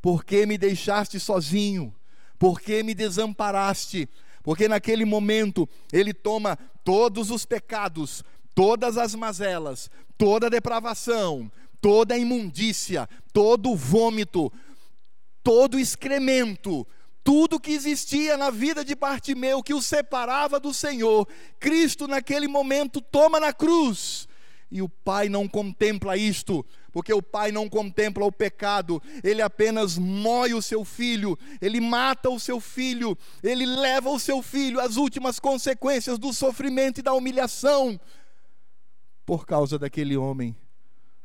por 0.00 0.24
que 0.24 0.46
me 0.46 0.56
deixaste 0.56 1.20
sozinho? 1.20 1.94
Por 2.38 2.60
que 2.60 2.82
me 2.82 2.94
desamparaste? 2.94 4.08
Porque 4.42 4.66
naquele 4.66 5.04
momento 5.04 5.68
ele 5.92 6.12
toma 6.12 6.58
todos 6.82 7.30
os 7.30 7.44
pecados, 7.44 8.24
todas 8.54 8.98
as 8.98 9.14
mazelas, 9.14 9.90
toda 10.18 10.48
a 10.48 10.50
depravação, 10.50 11.50
toda 11.80 12.14
a 12.14 12.18
imundícia, 12.18 13.08
todo 13.32 13.70
o 13.70 13.76
vômito, 13.76 14.52
todo 15.42 15.74
o 15.74 15.80
excremento, 15.80 16.86
tudo 17.22 17.60
que 17.60 17.72
existia 17.72 18.36
na 18.36 18.50
vida 18.50 18.84
de 18.84 18.94
Bartimeu 18.94 19.62
que 19.62 19.74
o 19.74 19.82
separava 19.82 20.58
do 20.58 20.74
Senhor, 20.74 21.28
Cristo 21.60 22.08
naquele 22.08 22.48
momento 22.48 23.00
toma 23.00 23.38
na 23.38 23.52
cruz. 23.52 24.28
E 24.74 24.80
o 24.80 24.88
Pai 24.88 25.28
não 25.28 25.46
contempla 25.46 26.16
isto, 26.16 26.64
porque 26.90 27.12
o 27.12 27.20
Pai 27.20 27.52
não 27.52 27.68
contempla 27.68 28.24
o 28.24 28.32
pecado, 28.32 29.02
ele 29.22 29.42
apenas 29.42 29.98
moe 29.98 30.54
o 30.54 30.62
seu 30.62 30.82
filho, 30.82 31.38
ele 31.60 31.78
mata 31.78 32.30
o 32.30 32.40
seu 32.40 32.58
filho, 32.58 33.16
ele 33.42 33.66
leva 33.66 34.08
o 34.08 34.18
seu 34.18 34.40
filho 34.40 34.80
às 34.80 34.96
últimas 34.96 35.38
consequências 35.38 36.18
do 36.18 36.32
sofrimento 36.32 37.00
e 37.00 37.02
da 37.02 37.12
humilhação, 37.12 38.00
por 39.26 39.44
causa 39.44 39.78
daquele 39.78 40.16
homem 40.16 40.56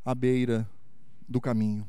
à 0.03 0.13
beira 0.13 0.69
do 1.25 1.39
caminho. 1.39 1.87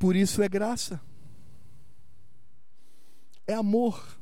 Por 0.00 0.16
isso 0.16 0.42
é 0.42 0.48
graça, 0.48 1.00
é 3.46 3.54
amor, 3.54 4.17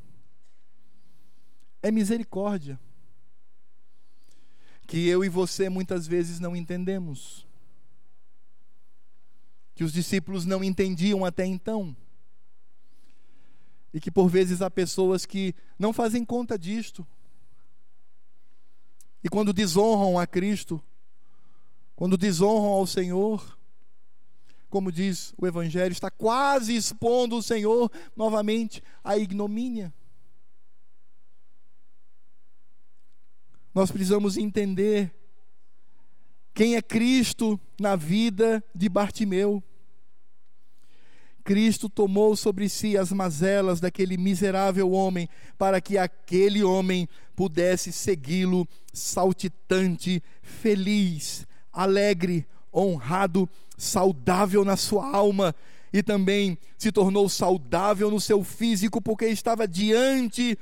é 1.83 1.91
misericórdia, 1.91 2.79
que 4.87 5.07
eu 5.09 5.25
e 5.25 5.29
você 5.29 5.69
muitas 5.69 6.07
vezes 6.07 6.39
não 6.39 6.55
entendemos, 6.55 7.47
que 9.75 9.85
os 9.85 9.93
discípulos 9.93 10.45
não 10.45 10.65
entendiam 10.65 11.25
até 11.25 11.45
então, 11.45 11.97
e 13.93 14.01
que 14.01 14.11
por 14.11 14.29
vezes 14.29 14.63
há 14.63 14.71
pessoas 14.71 15.27
que 15.27 15.55
não 15.79 15.93
fazem 15.93 16.25
conta 16.25 16.59
disto, 16.59 17.07
e 19.23 19.29
quando 19.29 19.53
desonram 19.53 20.19
a 20.19 20.27
Cristo, 20.27 20.83
quando 21.97 22.17
desonram 22.17 22.67
ao 22.73 22.87
Senhor, 22.87 23.59
como 24.69 24.93
diz 24.93 25.33
o 25.39 25.47
Evangelho, 25.47 25.93
está 25.93 26.11
quase 26.11 26.77
expondo 26.77 27.37
o 27.37 27.43
Senhor 27.43 27.91
novamente 28.15 28.83
à 29.03 29.17
ignomínia. 29.17 29.93
Nós 33.77 33.91
precisamos 33.91 34.39
entender 34.39 35.15
quem 36.55 36.77
é 36.77 36.81
Cristo 36.81 37.61
na 37.79 37.95
vida 37.95 38.65
de 38.75 38.89
Bartimeu. 38.89 39.63
Cristo 41.45 41.87
tomou 41.87 42.35
sobre 42.35 42.71
si 42.71 42.97
as 42.97 43.13
mazelas 43.13 43.79
daquele 43.79 44.17
miserável 44.17 44.93
homem, 44.93 45.29
para 45.59 45.79
que 45.79 45.99
aquele 45.99 46.65
homem 46.65 47.07
pudesse 47.37 47.93
segui-lo 47.93 48.67
saltitante, 48.95 50.23
feliz, 50.41 51.47
alegre, 51.71 52.47
honrado 52.73 53.47
saudável 53.77 54.65
na 54.65 54.79
sua 54.79 55.07
alma 55.07 55.55
e 55.93 56.03
também 56.03 56.57
se 56.79 56.91
tornou 56.91 57.29
saudável 57.29 58.11
no 58.11 58.23
seu 58.23 58.43
físico, 58.43 59.03
porque 59.03 59.27
estava 59.27 59.69
diante 59.69 60.59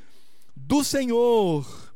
do 0.56 0.82
Senhor. 0.82 1.93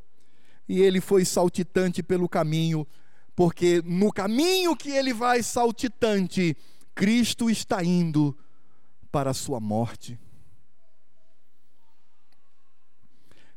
E 0.68 0.80
ele 0.80 1.00
foi 1.00 1.24
saltitante 1.24 2.02
pelo 2.02 2.28
caminho, 2.28 2.86
porque 3.34 3.80
no 3.84 4.12
caminho 4.12 4.76
que 4.76 4.90
ele 4.90 5.14
vai 5.14 5.42
saltitante, 5.42 6.56
Cristo 6.94 7.48
está 7.48 7.82
indo 7.82 8.36
para 9.10 9.30
a 9.30 9.34
sua 9.34 9.58
morte. 9.58 10.18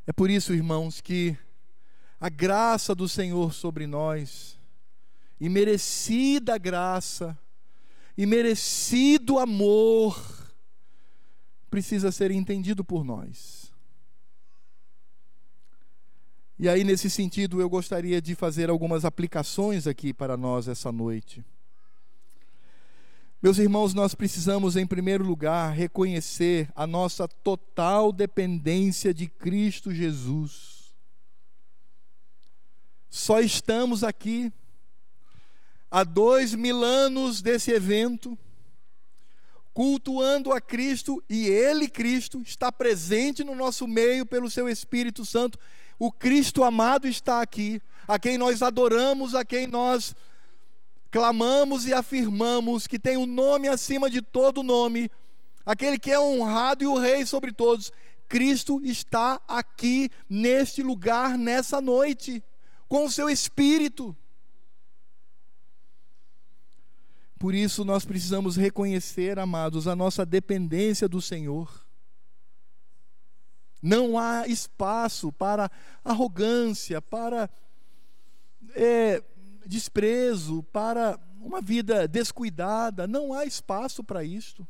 É 0.07 0.13
por 0.13 0.29
isso, 0.29 0.53
irmãos, 0.53 1.01
que 1.01 1.37
a 2.19 2.29
graça 2.29 2.95
do 2.95 3.09
Senhor 3.09 3.53
sobre 3.53 3.85
nós, 3.85 4.59
e 5.39 5.49
merecida 5.49 6.57
graça, 6.57 7.37
e 8.17 8.25
merecido 8.25 9.39
amor, 9.39 10.15
precisa 11.69 12.11
ser 12.11 12.31
entendido 12.31 12.83
por 12.83 13.03
nós. 13.03 13.60
E 16.61 16.69
aí, 16.69 16.83
nesse 16.83 17.09
sentido, 17.09 17.59
eu 17.59 17.67
gostaria 17.67 18.21
de 18.21 18.35
fazer 18.35 18.69
algumas 18.69 19.03
aplicações 19.03 19.87
aqui 19.87 20.13
para 20.13 20.37
nós 20.37 20.67
essa 20.67 20.91
noite. 20.91 21.43
Meus 23.41 23.57
irmãos, 23.57 23.95
nós 23.95 24.13
precisamos, 24.13 24.75
em 24.75 24.85
primeiro 24.85 25.23
lugar, 25.23 25.73
reconhecer 25.73 26.69
a 26.75 26.85
nossa 26.85 27.27
total 27.27 28.11
dependência 28.11 29.11
de 29.11 29.25
Cristo 29.25 29.91
Jesus. 29.91 30.93
Só 33.09 33.39
estamos 33.39 34.03
aqui 34.03 34.53
há 35.89 36.03
dois 36.03 36.53
mil 36.53 36.83
anos 36.83 37.41
desse 37.41 37.71
evento, 37.71 38.37
cultuando 39.73 40.53
a 40.53 40.61
Cristo, 40.61 41.23
e 41.27 41.47
Ele, 41.47 41.89
Cristo, 41.89 42.39
está 42.43 42.71
presente 42.71 43.43
no 43.43 43.55
nosso 43.55 43.87
meio 43.87 44.27
pelo 44.27 44.47
Seu 44.47 44.69
Espírito 44.69 45.25
Santo. 45.25 45.57
O 46.03 46.11
Cristo 46.11 46.63
amado 46.63 47.07
está 47.07 47.43
aqui, 47.43 47.79
a 48.07 48.17
quem 48.17 48.35
nós 48.35 48.63
adoramos, 48.63 49.35
a 49.35 49.45
quem 49.45 49.67
nós 49.67 50.15
clamamos 51.11 51.85
e 51.85 51.93
afirmamos 51.93 52.87
que 52.87 52.97
tem 52.97 53.17
o 53.17 53.19
um 53.19 53.25
nome 53.27 53.67
acima 53.67 54.09
de 54.09 54.19
todo 54.19 54.63
nome, 54.63 55.11
aquele 55.63 55.99
que 55.99 56.09
é 56.09 56.19
honrado 56.19 56.83
e 56.83 56.87
o 56.87 56.97
rei 56.97 57.23
sobre 57.23 57.51
todos. 57.51 57.91
Cristo 58.27 58.81
está 58.83 59.39
aqui 59.47 60.09
neste 60.27 60.81
lugar 60.81 61.37
nessa 61.37 61.79
noite, 61.79 62.43
com 62.89 63.05
o 63.05 63.11
seu 63.11 63.29
espírito. 63.29 64.17
Por 67.37 67.53
isso 67.53 67.85
nós 67.85 68.05
precisamos 68.05 68.55
reconhecer, 68.55 69.37
amados, 69.37 69.87
a 69.87 69.95
nossa 69.95 70.25
dependência 70.25 71.07
do 71.07 71.21
Senhor. 71.21 71.80
Não 73.81 74.17
há 74.17 74.47
espaço 74.47 75.31
para 75.31 75.71
arrogância, 76.03 77.01
para 77.01 77.49
é, 78.75 79.23
desprezo, 79.65 80.63
para 80.71 81.19
uma 81.41 81.61
vida 81.61 82.07
descuidada. 82.07 83.07
Não 83.07 83.33
há 83.33 83.45
espaço 83.45 84.03
para 84.03 84.23
isto. 84.23 84.67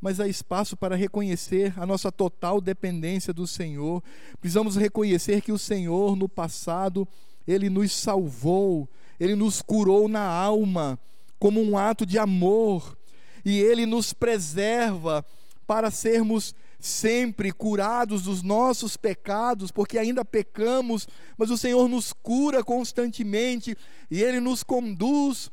Mas 0.00 0.20
há 0.20 0.28
espaço 0.28 0.76
para 0.76 0.96
reconhecer 0.96 1.72
a 1.78 1.86
nossa 1.86 2.12
total 2.12 2.60
dependência 2.60 3.32
do 3.32 3.46
Senhor. 3.46 4.02
Precisamos 4.40 4.76
reconhecer 4.76 5.40
que 5.40 5.52
o 5.52 5.58
Senhor, 5.58 6.16
no 6.16 6.28
passado, 6.28 7.08
Ele 7.46 7.70
nos 7.70 7.92
salvou, 7.92 8.88
Ele 9.18 9.34
nos 9.34 9.62
curou 9.62 10.08
na 10.08 10.26
alma, 10.26 10.98
como 11.38 11.62
um 11.62 11.78
ato 11.78 12.04
de 12.04 12.18
amor, 12.18 12.98
e 13.44 13.60
Ele 13.60 13.86
nos 13.86 14.12
preserva 14.12 15.24
para 15.66 15.90
sermos 15.90 16.54
sempre 16.84 17.50
curados 17.50 18.24
dos 18.24 18.42
nossos 18.42 18.94
pecados, 18.94 19.70
porque 19.70 19.96
ainda 19.96 20.22
pecamos, 20.22 21.08
mas 21.34 21.48
o 21.48 21.56
Senhor 21.56 21.88
nos 21.88 22.12
cura 22.12 22.62
constantemente 22.62 23.74
e 24.10 24.22
Ele 24.22 24.38
nos 24.38 24.62
conduz, 24.62 25.50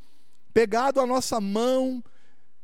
pegado 0.52 1.00
à 1.00 1.06
nossa 1.06 1.40
mão, 1.40 2.04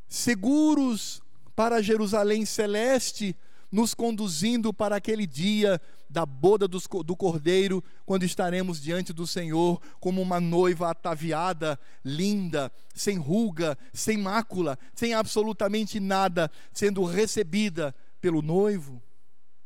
seguros 0.07 1.23
para 1.57 1.81
Jerusalém 1.81 2.45
celeste, 2.45 3.35
nos 3.73 3.95
conduzindo 3.95 4.71
para 4.71 4.97
aquele 4.97 5.27
dia 5.27 5.81
da 6.11 6.27
boda 6.27 6.69
do 6.69 7.16
Cordeiro, 7.16 7.83
quando 8.05 8.25
estaremos 8.25 8.83
diante 8.83 9.14
do 9.14 9.27
Senhor 9.27 9.81
como 9.99 10.21
uma 10.21 10.41
noiva 10.41 10.91
ataviada, 10.91 11.81
linda, 12.05 12.71
sem 12.95 13.16
ruga, 13.16 13.79
sem 13.95 14.19
mácula, 14.19 14.79
sem 14.95 15.14
absolutamente 15.14 15.99
nada, 15.99 16.51
sendo 16.71 17.03
recebida 17.05 17.95
pelo 18.21 18.43
noivo, 18.43 19.03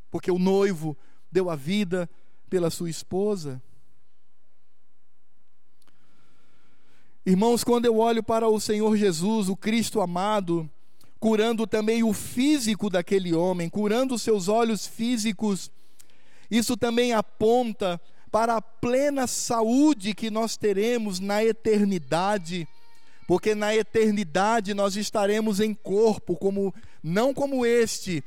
porque 0.09 0.31
o 0.31 0.39
noivo 0.39 0.97
deu 1.31 1.49
a 1.49 1.55
vida 1.55 2.09
pela 2.49 2.69
sua 2.69 2.89
esposa. 2.89 3.61
Irmãos, 7.25 7.63
quando 7.63 7.85
eu 7.85 7.97
olho 7.97 8.21
para 8.21 8.47
o 8.47 8.59
Senhor 8.59 8.95
Jesus, 8.97 9.49
o 9.49 9.55
Cristo 9.55 10.01
amado, 10.01 10.69
curando 11.19 11.65
também 11.65 12.03
o 12.03 12.11
físico 12.11 12.89
daquele 12.89 13.33
homem, 13.33 13.69
curando 13.69 14.19
seus 14.19 14.47
olhos 14.47 14.85
físicos, 14.85 15.71
isso 16.51 16.75
também 16.75 17.13
aponta 17.13 17.99
para 18.29 18.57
a 18.57 18.61
plena 18.61 19.25
saúde 19.25 20.13
que 20.13 20.29
nós 20.29 20.57
teremos 20.57 21.19
na 21.19 21.43
eternidade 21.43 22.67
porque 23.27 23.55
na 23.55 23.75
eternidade 23.75 24.73
nós 24.73 24.95
estaremos 24.95 25.59
em 25.59 25.73
corpo 25.73 26.35
como 26.35 26.73
não 27.01 27.33
como 27.33 27.65
este, 27.65 28.23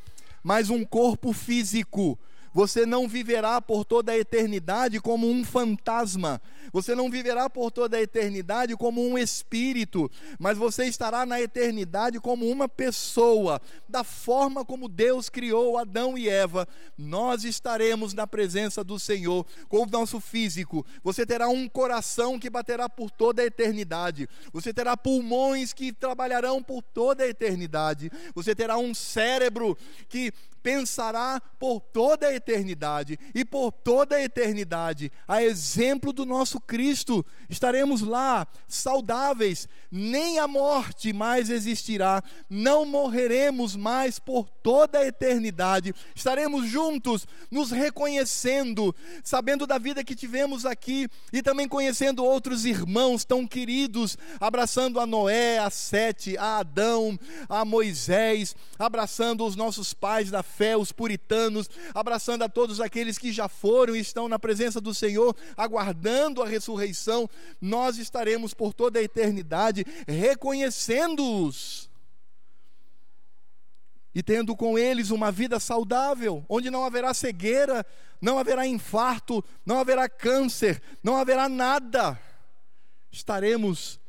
mas 0.46 0.70
um 0.70 0.84
corpo 0.84 1.32
físico. 1.32 2.16
Você 2.56 2.86
não 2.86 3.06
viverá 3.06 3.60
por 3.60 3.84
toda 3.84 4.12
a 4.12 4.18
eternidade 4.18 4.98
como 4.98 5.28
um 5.28 5.44
fantasma. 5.44 6.40
Você 6.72 6.94
não 6.94 7.10
viverá 7.10 7.50
por 7.50 7.70
toda 7.70 7.98
a 7.98 8.00
eternidade 8.00 8.74
como 8.78 9.06
um 9.06 9.18
espírito, 9.18 10.10
mas 10.38 10.56
você 10.56 10.86
estará 10.86 11.26
na 11.26 11.38
eternidade 11.38 12.18
como 12.18 12.48
uma 12.48 12.66
pessoa, 12.66 13.60
da 13.86 14.02
forma 14.02 14.64
como 14.64 14.88
Deus 14.88 15.28
criou 15.28 15.76
Adão 15.76 16.16
e 16.16 16.30
Eva. 16.30 16.66
Nós 16.96 17.44
estaremos 17.44 18.14
na 18.14 18.26
presença 18.26 18.82
do 18.82 18.98
Senhor 18.98 19.44
com 19.68 19.82
o 19.82 19.86
nosso 19.86 20.18
físico. 20.18 20.84
Você 21.04 21.26
terá 21.26 21.50
um 21.50 21.68
coração 21.68 22.38
que 22.38 22.48
baterá 22.48 22.88
por 22.88 23.10
toda 23.10 23.42
a 23.42 23.46
eternidade. 23.46 24.26
Você 24.50 24.72
terá 24.72 24.96
pulmões 24.96 25.74
que 25.74 25.92
trabalharão 25.92 26.62
por 26.62 26.80
toda 26.80 27.22
a 27.22 27.28
eternidade. 27.28 28.10
Você 28.34 28.54
terá 28.54 28.78
um 28.78 28.94
cérebro 28.94 29.76
que 30.08 30.32
pensará 30.66 31.40
por 31.60 31.80
toda 31.80 32.26
a 32.26 32.34
eternidade 32.34 33.16
e 33.32 33.44
por 33.44 33.70
toda 33.70 34.16
a 34.16 34.22
eternidade, 34.22 35.12
a 35.28 35.40
exemplo 35.40 36.12
do 36.12 36.26
nosso 36.26 36.58
Cristo, 36.58 37.24
estaremos 37.48 38.00
lá 38.00 38.44
saudáveis, 38.66 39.68
nem 39.92 40.40
a 40.40 40.48
morte 40.48 41.12
mais 41.12 41.50
existirá, 41.50 42.20
não 42.50 42.84
morreremos 42.84 43.76
mais 43.76 44.18
por 44.18 44.48
toda 44.48 44.98
a 44.98 45.06
eternidade, 45.06 45.94
estaremos 46.16 46.68
juntos, 46.68 47.28
nos 47.48 47.70
reconhecendo, 47.70 48.92
sabendo 49.22 49.68
da 49.68 49.78
vida 49.78 50.02
que 50.02 50.16
tivemos 50.16 50.66
aqui 50.66 51.06
e 51.32 51.42
também 51.42 51.68
conhecendo 51.68 52.24
outros 52.24 52.64
irmãos 52.64 53.24
tão 53.24 53.46
queridos, 53.46 54.18
abraçando 54.40 54.98
a 54.98 55.06
Noé, 55.06 55.60
a 55.60 55.70
Sete, 55.70 56.36
a 56.36 56.58
Adão, 56.58 57.16
a 57.48 57.64
Moisés, 57.64 58.56
abraçando 58.76 59.46
os 59.46 59.54
nossos 59.54 59.94
pais 59.94 60.28
da 60.28 60.42
fé, 60.42 60.55
os 60.78 60.92
puritanos, 60.92 61.68
abraçando 61.94 62.42
a 62.42 62.48
todos 62.48 62.80
aqueles 62.80 63.18
que 63.18 63.32
já 63.32 63.48
foram 63.48 63.94
e 63.94 64.00
estão 64.00 64.28
na 64.28 64.38
presença 64.38 64.80
do 64.80 64.94
Senhor, 64.94 65.36
aguardando 65.56 66.42
a 66.42 66.46
ressurreição, 66.46 67.28
nós 67.60 67.98
estaremos 67.98 68.54
por 68.54 68.72
toda 68.72 68.98
a 68.98 69.02
eternidade 69.02 69.84
reconhecendo-os 70.06 71.90
e 74.16 74.22
tendo 74.22 74.56
com 74.56 74.78
eles 74.78 75.10
uma 75.10 75.30
vida 75.30 75.60
saudável, 75.60 76.42
onde 76.48 76.70
não 76.70 76.86
haverá 76.86 77.12
cegueira, 77.12 77.84
não 78.18 78.38
haverá 78.38 78.66
infarto, 78.66 79.44
não 79.64 79.78
haverá 79.78 80.08
câncer, 80.08 80.80
não 81.02 81.18
haverá 81.18 81.50
nada. 81.50 82.18
Estaremos 83.12 84.00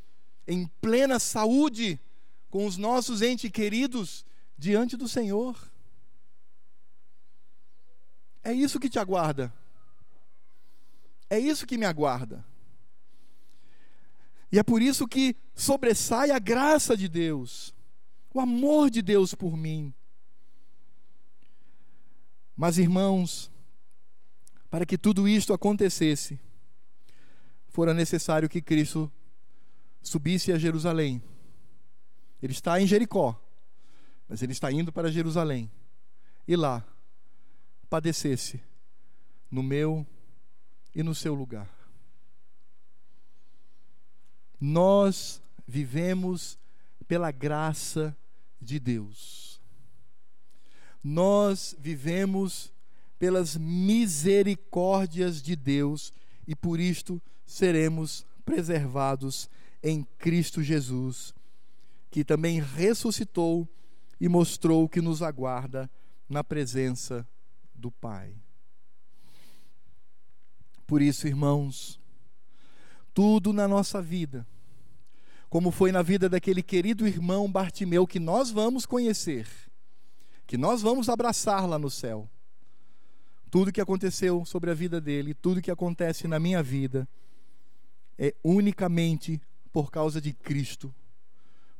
em 0.47 0.65
plena 0.79 1.19
saúde 1.19 1.99
com 2.49 2.65
os 2.65 2.77
nossos 2.77 3.21
entes 3.21 3.51
queridos 3.51 4.25
diante 4.57 4.95
do 4.95 5.09
Senhor. 5.09 5.57
É 8.47 8.53
isso 8.53 8.79
que 8.79 8.89
te 8.89 8.97
aguarda. 8.97 9.53
É 11.29 11.37
isso 11.37 11.67
que 11.67 11.77
me 11.77 11.85
aguarda. 11.85 12.45
E 14.49 14.57
é 14.57 14.63
por 14.63 14.81
isso 14.81 15.05
que 15.05 15.35
sobressai 15.53 16.31
a 16.31 16.39
graça 16.39 16.95
de 16.95 17.09
Deus, 17.09 17.75
o 18.33 18.39
amor 18.39 18.89
de 18.89 19.01
Deus 19.01 19.35
por 19.35 19.57
mim. 19.57 19.93
Mas, 22.55 22.77
irmãos, 22.77 23.51
para 24.69 24.85
que 24.85 24.97
tudo 24.97 25.27
isto 25.27 25.53
acontecesse, 25.53 26.39
fora 27.67 27.93
necessário 27.93 28.47
que 28.47 28.61
Cristo 28.61 29.11
subisse 30.01 30.53
a 30.53 30.57
Jerusalém. 30.57 31.21
Ele 32.41 32.53
está 32.53 32.79
em 32.79 32.87
Jericó, 32.87 33.37
mas 34.25 34.41
ele 34.41 34.53
está 34.53 34.71
indo 34.71 34.89
para 34.89 35.11
Jerusalém. 35.11 35.69
E 36.47 36.55
lá 36.55 36.81
padecesse 37.89 38.61
no 39.49 39.63
meu 39.63 40.05
e 40.93 41.03
no 41.03 41.15
seu 41.15 41.33
lugar. 41.33 41.69
Nós 44.59 45.41
vivemos 45.67 46.57
pela 47.07 47.31
graça 47.31 48.15
de 48.61 48.79
Deus. 48.79 49.61
Nós 51.03 51.75
vivemos 51.79 52.73
pelas 53.17 53.55
misericórdias 53.55 55.41
de 55.41 55.55
Deus 55.55 56.13
e 56.47 56.55
por 56.55 56.79
isto 56.79 57.21
seremos 57.45 58.25
preservados 58.43 59.49
em 59.81 60.03
Cristo 60.17 60.61
Jesus, 60.61 61.33
que 62.09 62.23
também 62.23 62.59
ressuscitou 62.59 63.67
e 64.19 64.27
mostrou 64.27 64.89
que 64.89 65.01
nos 65.01 65.21
aguarda 65.21 65.89
na 66.27 66.43
presença 66.43 67.27
do 67.77 67.91
Pai. 67.91 68.35
Por 70.85 71.01
isso, 71.01 71.27
irmãos, 71.27 71.99
tudo 73.13 73.51
na 73.51 73.67
nossa 73.67 74.01
vida, 74.01 74.47
como 75.49 75.71
foi 75.71 75.91
na 75.91 76.01
vida 76.01 76.29
daquele 76.29 76.63
querido 76.63 77.07
irmão 77.07 77.51
Bartimeu 77.51 78.07
que 78.07 78.19
nós 78.19 78.49
vamos 78.51 78.85
conhecer, 78.85 79.47
que 80.45 80.57
nós 80.57 80.81
vamos 80.81 81.09
abraçar 81.09 81.67
lá 81.67 81.77
no 81.77 81.89
céu. 81.89 82.29
Tudo 83.49 83.71
que 83.71 83.81
aconteceu 83.81 84.43
sobre 84.45 84.71
a 84.71 84.73
vida 84.73 84.99
dele, 84.99 85.33
tudo 85.33 85.61
que 85.61 85.71
acontece 85.71 86.27
na 86.27 86.39
minha 86.39 86.61
vida, 86.61 87.07
é 88.17 88.33
unicamente 88.43 89.41
por 89.71 89.91
causa 89.91 90.19
de 90.19 90.33
Cristo. 90.33 90.93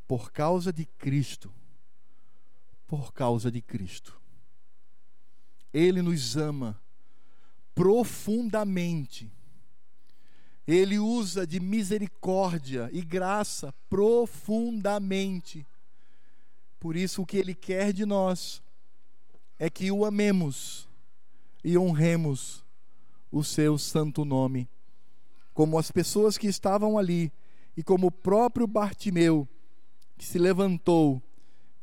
Por 0.08 0.32
causa 0.32 0.72
de 0.72 0.86
Cristo. 0.86 1.52
Por 2.86 3.12
causa 3.12 3.52
de 3.52 3.62
Cristo. 3.62 4.20
Ele 5.78 6.02
nos 6.02 6.36
ama 6.36 6.82
profundamente. 7.76 9.32
Ele 10.66 10.98
usa 10.98 11.46
de 11.46 11.60
misericórdia 11.60 12.90
e 12.92 13.04
graça 13.04 13.72
profundamente. 13.88 15.68
Por 16.80 16.96
isso, 16.96 17.22
o 17.22 17.26
que 17.28 17.38
Ele 17.38 17.54
quer 17.54 17.94
de 17.94 18.08
nós 18.08 18.64
é 19.60 19.70
que 19.70 19.92
o 19.92 20.04
amemos 20.04 20.90
e 21.64 21.78
honremos 21.78 22.66
o 23.32 23.44
seu 23.44 23.78
santo 23.78 24.26
nome, 24.26 24.68
como 25.54 25.78
as 25.78 25.92
pessoas 25.92 26.40
que 26.40 26.48
estavam 26.48 26.98
ali 26.98 27.32
e 27.76 27.84
como 27.84 28.08
o 28.08 28.12
próprio 28.12 28.66
Bartimeu, 28.66 29.48
que 30.18 30.26
se 30.26 30.40
levantou 30.40 31.22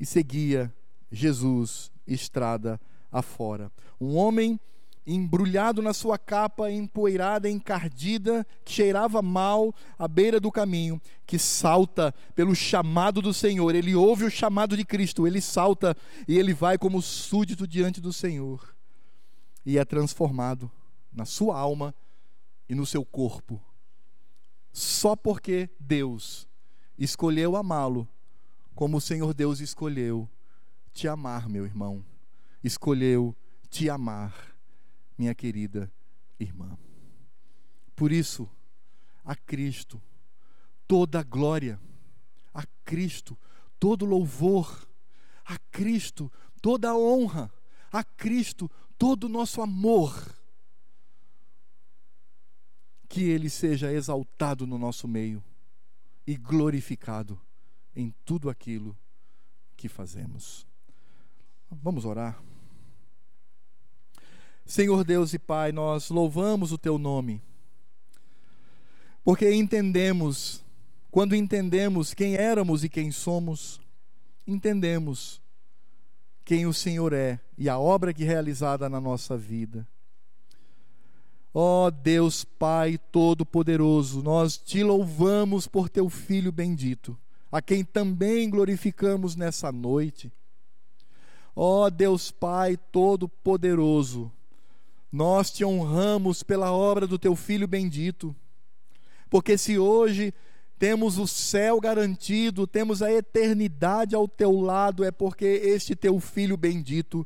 e 0.00 0.04
seguia 0.04 0.74
Jesus 1.12 1.92
estrada 2.04 2.80
afora. 3.14 3.70
Um 4.00 4.16
homem 4.16 4.58
embrulhado 5.06 5.80
na 5.80 5.92
sua 5.92 6.18
capa, 6.18 6.70
empoeirada, 6.70 7.48
encardida, 7.48 8.44
que 8.64 8.72
cheirava 8.72 9.22
mal 9.22 9.72
à 9.98 10.08
beira 10.08 10.40
do 10.40 10.50
caminho, 10.50 11.00
que 11.26 11.38
salta 11.38 12.12
pelo 12.34 12.54
chamado 12.54 13.22
do 13.22 13.32
Senhor. 13.32 13.74
Ele 13.74 13.94
ouve 13.94 14.24
o 14.24 14.30
chamado 14.30 14.76
de 14.76 14.84
Cristo, 14.84 15.26
ele 15.26 15.40
salta 15.40 15.96
e 16.26 16.36
ele 16.38 16.52
vai 16.52 16.76
como 16.76 17.00
súdito 17.00 17.68
diante 17.68 18.00
do 18.00 18.12
Senhor. 18.12 18.74
E 19.64 19.78
é 19.78 19.84
transformado 19.84 20.70
na 21.12 21.24
sua 21.24 21.56
alma 21.58 21.94
e 22.68 22.74
no 22.74 22.84
seu 22.84 23.04
corpo. 23.04 23.62
Só 24.72 25.14
porque 25.14 25.70
Deus 25.78 26.48
escolheu 26.98 27.54
amá-lo, 27.56 28.08
como 28.74 28.96
o 28.96 29.00
Senhor 29.00 29.32
Deus 29.32 29.60
escolheu 29.60 30.28
te 30.92 31.06
amar, 31.06 31.48
meu 31.48 31.64
irmão. 31.64 32.04
Escolheu 32.64 33.36
te 33.68 33.90
amar 33.90 34.56
minha 35.18 35.34
querida 35.34 35.92
irmã. 36.40 36.78
Por 37.94 38.10
isso, 38.10 38.50
a 39.22 39.36
Cristo 39.36 40.02
toda 40.88 41.20
a 41.20 41.22
glória, 41.22 41.78
a 42.54 42.64
Cristo 42.82 43.38
todo 43.78 44.06
louvor, 44.06 44.88
a 45.44 45.58
Cristo 45.70 46.32
toda 46.62 46.88
a 46.88 46.96
honra, 46.96 47.52
a 47.92 48.02
Cristo 48.02 48.70
todo 48.96 49.24
o 49.24 49.28
nosso 49.28 49.60
amor. 49.60 50.34
Que 53.08 53.24
Ele 53.24 53.50
seja 53.50 53.92
exaltado 53.92 54.66
no 54.66 54.78
nosso 54.78 55.06
meio 55.06 55.44
e 56.26 56.34
glorificado 56.34 57.38
em 57.94 58.10
tudo 58.24 58.48
aquilo 58.48 58.96
que 59.76 59.86
fazemos. 59.86 60.66
Vamos 61.70 62.04
orar. 62.04 62.42
Senhor 64.64 65.04
Deus 65.04 65.34
e 65.34 65.38
Pai, 65.38 65.72
nós 65.72 66.08
louvamos 66.08 66.72
o 66.72 66.78
Teu 66.78 66.98
nome, 66.98 67.42
porque 69.22 69.52
entendemos, 69.52 70.62
quando 71.10 71.34
entendemos 71.34 72.14
quem 72.14 72.34
éramos 72.34 72.82
e 72.82 72.88
quem 72.88 73.10
somos, 73.10 73.80
entendemos 74.46 75.40
quem 76.44 76.66
o 76.66 76.72
Senhor 76.72 77.12
é 77.12 77.40
e 77.56 77.68
a 77.68 77.78
obra 77.78 78.12
que 78.12 78.24
é 78.24 78.26
realizada 78.26 78.88
na 78.88 79.00
nossa 79.00 79.36
vida. 79.36 79.86
Ó 81.52 81.86
oh, 81.86 81.90
Deus 81.90 82.44
Pai 82.44 82.98
Todo-Poderoso, 82.98 84.22
nós 84.22 84.58
te 84.58 84.82
louvamos 84.82 85.68
por 85.68 85.88
Teu 85.88 86.10
Filho 86.10 86.50
bendito, 86.50 87.16
a 87.50 87.62
quem 87.62 87.84
também 87.84 88.50
glorificamos 88.50 89.36
nessa 89.36 89.70
noite. 89.70 90.32
Ó 91.54 91.84
oh, 91.84 91.90
Deus 91.90 92.32
Pai 92.32 92.76
Todo-Poderoso, 92.76 94.32
nós 95.14 95.48
te 95.48 95.64
honramos 95.64 96.42
pela 96.42 96.72
obra 96.72 97.06
do 97.06 97.16
teu 97.16 97.36
filho 97.36 97.68
bendito. 97.68 98.34
Porque 99.30 99.56
se 99.56 99.78
hoje 99.78 100.34
temos 100.76 101.18
o 101.18 101.26
céu 101.28 101.80
garantido, 101.80 102.66
temos 102.66 103.00
a 103.00 103.12
eternidade 103.12 104.16
ao 104.16 104.26
teu 104.26 104.60
lado, 104.60 105.04
é 105.04 105.12
porque 105.12 105.44
este 105.44 105.94
teu 105.94 106.18
filho 106.18 106.56
bendito 106.56 107.24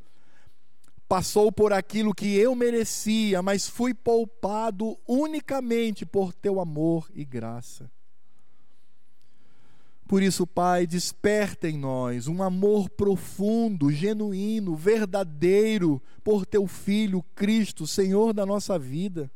passou 1.08 1.50
por 1.50 1.72
aquilo 1.72 2.12
que 2.12 2.36
eu 2.36 2.54
merecia, 2.54 3.40
mas 3.40 3.66
fui 3.66 3.94
poupado 3.94 4.98
unicamente 5.08 6.04
por 6.04 6.34
teu 6.34 6.60
amor 6.60 7.10
e 7.14 7.24
graça. 7.24 7.90
Por 10.08 10.22
isso, 10.22 10.46
Pai, 10.46 10.86
desperta 10.86 11.68
em 11.68 11.76
nós 11.76 12.28
um 12.28 12.42
amor 12.42 12.88
profundo, 12.88 13.92
genuíno, 13.92 14.74
verdadeiro 14.74 16.02
por 16.24 16.46
teu 16.46 16.66
Filho 16.66 17.22
Cristo, 17.34 17.86
Senhor 17.86 18.32
da 18.32 18.46
nossa 18.46 18.78
vida. 18.78 19.30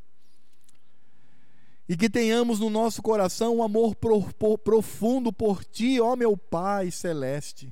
E 1.87 1.95
que 1.95 2.09
tenhamos 2.09 2.59
no 2.59 2.70
nosso 2.70 3.03
coração 3.03 3.57
um 3.57 3.62
amor 3.62 3.95
pro, 3.95 4.23
pro, 4.33 4.57
profundo 4.57 5.31
por 5.31 5.62
Ti, 5.62 6.01
ó 6.01 6.16
meu 6.16 6.39
Pai 6.39 6.91
celeste. 6.91 7.70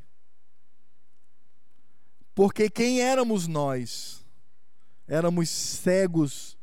Porque 2.35 2.69
quem 2.69 3.01
éramos 3.01 3.47
nós? 3.47 4.23
Éramos 5.09 5.49
cegos, 5.49 6.59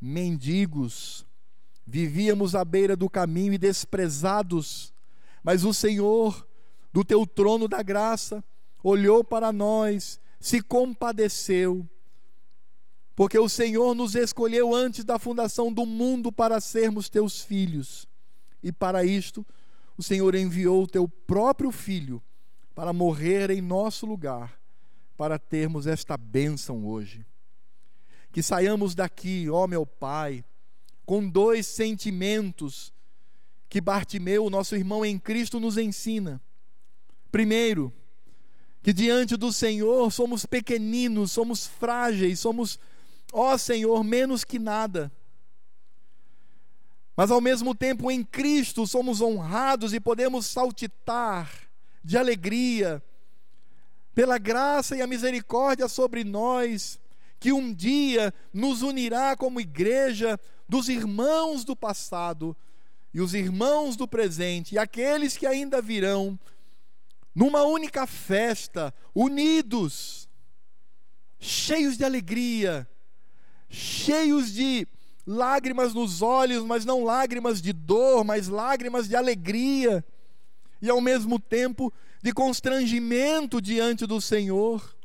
mendigos, 0.00 1.24
vivíamos 1.86 2.56
à 2.56 2.64
beira 2.64 2.96
do 2.96 3.08
caminho 3.08 3.52
e 3.52 3.58
desprezados 3.58 4.91
mas 5.42 5.64
o 5.64 5.74
Senhor, 5.74 6.46
do 6.92 7.04
teu 7.04 7.26
trono 7.26 7.66
da 7.66 7.82
graça, 7.82 8.44
olhou 8.82 9.24
para 9.24 9.52
nós, 9.52 10.20
se 10.38 10.60
compadeceu, 10.60 11.88
porque 13.14 13.38
o 13.38 13.48
Senhor 13.48 13.94
nos 13.94 14.14
escolheu 14.14 14.74
antes 14.74 15.04
da 15.04 15.18
fundação 15.18 15.72
do 15.72 15.84
mundo 15.84 16.32
para 16.32 16.60
sermos 16.60 17.08
teus 17.08 17.42
filhos. 17.42 18.08
E 18.62 18.72
para 18.72 19.04
isto, 19.04 19.44
o 19.96 20.02
Senhor 20.02 20.34
enviou 20.34 20.84
o 20.84 20.88
teu 20.88 21.06
próprio 21.06 21.70
filho 21.70 22.22
para 22.74 22.92
morrer 22.92 23.50
em 23.50 23.60
nosso 23.60 24.06
lugar, 24.06 24.58
para 25.16 25.38
termos 25.38 25.86
esta 25.86 26.16
bênção 26.16 26.86
hoje. 26.86 27.26
Que 28.32 28.42
saiamos 28.42 28.94
daqui, 28.94 29.48
ó 29.50 29.66
meu 29.66 29.84
Pai, 29.84 30.42
com 31.04 31.28
dois 31.28 31.66
sentimentos 31.66 32.92
que 33.72 33.80
Bartimeu, 33.80 34.50
nosso 34.50 34.76
irmão 34.76 35.02
em 35.02 35.18
Cristo, 35.18 35.58
nos 35.58 35.78
ensina. 35.78 36.42
Primeiro, 37.30 37.90
que 38.82 38.92
diante 38.92 39.34
do 39.34 39.50
Senhor 39.50 40.12
somos 40.12 40.44
pequeninos, 40.44 41.32
somos 41.32 41.66
frágeis, 41.66 42.38
somos, 42.38 42.78
ó 43.32 43.56
Senhor, 43.56 44.04
menos 44.04 44.44
que 44.44 44.58
nada. 44.58 45.10
Mas 47.16 47.30
ao 47.30 47.40
mesmo 47.40 47.74
tempo 47.74 48.10
em 48.10 48.22
Cristo 48.22 48.86
somos 48.86 49.22
honrados 49.22 49.94
e 49.94 50.00
podemos 50.00 50.44
saltitar 50.44 51.50
de 52.04 52.18
alegria 52.18 53.02
pela 54.14 54.36
graça 54.36 54.94
e 54.94 55.00
a 55.00 55.06
misericórdia 55.06 55.88
sobre 55.88 56.24
nós, 56.24 57.00
que 57.40 57.54
um 57.54 57.72
dia 57.72 58.34
nos 58.52 58.82
unirá 58.82 59.34
como 59.34 59.62
igreja 59.62 60.38
dos 60.68 60.90
irmãos 60.90 61.64
do 61.64 61.74
passado 61.74 62.54
e 63.12 63.20
os 63.20 63.34
irmãos 63.34 63.96
do 63.96 64.08
presente 64.08 64.74
e 64.74 64.78
aqueles 64.78 65.36
que 65.36 65.46
ainda 65.46 65.82
virão, 65.82 66.38
numa 67.34 67.62
única 67.62 68.06
festa, 68.06 68.94
unidos, 69.14 70.28
cheios 71.38 71.96
de 71.96 72.04
alegria, 72.04 72.88
cheios 73.68 74.52
de 74.52 74.86
lágrimas 75.26 75.94
nos 75.94 76.22
olhos, 76.22 76.64
mas 76.64 76.84
não 76.84 77.04
lágrimas 77.04 77.60
de 77.60 77.72
dor, 77.72 78.24
mas 78.24 78.48
lágrimas 78.48 79.08
de 79.08 79.16
alegria 79.16 80.04
e 80.80 80.90
ao 80.90 81.00
mesmo 81.00 81.38
tempo 81.38 81.92
de 82.22 82.32
constrangimento 82.32 83.60
diante 83.60 84.06
do 84.06 84.20
Senhor. 84.20 84.96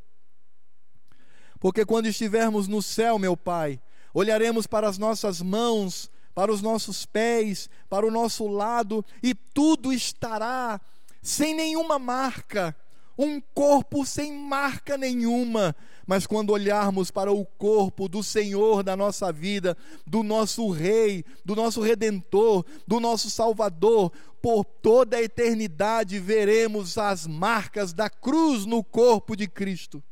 Porque 1.59 1.85
quando 1.85 2.07
estivermos 2.07 2.67
no 2.67 2.81
céu, 2.81 3.17
meu 3.17 3.35
Pai, 3.35 3.81
olharemos 4.13 4.67
para 4.67 4.87
as 4.87 4.97
nossas 4.97 5.41
mãos, 5.41 6.09
para 6.37 6.51
os 6.51 6.61
nossos 6.61 7.03
pés, 7.03 7.67
para 7.89 8.05
o 8.05 8.11
nosso 8.11 8.45
lado, 8.45 9.03
e 9.23 9.33
tudo 9.33 9.91
estará 9.91 10.79
sem 11.19 11.55
nenhuma 11.55 11.97
marca, 11.97 12.75
um 13.17 13.41
corpo 13.41 14.05
sem 14.05 14.33
marca 14.33 14.99
nenhuma. 14.99 15.75
Mas 16.05 16.27
quando 16.27 16.51
olharmos 16.51 17.09
para 17.09 17.31
o 17.31 17.43
corpo 17.43 18.07
do 18.07 18.21
Senhor 18.21 18.83
da 18.83 18.95
nossa 18.95 19.33
vida, 19.33 19.75
do 20.05 20.21
nosso 20.21 20.69
Rei, 20.69 21.25
do 21.43 21.55
nosso 21.55 21.81
Redentor, 21.81 22.63
do 22.87 22.99
nosso 22.99 23.31
Salvador, 23.31 24.11
por 24.39 24.63
toda 24.63 25.17
a 25.17 25.23
eternidade 25.23 26.19
veremos 26.19 26.99
as 26.99 27.25
marcas 27.25 27.93
da 27.93 28.11
cruz 28.11 28.63
no 28.63 28.83
corpo 28.83 29.35
de 29.35 29.47
Cristo. 29.47 30.03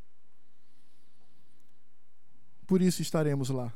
Por 2.66 2.82
isso 2.82 3.04
estaremos 3.04 3.52
lá. 3.52 3.72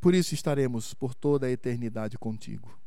Por 0.00 0.14
isso 0.14 0.34
estaremos 0.34 0.94
por 0.94 1.14
toda 1.14 1.46
a 1.46 1.50
eternidade 1.50 2.16
contigo. 2.18 2.78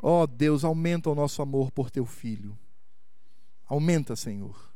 Ó 0.00 0.22
oh, 0.22 0.26
Deus, 0.26 0.64
aumenta 0.64 1.10
o 1.10 1.14
nosso 1.14 1.40
amor 1.40 1.70
por 1.70 1.90
teu 1.90 2.04
filho. 2.04 2.56
Aumenta, 3.66 4.14
Senhor. 4.14 4.72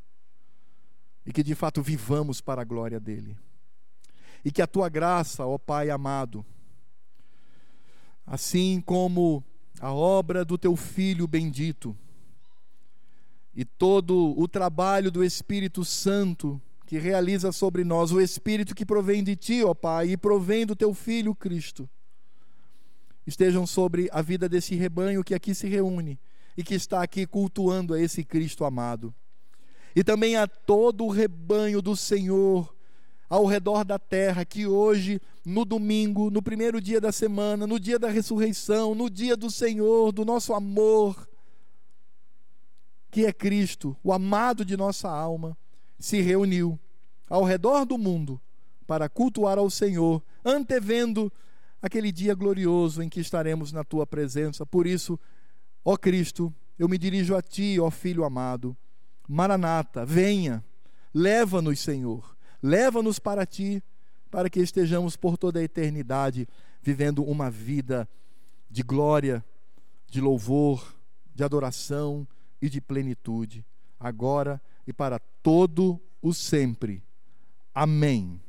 E 1.25 1.31
que 1.31 1.43
de 1.43 1.53
fato 1.53 1.81
vivamos 1.81 2.41
para 2.41 2.61
a 2.61 2.65
glória 2.65 2.99
dele. 2.99 3.37
E 4.43 4.51
que 4.51 4.61
a 4.61 4.67
tua 4.67 4.89
graça, 4.89 5.45
ó 5.45 5.57
Pai 5.57 5.91
amado, 5.91 6.43
assim 8.25 8.81
como 8.81 9.43
a 9.79 9.93
obra 9.93 10.43
do 10.43 10.57
teu 10.57 10.75
filho 10.75 11.27
bendito 11.27 11.95
e 13.53 13.65
todo 13.65 14.33
o 14.39 14.47
trabalho 14.47 15.11
do 15.11 15.23
Espírito 15.23 15.83
Santo 15.83 16.61
que 16.91 16.99
realiza 16.99 17.53
sobre 17.53 17.85
nós, 17.85 18.11
o 18.11 18.19
Espírito 18.19 18.75
que 18.75 18.85
provém 18.85 19.23
de 19.23 19.33
ti, 19.33 19.63
ó 19.63 19.73
Pai, 19.73 20.09
e 20.09 20.17
provém 20.17 20.65
do 20.65 20.75
teu 20.75 20.93
filho 20.93 21.33
Cristo 21.33 21.89
estejam 23.25 23.65
sobre 23.65 24.09
a 24.11 24.21
vida 24.21 24.49
desse 24.49 24.75
rebanho 24.75 25.23
que 25.23 25.33
aqui 25.33 25.55
se 25.55 25.65
reúne 25.69 26.19
e 26.57 26.61
que 26.61 26.75
está 26.75 27.01
aqui 27.01 27.25
cultuando 27.25 27.93
a 27.93 28.01
esse 28.01 28.25
Cristo 28.25 28.65
amado. 28.65 29.15
E 29.95 30.03
também 30.03 30.35
a 30.35 30.45
todo 30.45 31.05
o 31.05 31.09
rebanho 31.09 31.81
do 31.81 31.95
Senhor 31.95 32.75
ao 33.29 33.45
redor 33.45 33.85
da 33.85 33.97
terra, 33.97 34.43
que 34.43 34.67
hoje, 34.67 35.21
no 35.45 35.63
domingo, 35.63 36.29
no 36.29 36.41
primeiro 36.41 36.81
dia 36.81 36.99
da 36.99 37.13
semana, 37.13 37.65
no 37.65 37.79
dia 37.79 37.97
da 37.97 38.09
ressurreição, 38.09 38.93
no 38.93 39.09
dia 39.09 39.37
do 39.37 39.49
Senhor, 39.49 40.11
do 40.11 40.25
nosso 40.25 40.53
amor, 40.53 41.29
que 43.09 43.25
é 43.25 43.31
Cristo, 43.31 43.95
o 44.03 44.11
amado 44.11 44.65
de 44.65 44.75
nossa 44.75 45.09
alma, 45.09 45.57
se 46.01 46.21
reuniu 46.21 46.79
ao 47.29 47.43
redor 47.43 47.85
do 47.85 47.97
mundo 47.97 48.41
para 48.85 49.07
cultuar 49.07 49.57
ao 49.57 49.69
Senhor, 49.69 50.21
antevendo 50.43 51.31
aquele 51.81 52.11
dia 52.11 52.35
glorioso 52.35 53.01
em 53.01 53.07
que 53.07 53.21
estaremos 53.21 53.71
na 53.71 53.83
tua 53.83 54.05
presença. 54.05 54.65
Por 54.65 54.85
isso, 54.85 55.19
ó 55.85 55.95
Cristo, 55.95 56.53
eu 56.77 56.89
me 56.89 56.97
dirijo 56.97 57.35
a 57.35 57.41
ti, 57.41 57.79
ó 57.79 57.89
Filho 57.89 58.25
amado. 58.25 58.75
Maranata, 59.27 60.05
venha, 60.05 60.63
leva-nos, 61.13 61.79
Senhor, 61.79 62.35
leva-nos 62.61 63.17
para 63.17 63.45
ti, 63.45 63.81
para 64.29 64.49
que 64.49 64.59
estejamos 64.59 65.15
por 65.15 65.37
toda 65.37 65.59
a 65.59 65.63
eternidade 65.63 66.47
vivendo 66.81 67.23
uma 67.23 67.49
vida 67.49 68.09
de 68.69 68.81
glória, 68.81 69.43
de 70.09 70.19
louvor, 70.19 70.95
de 71.33 71.43
adoração 71.43 72.27
e 72.61 72.69
de 72.69 72.81
plenitude, 72.81 73.65
agora 73.99 74.61
e 74.85 74.93
para 74.93 75.19
todo 75.41 76.01
o 76.21 76.33
sempre. 76.33 77.03
Amém. 77.73 78.41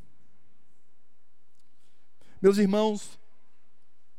Meus 2.40 2.58
irmãos, 2.58 3.18